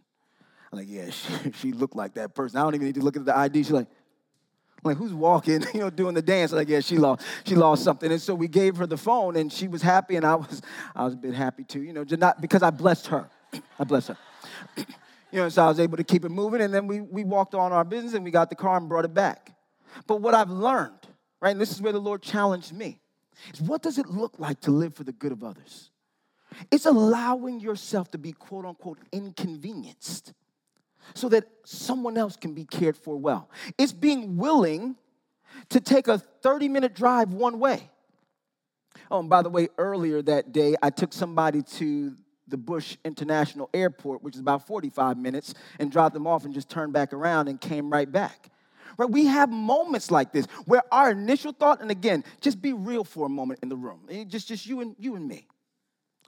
I'm 0.72 0.80
like, 0.80 0.88
yeah, 0.90 1.10
she, 1.10 1.52
she 1.52 1.72
looked 1.72 1.96
like 1.96 2.14
that 2.16 2.36
person. 2.36 2.60
I 2.60 2.64
don't 2.64 2.76
even 2.76 2.88
need 2.88 2.96
to 2.96 3.02
look 3.02 3.18
at 3.18 3.26
the 3.26 3.36
ID. 3.36 3.64
She's 3.64 3.72
like, 3.72 3.88
I'm 4.84 4.92
like, 4.92 4.98
who's 4.98 5.14
walking, 5.14 5.64
you 5.74 5.82
know, 5.82 5.90
doing 5.90 6.14
the 6.14 6.22
dance? 6.22 6.52
I'm 6.52 6.58
like, 6.58 6.70
yeah, 6.70 6.80
she 6.80 6.98
lost, 6.98 7.26
she 7.46 7.56
lost 7.56 7.84
something. 7.84 8.12
And 8.12 8.22
so 8.22 8.34
we 8.34 8.48
gave 8.48 8.78
her 8.78 8.88
the 8.88 8.98
phone 8.98 9.36
and 9.36 9.52
she 9.52 9.68
was 9.68 9.82
happy 9.82 10.16
and 10.16 10.26
I 10.26 10.36
was, 10.36 10.62
I 10.96 11.04
was 11.04 11.16
a 11.16 11.18
bit 11.18 11.34
happy 11.34 11.64
too, 11.64 11.82
you 11.82 11.92
know, 11.92 12.06
just 12.06 12.22
not 12.22 12.40
because 12.40 12.64
I 12.64 12.70
blessed 12.70 13.08
her. 13.08 13.30
I 13.80 13.84
blessed 13.84 14.10
her. 14.10 14.18
you 14.78 14.86
know, 15.34 15.50
so 15.50 15.64
I 15.64 15.68
was 15.68 15.80
able 15.80 15.98
to 15.98 16.04
keep 16.04 16.24
it 16.24 16.30
moving 16.30 16.62
and 16.62 16.74
then 16.74 16.88
we, 16.88 17.02
we 17.02 17.24
walked 17.24 17.56
on 17.56 17.74
our 17.74 17.84
business 17.84 18.14
and 18.14 18.24
we 18.24 18.32
got 18.32 18.50
the 18.50 18.56
car 18.56 18.78
and 18.78 18.88
brought 18.88 19.06
it 19.06 19.14
back. 19.14 19.52
But 20.08 20.22
what 20.22 20.34
I've 20.34 20.52
learned, 20.52 21.08
right, 21.42 21.52
and 21.52 21.60
this 21.60 21.72
is 21.72 21.82
where 21.82 21.94
the 21.94 22.00
Lord 22.00 22.22
challenged 22.22 22.74
me, 22.74 23.02
is 23.54 23.62
what 23.62 23.82
does 23.82 23.98
it 23.98 24.08
look 24.08 24.40
like 24.40 24.62
to 24.62 24.72
live 24.72 24.94
for 24.94 25.04
the 25.04 25.12
good 25.12 25.32
of 25.32 25.44
others? 25.44 25.92
It's 26.72 26.86
allowing 26.86 27.60
yourself 27.60 28.12
to 28.12 28.18
be 28.18 28.32
quote 28.32 28.66
unquote 28.66 29.00
inconvenienced 29.12 30.34
so 31.14 31.30
that 31.30 31.46
someone 31.66 32.18
else 32.18 32.36
can 32.36 32.54
be 32.54 32.66
cared 32.66 32.98
for 32.98 33.18
well. 33.18 33.50
It's 33.78 33.94
being 33.94 34.38
willing 34.38 34.96
to 35.70 35.80
take 35.80 36.08
a 36.08 36.18
30 36.18 36.70
minute 36.70 36.94
drive 36.94 37.34
one 37.34 37.60
way. 37.60 37.90
Oh, 39.12 39.20
and 39.20 39.30
by 39.30 39.42
the 39.42 39.50
way, 39.50 39.70
earlier 39.78 40.22
that 40.24 40.52
day, 40.52 40.76
I 40.84 40.90
took 40.90 41.14
somebody 41.14 41.64
to 41.64 42.16
the 42.48 42.58
Bush 42.58 42.98
International 43.04 43.70
Airport, 43.74 44.24
which 44.24 44.36
is 44.36 44.42
about 44.42 44.68
45 44.68 45.18
minutes, 45.18 45.54
and 45.80 45.92
dropped 45.92 46.14
them 46.14 46.28
off 46.28 46.46
and 46.46 46.54
just 46.54 46.70
turned 46.70 46.94
back 46.94 47.14
around 47.14 47.48
and 47.48 47.60
came 47.60 47.92
right 47.92 48.12
back. 48.12 48.50
Right? 48.98 49.10
We 49.10 49.28
have 49.28 49.50
moments 49.50 50.12
like 50.12 50.32
this 50.32 50.46
where 50.66 50.82
our 50.92 51.12
initial 51.12 51.54
thought, 51.54 51.82
and 51.82 51.90
again, 51.90 52.24
just 52.42 52.62
be 52.62 52.74
real 52.74 53.04
for 53.04 53.26
a 53.26 53.30
moment 53.30 53.60
in 53.64 53.70
the 53.70 53.76
room. 53.76 54.02
Just, 54.28 54.48
just 54.48 54.66
you 54.66 54.82
and 54.82 54.96
you 55.00 55.16
and 55.16 55.28
me 55.28 55.48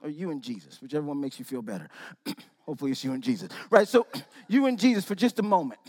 or 0.02 0.10
you 0.10 0.30
and 0.30 0.42
Jesus, 0.42 0.80
whichever 0.80 1.06
one 1.06 1.20
makes 1.20 1.38
you 1.38 1.44
feel 1.44 1.62
better. 1.62 1.88
Hopefully, 2.66 2.90
it's 2.90 3.02
you 3.04 3.12
and 3.12 3.22
Jesus, 3.22 3.48
right? 3.70 3.88
So, 3.88 4.06
you 4.48 4.66
and 4.66 4.78
Jesus 4.78 5.04
for 5.04 5.14
just 5.14 5.38
a 5.38 5.42
moment. 5.42 5.80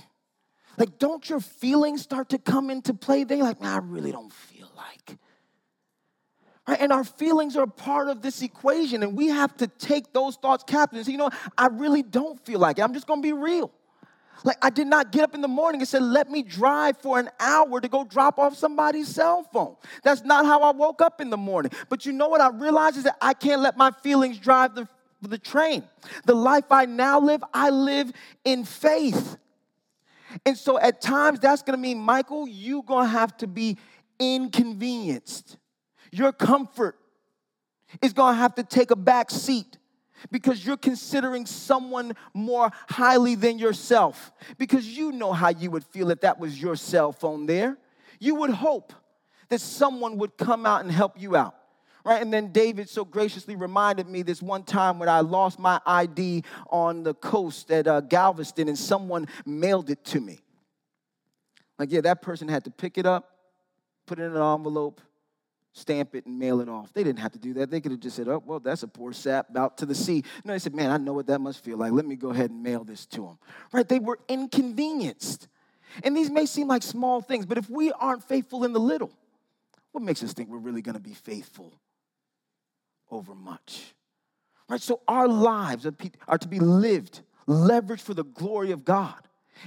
Like, 0.78 0.98
don't 0.98 1.28
your 1.30 1.40
feelings 1.40 2.02
start 2.02 2.30
to 2.30 2.40
come 2.40 2.70
into 2.70 2.94
play? 2.94 3.24
They 3.24 3.42
like, 3.42 3.64
I 3.64 3.78
really 3.78 4.12
don't 4.12 4.34
feel 4.34 4.72
like. 4.76 5.18
Right? 6.68 6.80
And 6.80 6.92
our 6.92 7.04
feelings 7.04 7.58
are 7.58 7.68
part 7.68 8.08
of 8.08 8.22
this 8.22 8.42
equation, 8.42 9.04
and 9.04 9.16
we 9.16 9.28
have 9.28 9.56
to 9.58 9.68
take 9.68 10.14
those 10.14 10.36
thoughts 10.38 10.64
captive 10.66 11.08
you 11.08 11.18
know, 11.18 11.30
I 11.58 11.68
really 11.68 12.04
don't 12.04 12.44
feel 12.46 12.60
like 12.60 12.80
it. 12.80 12.84
I'm 12.84 12.94
just 12.94 13.06
gonna 13.06 13.22
be 13.22 13.34
real. 13.34 13.72
Like, 14.44 14.58
I 14.62 14.70
did 14.70 14.88
not 14.88 15.12
get 15.12 15.24
up 15.24 15.36
in 15.36 15.42
the 15.42 15.48
morning 15.48 15.82
and 15.82 15.88
said, 15.88 16.04
let 16.04 16.30
me 16.30 16.44
drive 16.44 16.98
for 16.98 17.20
an 17.20 17.30
hour 17.40 17.80
to 17.80 17.88
go 17.88 18.04
drop 18.04 18.38
off 18.40 18.56
somebody's 18.58 19.08
cell 19.08 19.44
phone. 19.54 19.76
That's 20.04 20.24
not 20.24 20.46
how 20.46 20.62
I 20.62 20.72
woke 20.72 21.02
up 21.02 21.22
in 21.22 21.30
the 21.30 21.38
morning. 21.38 21.72
But 21.90 22.06
you 22.06 22.12
know 22.12 22.28
what 22.28 22.42
I 22.42 22.50
realized 22.50 22.98
is 22.98 23.04
that 23.04 23.18
I 23.22 23.34
can't 23.34 23.62
let 23.62 23.78
my 23.78 23.92
feelings 23.92 24.38
drive 24.38 24.76
the, 24.76 24.88
the 25.22 25.38
train. 25.38 25.84
The 26.26 26.36
life 26.36 26.72
I 26.72 26.86
now 26.86 27.20
live, 27.20 27.44
I 27.54 27.70
live 27.70 28.12
in 28.44 28.66
faith. 28.66 29.38
And 30.46 30.58
so 30.58 30.80
at 30.80 31.02
times 31.02 31.40
that's 31.40 31.62
gonna 31.62 31.78
mean, 31.78 32.00
Michael, 32.00 32.48
you're 32.48 32.84
gonna 32.84 33.08
have 33.08 33.38
to 33.38 33.48
be 33.48 33.78
inconvenienced. 34.20 35.58
Your 36.12 36.32
comfort 36.32 36.98
is 38.02 38.14
gonna 38.14 38.38
have 38.38 38.56
to 38.56 38.64
take 38.64 38.92
a 38.92 38.96
back 38.96 39.30
seat 39.30 39.78
because 40.32 40.66
you're 40.66 40.78
considering 40.78 41.46
someone 41.46 42.16
more 42.34 42.72
highly 42.90 43.36
than 43.36 43.60
yourself, 43.60 44.32
because 44.58 44.86
you 44.86 45.12
know 45.12 45.34
how 45.34 45.50
you 45.50 45.72
would 45.72 45.84
feel 45.86 46.10
if 46.12 46.22
that 46.22 46.40
was 46.40 46.62
your 46.62 46.76
cell 46.76 47.12
phone 47.12 47.46
there. 47.46 47.78
You 48.20 48.36
would 48.36 48.52
hope 48.52 48.94
that 49.50 49.62
someone 49.62 50.18
would 50.18 50.38
come 50.38 50.66
out 50.66 50.82
and 50.82 50.92
help 50.92 51.20
you 51.20 51.36
out. 51.36 51.56
Right? 52.06 52.22
And 52.22 52.34
then 52.34 52.52
David 52.52 52.90
so 52.90 53.06
graciously 53.06 53.56
reminded 53.56 54.10
me 54.10 54.24
this 54.24 54.42
one 54.42 54.64
time 54.64 55.00
when 55.00 55.08
I 55.08 55.22
lost 55.22 55.58
my 55.58 55.80
ID 55.86 56.44
on 56.70 57.04
the 57.04 57.14
coast 57.14 57.72
at 57.72 57.88
uh, 57.88 58.02
Galveston 58.02 58.68
and 58.68 58.78
someone 58.78 59.28
mailed 59.46 59.90
it 59.90 60.04
to 60.06 60.20
me. 60.20 60.40
Like, 61.80 61.92
yeah, 61.92 62.02
that 62.02 62.22
person 62.22 62.48
had 62.48 62.66
to 62.66 62.72
pick 62.72 62.98
it 62.98 63.06
up, 63.06 63.30
put 64.06 64.20
it 64.20 64.24
in 64.24 64.36
an 64.36 64.42
envelope, 64.42 65.02
stamp 65.74 66.16
it, 66.16 66.26
and 66.26 66.38
mail 66.38 66.62
it 66.62 66.70
off. 66.70 66.94
They 66.94 67.04
didn't 67.04 67.20
have 67.20 67.32
to 67.34 67.40
do 67.40 67.54
that. 67.56 67.72
They 67.72 67.82
could 67.82 67.92
have 67.92 68.00
just 68.00 68.16
said, 68.16 68.28
oh, 68.28 68.42
well, 68.46 68.60
that's 68.60 68.84
a 68.84 68.88
poor 68.88 69.12
sap 69.12 69.56
out 69.58 69.78
to 69.80 69.86
the 69.86 69.96
sea. 69.96 70.24
No, 70.46 70.54
they 70.54 70.60
said, 70.60 70.76
man, 70.76 70.92
I 70.92 70.98
know 70.98 71.14
what 71.14 71.28
that 71.28 71.40
must 71.40 71.64
feel 71.64 71.78
like. 71.78 71.92
Let 71.92 72.06
me 72.06 72.16
go 72.16 72.30
ahead 72.30 72.52
and 72.52 72.62
mail 72.62 72.84
this 72.84 73.06
to 73.08 73.22
them. 73.22 73.40
Right? 73.72 73.88
They 73.88 74.00
were 74.00 74.20
inconvenienced. 74.28 75.48
And 76.04 76.16
these 76.16 76.30
may 76.30 76.46
seem 76.46 76.68
like 76.68 76.84
small 76.84 77.22
things, 77.22 77.46
but 77.46 77.58
if 77.58 77.70
we 77.70 77.92
aren't 77.92 78.24
faithful 78.24 78.64
in 78.64 78.74
the 78.74 78.80
little, 78.80 79.12
what 79.92 80.04
makes 80.04 80.24
us 80.24 80.34
think 80.34 80.50
we're 80.50 80.58
really 80.58 80.82
going 80.82 80.96
to 80.96 81.02
be 81.02 81.14
faithful 81.14 81.74
over 83.12 83.36
much? 83.36 83.94
Right? 84.70 84.82
So 84.82 85.02
our 85.08 85.28
lives 85.28 85.86
are 85.86 86.38
to 86.38 86.48
be 86.48 86.60
lived, 86.60 87.22
leveraged 87.48 88.02
for 88.02 88.14
the 88.14 88.24
glory 88.24 88.72
of 88.72 88.86
God 88.86 89.16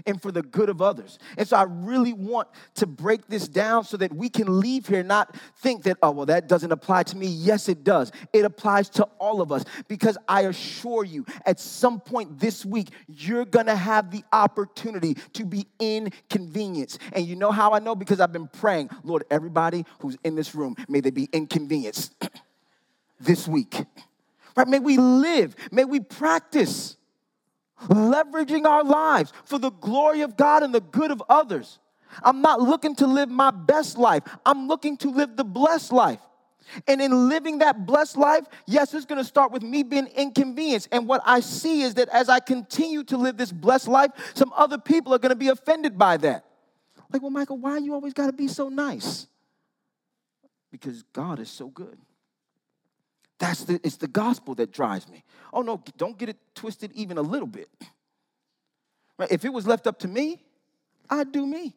and 0.06 0.20
for 0.20 0.32
the 0.32 0.42
good 0.42 0.68
of 0.68 0.82
others. 0.82 1.18
And 1.36 1.46
so 1.46 1.56
I 1.56 1.64
really 1.64 2.12
want 2.12 2.48
to 2.74 2.86
break 2.86 3.26
this 3.28 3.48
down 3.48 3.84
so 3.84 3.96
that 3.96 4.12
we 4.12 4.28
can 4.28 4.60
leave 4.60 4.86
here 4.86 5.02
not 5.02 5.36
think 5.58 5.84
that, 5.84 5.98
oh, 6.02 6.10
well, 6.10 6.26
that 6.26 6.48
doesn't 6.48 6.72
apply 6.72 7.04
to 7.04 7.16
me. 7.16 7.26
Yes, 7.26 7.68
it 7.68 7.84
does. 7.84 8.12
It 8.32 8.44
applies 8.44 8.88
to 8.90 9.04
all 9.18 9.40
of 9.40 9.52
us 9.52 9.64
because 9.88 10.18
I 10.28 10.42
assure 10.42 11.04
you, 11.04 11.24
at 11.44 11.60
some 11.60 12.00
point 12.00 12.38
this 12.38 12.64
week, 12.64 12.90
you're 13.08 13.44
gonna 13.44 13.76
have 13.76 14.10
the 14.10 14.24
opportunity 14.32 15.14
to 15.34 15.44
be 15.44 15.66
inconvenienced. 15.78 16.98
And 17.12 17.26
you 17.26 17.36
know 17.36 17.50
how 17.50 17.72
I 17.72 17.78
know? 17.78 17.94
Because 17.94 18.20
I've 18.20 18.32
been 18.32 18.48
praying, 18.48 18.90
Lord, 19.04 19.24
everybody 19.30 19.84
who's 20.00 20.16
in 20.24 20.34
this 20.34 20.54
room, 20.54 20.76
may 20.88 21.00
they 21.00 21.10
be 21.10 21.28
inconvenienced 21.32 22.14
this 23.20 23.46
week. 23.46 23.84
Right? 24.56 24.68
May 24.68 24.78
we 24.78 24.96
live, 24.96 25.54
may 25.70 25.84
we 25.84 26.00
practice 26.00 26.95
leveraging 27.82 28.64
our 28.64 28.84
lives 28.84 29.32
for 29.44 29.58
the 29.58 29.70
glory 29.70 30.22
of 30.22 30.36
God 30.36 30.62
and 30.62 30.74
the 30.74 30.80
good 30.80 31.10
of 31.10 31.22
others. 31.28 31.78
I'm 32.22 32.40
not 32.40 32.60
looking 32.60 32.94
to 32.96 33.06
live 33.06 33.28
my 33.28 33.50
best 33.50 33.98
life, 33.98 34.22
I'm 34.44 34.68
looking 34.68 34.96
to 34.98 35.10
live 35.10 35.36
the 35.36 35.44
blessed 35.44 35.92
life. 35.92 36.20
And 36.88 37.00
in 37.00 37.28
living 37.28 37.58
that 37.58 37.86
blessed 37.86 38.16
life, 38.16 38.44
yes, 38.66 38.92
it's 38.92 39.06
gonna 39.06 39.24
start 39.24 39.52
with 39.52 39.62
me 39.62 39.82
being 39.82 40.08
inconvenienced. 40.08 40.88
And 40.90 41.06
what 41.06 41.22
I 41.24 41.40
see 41.40 41.82
is 41.82 41.94
that 41.94 42.08
as 42.08 42.28
I 42.28 42.40
continue 42.40 43.04
to 43.04 43.16
live 43.16 43.36
this 43.36 43.52
blessed 43.52 43.88
life, 43.88 44.10
some 44.34 44.52
other 44.56 44.78
people 44.78 45.14
are 45.14 45.18
gonna 45.18 45.36
be 45.36 45.48
offended 45.48 45.96
by 45.96 46.16
that. 46.18 46.44
Like, 47.12 47.22
well, 47.22 47.30
Michael, 47.30 47.58
why 47.58 47.78
you 47.78 47.94
always 47.94 48.12
gotta 48.12 48.32
be 48.32 48.48
so 48.48 48.68
nice? 48.68 49.28
Because 50.72 51.04
God 51.12 51.38
is 51.38 51.50
so 51.50 51.68
good. 51.68 51.98
That's 53.38 53.64
the, 53.64 53.80
it's 53.84 53.96
the 53.96 54.08
gospel 54.08 54.54
that 54.56 54.72
drives 54.72 55.08
me. 55.08 55.22
Oh 55.52 55.62
no, 55.62 55.82
don't 55.96 56.16
get 56.16 56.28
it 56.28 56.36
twisted 56.54 56.92
even 56.92 57.18
a 57.18 57.22
little 57.22 57.46
bit. 57.46 57.68
Right? 59.18 59.30
If 59.30 59.44
it 59.44 59.52
was 59.52 59.66
left 59.66 59.86
up 59.86 59.98
to 60.00 60.08
me, 60.08 60.42
I'd 61.08 61.32
do 61.32 61.46
me. 61.46 61.74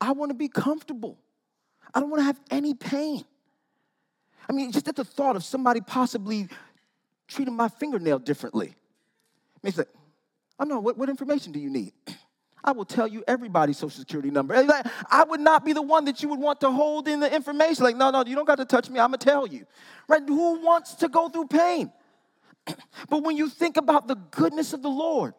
I 0.00 0.12
want 0.12 0.30
to 0.30 0.34
be 0.34 0.48
comfortable. 0.48 1.18
I 1.92 2.00
don't 2.00 2.10
want 2.10 2.20
to 2.20 2.24
have 2.24 2.40
any 2.50 2.74
pain. 2.74 3.24
I 4.48 4.52
mean, 4.52 4.72
just 4.72 4.88
at 4.88 4.96
the 4.96 5.04
thought 5.04 5.36
of 5.36 5.44
somebody 5.44 5.80
possibly 5.80 6.48
treating 7.26 7.54
my 7.54 7.68
fingernail 7.68 8.18
differently 8.18 8.74
makes 9.62 9.76
like, 9.76 9.88
oh 10.58 10.64
no, 10.64 10.80
what, 10.80 10.96
what 10.96 11.08
information 11.08 11.52
do 11.52 11.58
you 11.58 11.70
need? 11.70 11.92
I 12.64 12.72
will 12.72 12.84
tell 12.84 13.06
you 13.06 13.22
everybody's 13.28 13.78
social 13.78 13.98
security 13.98 14.30
number. 14.30 14.54
I 15.10 15.24
would 15.24 15.40
not 15.40 15.64
be 15.64 15.72
the 15.72 15.82
one 15.82 16.04
that 16.06 16.22
you 16.22 16.28
would 16.28 16.40
want 16.40 16.60
to 16.60 16.70
hold 16.70 17.08
in 17.08 17.20
the 17.20 17.32
information. 17.32 17.84
Like, 17.84 17.96
no, 17.96 18.10
no, 18.10 18.24
you 18.24 18.34
don't 18.34 18.46
got 18.46 18.56
to 18.56 18.64
touch 18.64 18.90
me. 18.90 18.98
I'm 18.98 19.10
going 19.10 19.18
to 19.18 19.24
tell 19.24 19.46
you. 19.46 19.66
Right? 20.08 20.22
Who 20.26 20.60
wants 20.60 20.94
to 20.96 21.08
go 21.08 21.28
through 21.28 21.46
pain? 21.46 21.92
but 23.08 23.22
when 23.22 23.36
you 23.36 23.48
think 23.48 23.76
about 23.76 24.08
the 24.08 24.16
goodness 24.16 24.72
of 24.72 24.82
the 24.82 24.90
Lord, 24.90 25.34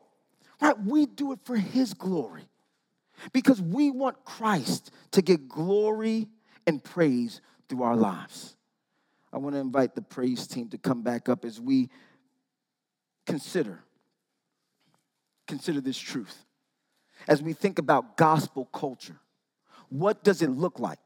right, 0.61 0.79
we 0.81 1.05
do 1.05 1.33
it 1.33 1.39
for 1.43 1.57
His 1.57 1.93
glory 1.93 2.47
because 3.33 3.61
we 3.61 3.91
want 3.91 4.23
Christ 4.23 4.91
to 5.11 5.21
get 5.21 5.49
glory 5.49 6.27
and 6.65 6.83
praise 6.83 7.41
through 7.67 7.83
our 7.83 7.95
lives. 7.95 8.55
I 9.31 9.37
want 9.37 9.55
to 9.55 9.59
invite 9.59 9.93
the 9.93 10.01
praise 10.01 10.47
team 10.47 10.69
to 10.69 10.77
come 10.77 11.03
back 11.03 11.29
up 11.29 11.45
as 11.45 11.59
we 11.59 11.89
consider 13.25 13.83
consider 15.45 15.81
this 15.81 15.97
truth 15.97 16.45
as 17.29 17.41
we 17.41 17.53
think 17.53 17.79
about 17.79 18.17
gospel 18.17 18.65
culture. 18.65 19.15
What 19.87 20.23
does 20.23 20.41
it 20.41 20.49
look 20.49 20.79
like 20.79 20.99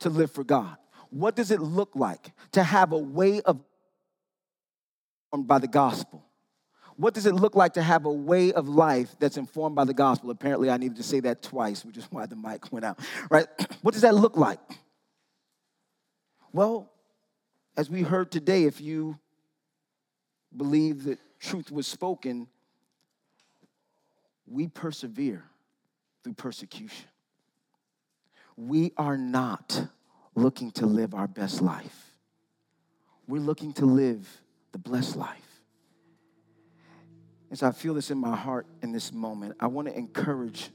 to 0.00 0.10
live 0.10 0.30
for 0.30 0.44
God? 0.44 0.76
What 1.10 1.34
does 1.34 1.50
it 1.50 1.60
look 1.60 1.90
like 1.94 2.32
to 2.52 2.62
have 2.62 2.92
a 2.92 2.98
way 2.98 3.40
of 3.40 3.60
informed 5.32 5.48
by 5.48 5.58
the 5.58 5.68
gospel? 5.68 6.22
What 6.96 7.14
does 7.14 7.26
it 7.26 7.34
look 7.34 7.56
like 7.56 7.72
to 7.74 7.82
have 7.82 8.04
a 8.04 8.12
way 8.12 8.52
of 8.52 8.68
life 8.68 9.16
that's 9.18 9.36
informed 9.36 9.74
by 9.74 9.84
the 9.84 9.94
gospel? 9.94 10.30
Apparently, 10.30 10.70
I 10.70 10.76
needed 10.76 10.96
to 10.98 11.02
say 11.02 11.20
that 11.20 11.42
twice, 11.42 11.84
which 11.84 11.96
is 11.96 12.04
why 12.10 12.26
the 12.26 12.36
mic 12.36 12.72
went 12.72 12.84
out, 12.84 13.00
right? 13.30 13.46
What 13.82 13.92
does 13.92 14.02
that 14.02 14.14
look 14.14 14.36
like? 14.36 14.60
Well, 16.52 16.90
as 17.76 17.90
we 17.90 18.02
heard 18.02 18.30
today, 18.30 18.64
if 18.64 18.80
you 18.80 19.18
believe 20.56 21.04
that 21.04 21.18
truth 21.40 21.72
was 21.72 21.86
spoken, 21.86 22.46
we 24.46 24.68
persevere 24.68 25.44
through 26.22 26.34
persecution. 26.34 27.08
We 28.56 28.92
are 28.96 29.16
not 29.16 29.88
looking 30.34 30.70
to 30.72 30.86
live 30.86 31.14
our 31.14 31.28
best 31.28 31.62
life, 31.62 32.18
we're 33.26 33.40
looking 33.40 33.72
to 33.74 33.86
live 33.86 34.28
the 34.72 34.78
blessed 34.78 35.16
life. 35.16 35.40
As 37.50 37.62
I 37.62 37.70
feel 37.70 37.94
this 37.94 38.10
in 38.10 38.18
my 38.18 38.34
heart 38.34 38.66
in 38.82 38.90
this 38.90 39.12
moment, 39.12 39.54
I 39.60 39.68
want 39.68 39.86
to 39.86 39.96
encourage 39.96 40.70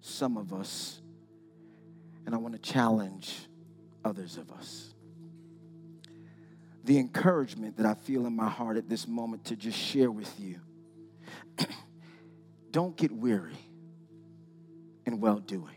some 0.00 0.38
of 0.38 0.54
us 0.54 1.02
and 2.24 2.34
I 2.34 2.38
want 2.38 2.54
to 2.54 2.60
challenge 2.60 3.34
others 4.04 4.38
of 4.38 4.50
us. 4.52 4.94
The 6.84 6.98
encouragement 6.98 7.76
that 7.76 7.84
I 7.84 7.92
feel 7.92 8.26
in 8.26 8.34
my 8.34 8.48
heart 8.48 8.78
at 8.78 8.88
this 8.88 9.06
moment 9.06 9.44
to 9.46 9.56
just 9.56 9.78
share 9.78 10.10
with 10.10 10.32
you 10.40 10.60
don't 12.70 12.96
get 12.96 13.12
weary 13.12 13.58
in 15.06 15.20
well 15.20 15.38
doing. 15.38 15.76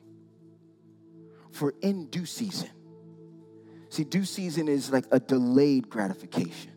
For 1.52 1.74
in 1.82 2.08
due 2.08 2.26
season, 2.26 2.70
see, 3.90 4.04
due 4.04 4.26
season 4.26 4.68
is 4.68 4.92
like 4.92 5.06
a 5.12 5.20
delayed 5.20 5.90
gratification. 5.90 6.72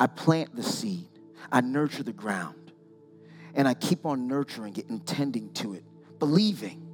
I 0.00 0.06
plant 0.06 0.54
the 0.54 0.62
seed, 0.62 1.08
I 1.50 1.60
nurture 1.60 2.02
the 2.02 2.12
ground, 2.12 2.72
and 3.54 3.66
I 3.66 3.74
keep 3.74 4.06
on 4.06 4.28
nurturing 4.28 4.76
it 4.76 4.88
and 4.88 5.04
tending 5.06 5.52
to 5.54 5.74
it, 5.74 5.84
believing 6.18 6.84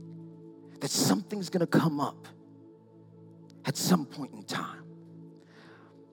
that 0.80 0.90
something's 0.90 1.50
gonna 1.50 1.66
come 1.66 2.00
up 2.00 2.28
at 3.64 3.76
some 3.76 4.06
point 4.06 4.32
in 4.34 4.42
time. 4.42 4.84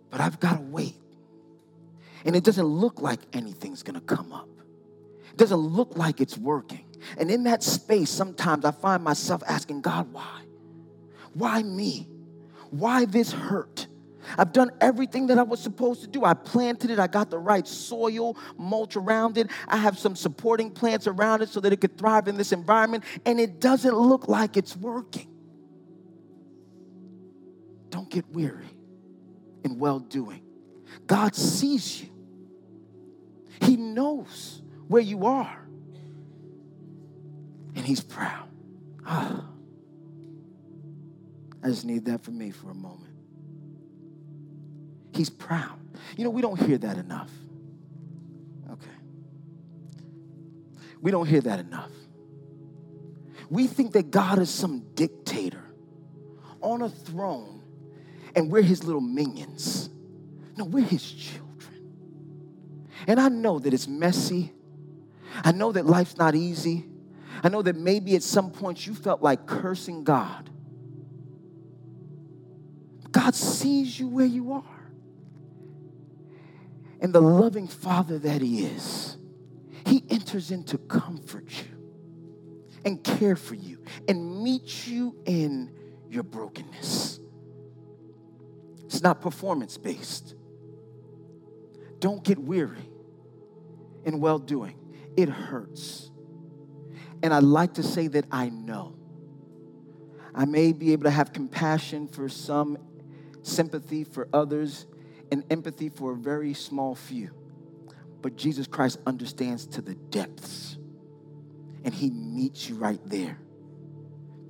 But 0.10 0.22
I've 0.22 0.40
gotta 0.40 0.62
wait. 0.62 0.96
And 2.26 2.36
it 2.36 2.44
doesn't 2.44 2.66
look 2.66 3.02
like 3.02 3.20
anything's 3.34 3.84
gonna 3.84 4.02
come 4.02 4.32
up. 4.32 4.50
It 5.32 5.38
doesn't 5.38 5.58
look 5.58 5.98
like 5.98 6.22
it's 6.22 6.38
working. 6.38 6.86
And 7.18 7.32
in 7.32 7.44
that 7.44 7.64
space, 7.64 8.10
sometimes 8.10 8.66
I 8.66 8.72
find 8.72 9.04
myself 9.04 9.44
asking 9.48 9.82
God, 9.82 10.12
why? 10.12 10.42
Why 11.34 11.64
me? 11.64 12.08
Why 12.70 13.06
this 13.06 13.32
hurt? 13.32 13.88
I've 14.38 14.54
done 14.54 14.72
everything 14.80 15.28
that 15.28 15.38
I 15.38 15.44
was 15.44 15.60
supposed 15.60 16.02
to 16.02 16.08
do. 16.08 16.24
I 16.24 16.34
planted 16.34 16.92
it, 16.92 17.00
I 17.00 17.08
got 17.08 17.30
the 17.30 17.40
right 17.40 17.68
soil, 17.68 18.38
mulch 18.58 18.96
around 18.96 19.38
it. 19.38 19.50
I 19.68 19.78
have 19.78 19.98
some 19.98 20.16
supporting 20.16 20.72
plants 20.72 21.08
around 21.08 21.42
it 21.42 21.50
so 21.50 21.60
that 21.60 21.74
it 21.74 21.82
could 21.82 21.98
thrive 21.98 22.28
in 22.28 22.38
this 22.38 22.52
environment, 22.52 23.04
and 23.26 23.40
it 23.40 23.60
doesn't 23.60 23.96
look 23.96 24.28
like 24.28 24.58
it's 24.58 24.76
working. 24.78 25.28
Don't 27.90 28.10
get 28.10 28.30
weary 28.30 28.70
in 29.64 29.80
well 29.80 30.00
doing. 30.00 30.44
God 31.08 31.36
sees 31.36 32.02
you, 32.02 32.10
He 33.62 33.76
knows 33.76 34.61
where 34.92 35.02
you 35.02 35.26
are. 35.26 35.58
And 37.76 37.86
he's 37.86 38.02
proud. 38.02 38.50
Ah. 39.06 39.46
I 41.64 41.68
just 41.68 41.86
need 41.86 42.06
that 42.06 42.24
for 42.24 42.32
me 42.32 42.52
for 42.52 42.70
a 42.70 42.76
moment. 42.76 43.14
He's 45.14 45.30
proud. 45.30 45.80
You 46.18 46.26
know, 46.26 46.30
we 46.30 46.42
don't 46.42 46.60
hear 46.60 46.78
that 46.78 46.98
enough. 46.98 47.32
Okay. 48.70 48.98
We 51.02 51.10
don't 51.10 51.26
hear 51.26 51.42
that 51.42 51.60
enough. 51.60 51.92
We 53.50 53.68
think 53.68 53.94
that 53.94 54.12
God 54.12 54.40
is 54.40 54.50
some 54.50 54.84
dictator 54.96 55.64
on 56.62 56.82
a 56.82 56.90
throne 56.90 57.64
and 58.36 58.52
we're 58.52 58.62
his 58.62 58.84
little 58.84 59.02
minions. 59.02 59.90
No, 60.58 60.66
we're 60.66 60.84
his 60.84 61.10
children. 61.10 61.48
And 63.08 63.22
I 63.22 63.30
know 63.30 63.58
that 63.60 63.74
it's 63.74 63.88
messy. 63.88 64.54
I 65.44 65.52
know 65.52 65.72
that 65.72 65.86
life's 65.86 66.18
not 66.18 66.36
easy. 66.36 66.86
I 67.44 67.50
know 67.50 67.62
that 67.62 67.76
maybe 67.76 68.16
at 68.16 68.24
some 68.24 68.52
point 68.52 68.86
you 68.86 68.94
felt 68.94 69.22
like 69.22 69.46
cursing 69.46 70.04
God. 70.04 70.50
God 73.12 73.36
sees 73.36 74.00
you 74.00 74.08
where 74.08 74.26
you 74.26 74.54
are. 74.54 74.64
And 77.02 77.14
the 77.14 77.22
loving 77.22 77.68
Father 77.68 78.20
that 78.20 78.42
He 78.42 78.66
is, 78.66 79.18
He 79.86 80.04
enters 80.10 80.52
in 80.52 80.64
to 80.66 80.78
comfort 80.78 81.50
you 81.50 81.72
and 82.86 83.04
care 83.04 83.36
for 83.36 83.56
you 83.56 83.84
and 84.08 84.44
meet 84.44 84.88
you 84.88 85.16
in 85.26 85.72
your 86.10 86.24
brokenness. 86.24 87.20
It's 88.86 89.02
not 89.02 89.22
performance 89.22 89.78
based. 89.78 90.36
Don't 92.00 92.24
get 92.24 92.38
weary 92.38 92.90
in 94.04 94.20
well 94.20 94.40
doing, 94.40 94.76
it 95.18 95.30
hurts. 95.30 96.12
And 97.24 97.34
I'd 97.34 97.44
like 97.44 97.76
to 97.76 97.84
say 97.84 98.08
that 98.08 98.26
I 98.32 98.50
know. 98.50 98.96
I 100.34 100.46
may 100.46 100.72
be 100.72 100.94
able 100.94 101.04
to 101.04 101.12
have 101.12 101.34
compassion 101.34 102.08
for 102.08 102.30
some, 102.30 102.78
sympathy 103.44 104.04
for 104.04 104.28
others, 104.34 104.88
and 105.32 105.44
empathy 105.50 105.90
for 105.90 106.14
a 106.14 106.16
very 106.16 106.54
small 106.54 106.96
few. 106.96 107.32
But 108.22 108.36
Jesus 108.36 108.68
Christ 108.68 109.00
understands 109.06 109.66
to 109.68 109.82
the 109.82 109.96
depths, 109.96 110.78
and 111.84 111.94
He 111.94 112.10
meets 112.10 112.70
you 112.70 112.76
right 112.76 113.00
there 113.06 113.40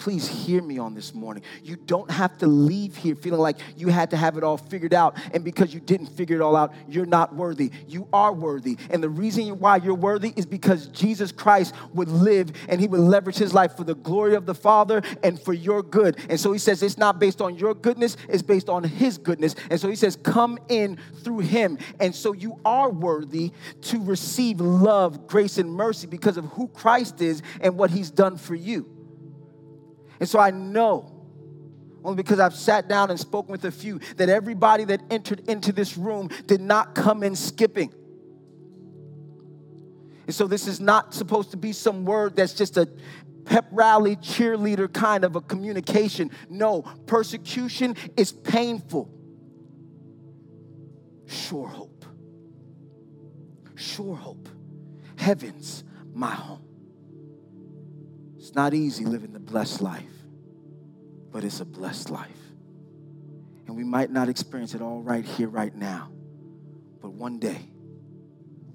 please 0.01 0.27
hear 0.27 0.63
me 0.63 0.79
on 0.79 0.95
this 0.95 1.13
morning. 1.13 1.43
You 1.63 1.75
don't 1.75 2.09
have 2.09 2.35
to 2.39 2.47
leave 2.47 2.97
here 2.97 3.13
feeling 3.13 3.39
like 3.39 3.59
you 3.77 3.89
had 3.89 4.09
to 4.09 4.17
have 4.17 4.35
it 4.35 4.43
all 4.43 4.57
figured 4.57 4.95
out. 4.95 5.15
And 5.31 5.43
because 5.43 5.75
you 5.75 5.79
didn't 5.79 6.07
figure 6.07 6.37
it 6.37 6.41
all 6.41 6.55
out, 6.55 6.73
you're 6.89 7.05
not 7.05 7.35
worthy. 7.35 7.69
You 7.87 8.07
are 8.11 8.33
worthy. 8.33 8.77
And 8.89 9.03
the 9.03 9.09
reason 9.09 9.59
why 9.59 9.75
you're 9.75 9.93
worthy 9.93 10.33
is 10.35 10.47
because 10.47 10.87
Jesus 10.87 11.31
Christ 11.31 11.75
would 11.93 12.09
live 12.09 12.51
and 12.67 12.81
he 12.81 12.87
would 12.87 12.99
leverage 12.99 13.37
his 13.37 13.53
life 13.53 13.77
for 13.77 13.83
the 13.83 13.93
glory 13.93 14.33
of 14.33 14.47
the 14.47 14.55
Father 14.55 15.03
and 15.21 15.39
for 15.39 15.53
your 15.53 15.83
good. 15.83 16.17
And 16.29 16.39
so 16.39 16.51
he 16.51 16.57
says 16.57 16.81
it's 16.81 16.97
not 16.97 17.19
based 17.19 17.39
on 17.39 17.55
your 17.55 17.75
goodness, 17.75 18.17
it's 18.27 18.41
based 18.41 18.69
on 18.69 18.83
his 18.83 19.19
goodness. 19.19 19.53
And 19.69 19.79
so 19.79 19.87
he 19.87 19.95
says, 19.95 20.15
come 20.15 20.57
in 20.67 20.97
through 21.23 21.41
him. 21.41 21.77
And 21.99 22.15
so 22.15 22.33
you 22.33 22.59
are 22.65 22.89
worthy 22.89 23.51
to 23.83 24.03
receive 24.03 24.61
love, 24.61 25.27
grace, 25.27 25.59
and 25.59 25.71
mercy 25.71 26.07
because 26.07 26.37
of 26.37 26.45
who 26.45 26.69
Christ 26.69 27.21
is 27.21 27.43
and 27.59 27.77
what 27.77 27.91
he's 27.91 28.09
done 28.09 28.37
for 28.37 28.55
you. 28.55 29.00
And 30.21 30.29
so 30.29 30.37
I 30.39 30.51
know, 30.51 31.11
only 32.03 32.15
because 32.15 32.39
I've 32.39 32.53
sat 32.53 32.87
down 32.87 33.09
and 33.09 33.19
spoken 33.19 33.51
with 33.51 33.65
a 33.65 33.71
few, 33.71 33.99
that 34.17 34.29
everybody 34.29 34.85
that 34.85 35.01
entered 35.09 35.49
into 35.49 35.71
this 35.71 35.97
room 35.97 36.29
did 36.45 36.61
not 36.61 36.93
come 36.93 37.23
in 37.23 37.35
skipping. 37.35 37.91
And 40.27 40.35
so 40.35 40.45
this 40.45 40.67
is 40.67 40.79
not 40.79 41.15
supposed 41.15 41.49
to 41.51 41.57
be 41.57 41.73
some 41.73 42.05
word 42.05 42.35
that's 42.35 42.53
just 42.53 42.77
a 42.77 42.87
pep 43.45 43.65
rally, 43.71 44.15
cheerleader 44.17 44.93
kind 44.93 45.23
of 45.23 45.35
a 45.35 45.41
communication. 45.41 46.29
No, 46.51 46.83
persecution 47.07 47.95
is 48.15 48.31
painful. 48.31 49.11
Sure 51.25 51.67
hope. 51.67 52.05
Sure 53.73 54.15
hope. 54.15 54.47
Heaven's 55.17 55.83
my 56.13 56.29
home. 56.29 56.70
It's 58.51 58.57
not 58.57 58.73
easy 58.73 59.05
living 59.05 59.31
the 59.31 59.39
blessed 59.39 59.81
life, 59.81 60.11
but 61.31 61.45
it's 61.45 61.61
a 61.61 61.65
blessed 61.65 62.09
life. 62.09 62.27
And 63.65 63.77
we 63.77 63.85
might 63.85 64.11
not 64.11 64.27
experience 64.27 64.75
it 64.75 64.81
all 64.81 65.01
right 65.01 65.23
here, 65.23 65.47
right 65.47 65.73
now, 65.73 66.11
but 67.01 67.13
one 67.13 67.39
day 67.39 67.61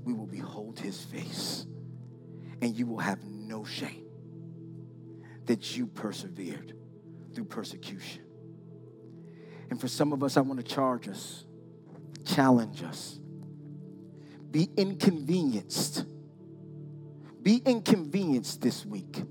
we 0.03 0.15
will 0.15 0.25
behold 0.27 0.79
his 0.79 1.05
face 1.05 1.67
and 2.63 2.75
you 2.75 2.87
will 2.87 3.01
have 3.01 3.23
no 3.23 3.67
shame 3.67 4.07
that 5.45 5.77
you 5.77 5.87
persevered 5.89 6.73
through 7.35 7.45
persecution. 7.45 8.23
And 9.69 9.79
for 9.79 9.89
some 9.89 10.15
of 10.15 10.23
us, 10.23 10.39
I 10.39 10.41
want 10.41 10.59
to 10.59 10.75
charge 10.75 11.07
us, 11.07 11.45
challenge 12.25 12.83
us. 12.83 13.21
Be 14.51 14.71
inconvenienced. 14.79 16.07
Be 17.43 17.61
inconvenienced 17.67 18.63
this 18.63 18.87
week 18.87 19.23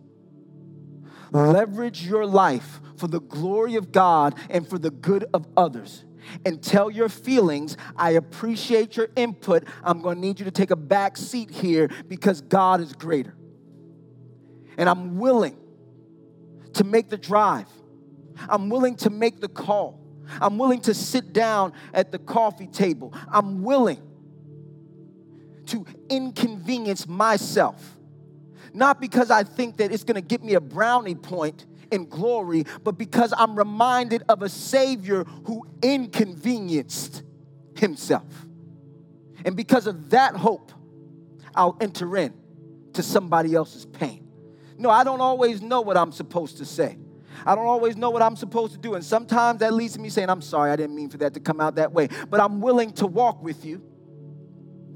Leverage 1.35 2.07
your 2.07 2.25
life 2.25 2.79
for 2.95 3.07
the 3.07 3.19
glory 3.19 3.75
of 3.75 3.91
God 3.91 4.35
and 4.49 4.65
for 4.65 4.79
the 4.79 4.89
good 4.89 5.25
of 5.33 5.45
others. 5.57 6.05
And 6.45 6.63
tell 6.63 6.89
your 6.89 7.09
feelings, 7.09 7.75
I 7.97 8.11
appreciate 8.11 8.95
your 8.95 9.09
input. 9.17 9.65
I'm 9.83 10.01
going 10.01 10.15
to 10.15 10.21
need 10.21 10.39
you 10.39 10.45
to 10.45 10.51
take 10.51 10.71
a 10.71 10.77
back 10.77 11.17
seat 11.17 11.51
here 11.51 11.89
because 12.07 12.39
God 12.39 12.79
is 12.79 12.93
greater. 12.93 13.35
And 14.77 14.87
I'm 14.87 15.17
willing 15.17 15.57
to 16.73 16.85
make 16.85 17.09
the 17.09 17.17
drive. 17.17 17.67
I'm 18.47 18.69
willing 18.69 18.95
to 18.97 19.09
make 19.09 19.41
the 19.41 19.49
call. 19.49 19.99
I'm 20.39 20.57
willing 20.57 20.81
to 20.81 20.93
sit 20.93 21.33
down 21.33 21.73
at 21.93 22.13
the 22.13 22.17
coffee 22.17 22.67
table. 22.67 23.13
I'm 23.29 23.61
willing 23.61 24.01
to 25.65 25.85
inconvenience 26.09 27.07
myself 27.09 27.94
not 28.75 28.99
because 29.01 29.31
I 29.31 29.43
think 29.43 29.77
that 29.77 29.91
it's 29.91 30.03
gonna 30.03 30.21
get 30.21 30.43
me 30.43 30.53
a 30.53 30.61
brownie 30.61 31.15
point 31.15 31.65
in 31.91 32.05
glory, 32.05 32.65
but 32.83 32.97
because 32.97 33.33
I'm 33.37 33.55
reminded 33.55 34.23
of 34.29 34.41
a 34.41 34.49
Savior 34.49 35.23
who 35.45 35.65
inconvenienced 35.81 37.23
himself. 37.75 38.45
And 39.43 39.55
because 39.55 39.87
of 39.87 40.09
that 40.09 40.35
hope, 40.35 40.71
I'll 41.53 41.77
enter 41.79 42.17
in 42.17 42.33
to 42.93 43.03
somebody 43.03 43.53
else's 43.53 43.85
pain. 43.85 44.27
No, 44.77 44.89
I 44.89 45.03
don't 45.03 45.21
always 45.21 45.61
know 45.61 45.81
what 45.81 45.97
I'm 45.97 46.11
supposed 46.11 46.57
to 46.57 46.65
say. 46.65 46.97
I 47.45 47.55
don't 47.55 47.65
always 47.65 47.95
know 47.95 48.09
what 48.09 48.21
I'm 48.21 48.35
supposed 48.35 48.73
to 48.73 48.79
do. 48.79 48.95
And 48.95 49.03
sometimes 49.03 49.59
that 49.59 49.73
leads 49.73 49.93
to 49.93 49.99
me 49.99 50.09
saying, 50.09 50.29
I'm 50.29 50.41
sorry, 50.41 50.71
I 50.71 50.75
didn't 50.75 50.95
mean 50.95 51.09
for 51.09 51.17
that 51.17 51.33
to 51.35 51.39
come 51.39 51.61
out 51.61 51.75
that 51.75 51.91
way. 51.91 52.09
But 52.29 52.39
I'm 52.39 52.61
willing 52.61 52.91
to 52.93 53.07
walk 53.07 53.43
with 53.43 53.65
you. 53.65 53.81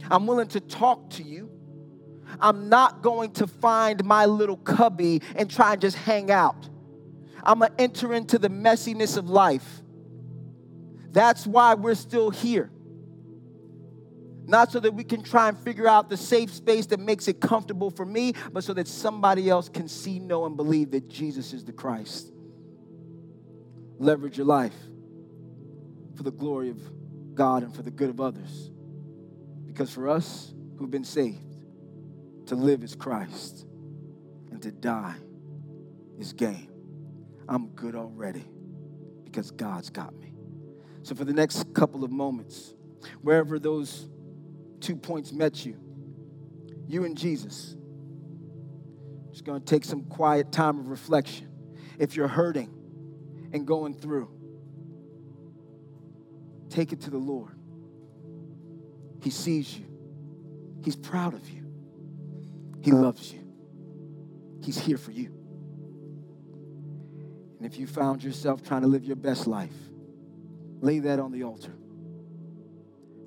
I'm 0.09 0.25
willing 0.25 0.47
to 0.49 0.59
talk 0.59 1.11
to 1.11 1.23
you. 1.23 1.51
I'm 2.39 2.69
not 2.69 3.01
going 3.01 3.31
to 3.33 3.47
find 3.47 4.03
my 4.05 4.25
little 4.25 4.57
cubby 4.57 5.21
and 5.35 5.49
try 5.49 5.73
and 5.73 5.81
just 5.81 5.97
hang 5.97 6.31
out. 6.31 6.69
I'm 7.43 7.59
going 7.59 7.71
to 7.71 7.81
enter 7.81 8.13
into 8.13 8.37
the 8.37 8.49
messiness 8.49 9.17
of 9.17 9.29
life. 9.29 9.81
That's 11.11 11.47
why 11.47 11.73
we're 11.73 11.95
still 11.95 12.29
here. 12.29 12.69
Not 14.45 14.71
so 14.71 14.79
that 14.79 14.93
we 14.93 15.03
can 15.03 15.21
try 15.21 15.47
and 15.47 15.57
figure 15.57 15.87
out 15.87 16.09
the 16.09 16.17
safe 16.17 16.51
space 16.51 16.87
that 16.87 16.99
makes 16.99 17.27
it 17.27 17.39
comfortable 17.39 17.91
for 17.91 18.05
me, 18.05 18.33
but 18.51 18.63
so 18.63 18.73
that 18.73 18.87
somebody 18.87 19.49
else 19.49 19.69
can 19.69 19.87
see, 19.87 20.19
know, 20.19 20.45
and 20.45 20.57
believe 20.57 20.91
that 20.91 21.07
Jesus 21.07 21.53
is 21.53 21.63
the 21.65 21.71
Christ. 21.71 22.31
Leverage 23.99 24.37
your 24.37 24.47
life 24.47 24.73
for 26.15 26.23
the 26.23 26.31
glory 26.31 26.69
of 26.69 26.79
God 27.35 27.63
and 27.63 27.75
for 27.75 27.83
the 27.83 27.91
good 27.91 28.09
of 28.09 28.19
others. 28.19 28.71
Because 29.65 29.91
for 29.91 30.09
us 30.09 30.51
who've 30.77 30.89
been 30.89 31.03
saved, 31.03 31.48
to 32.49 32.55
live 32.55 32.83
is 32.83 32.95
Christ, 32.95 33.67
and 34.51 34.59
to 34.63 34.71
die 34.71 35.15
is 36.17 36.33
gain. 36.33 36.67
I'm 37.47 37.67
good 37.69 37.93
already 37.93 38.43
because 39.23 39.51
God's 39.51 39.91
got 39.91 40.17
me. 40.17 40.33
So, 41.03 41.13
for 41.13 41.25
the 41.25 41.33
next 41.33 41.71
couple 41.75 42.03
of 42.03 42.09
moments, 42.09 42.73
wherever 43.21 43.59
those 43.59 44.09
two 44.79 44.95
points 44.95 45.31
met 45.31 45.63
you, 45.63 45.77
you 46.87 47.05
and 47.05 47.15
Jesus, 47.15 47.75
just 49.29 49.45
going 49.45 49.59
to 49.59 49.65
take 49.65 49.85
some 49.85 50.05
quiet 50.05 50.51
time 50.51 50.79
of 50.79 50.87
reflection. 50.87 51.49
If 51.99 52.15
you're 52.15 52.27
hurting 52.27 52.73
and 53.53 53.67
going 53.67 53.93
through, 53.93 54.27
take 56.71 56.93
it 56.93 57.01
to 57.01 57.11
the 57.11 57.19
Lord. 57.19 57.55
He 59.21 59.29
sees 59.29 59.77
you, 59.77 59.85
He's 60.83 60.95
proud 60.95 61.35
of 61.35 61.47
you. 61.47 61.68
He 62.81 62.91
loves 62.91 63.33
you. 63.33 63.41
He's 64.63 64.77
here 64.77 64.97
for 64.97 65.11
you. 65.11 65.33
And 67.57 67.65
if 67.65 67.77
you 67.77 67.87
found 67.87 68.23
yourself 68.23 68.63
trying 68.63 68.81
to 68.81 68.87
live 68.87 69.03
your 69.03 69.17
best 69.17 69.47
life, 69.47 69.75
lay 70.79 70.99
that 70.99 71.19
on 71.19 71.31
the 71.31 71.43
altar. 71.43 71.73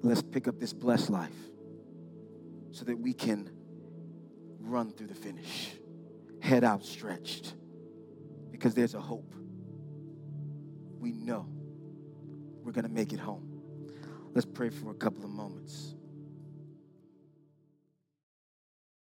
Let's 0.02 0.22
pick 0.22 0.48
up 0.48 0.58
this 0.58 0.72
blessed 0.72 1.10
life 1.10 1.30
so 2.70 2.84
that 2.86 2.98
we 2.98 3.12
can 3.12 3.50
run 4.60 4.90
through 4.90 5.08
the 5.08 5.14
finish, 5.14 5.72
head 6.40 6.64
outstretched, 6.64 7.54
because 8.50 8.74
there's 8.74 8.94
a 8.94 9.00
hope. 9.00 9.34
We 10.98 11.12
know 11.12 11.46
we're 12.62 12.72
going 12.72 12.86
to 12.86 12.90
make 12.90 13.12
it 13.12 13.20
home. 13.20 13.60
Let's 14.34 14.46
pray 14.46 14.70
for 14.70 14.90
a 14.90 14.94
couple 14.94 15.24
of 15.24 15.30
moments. 15.30 15.94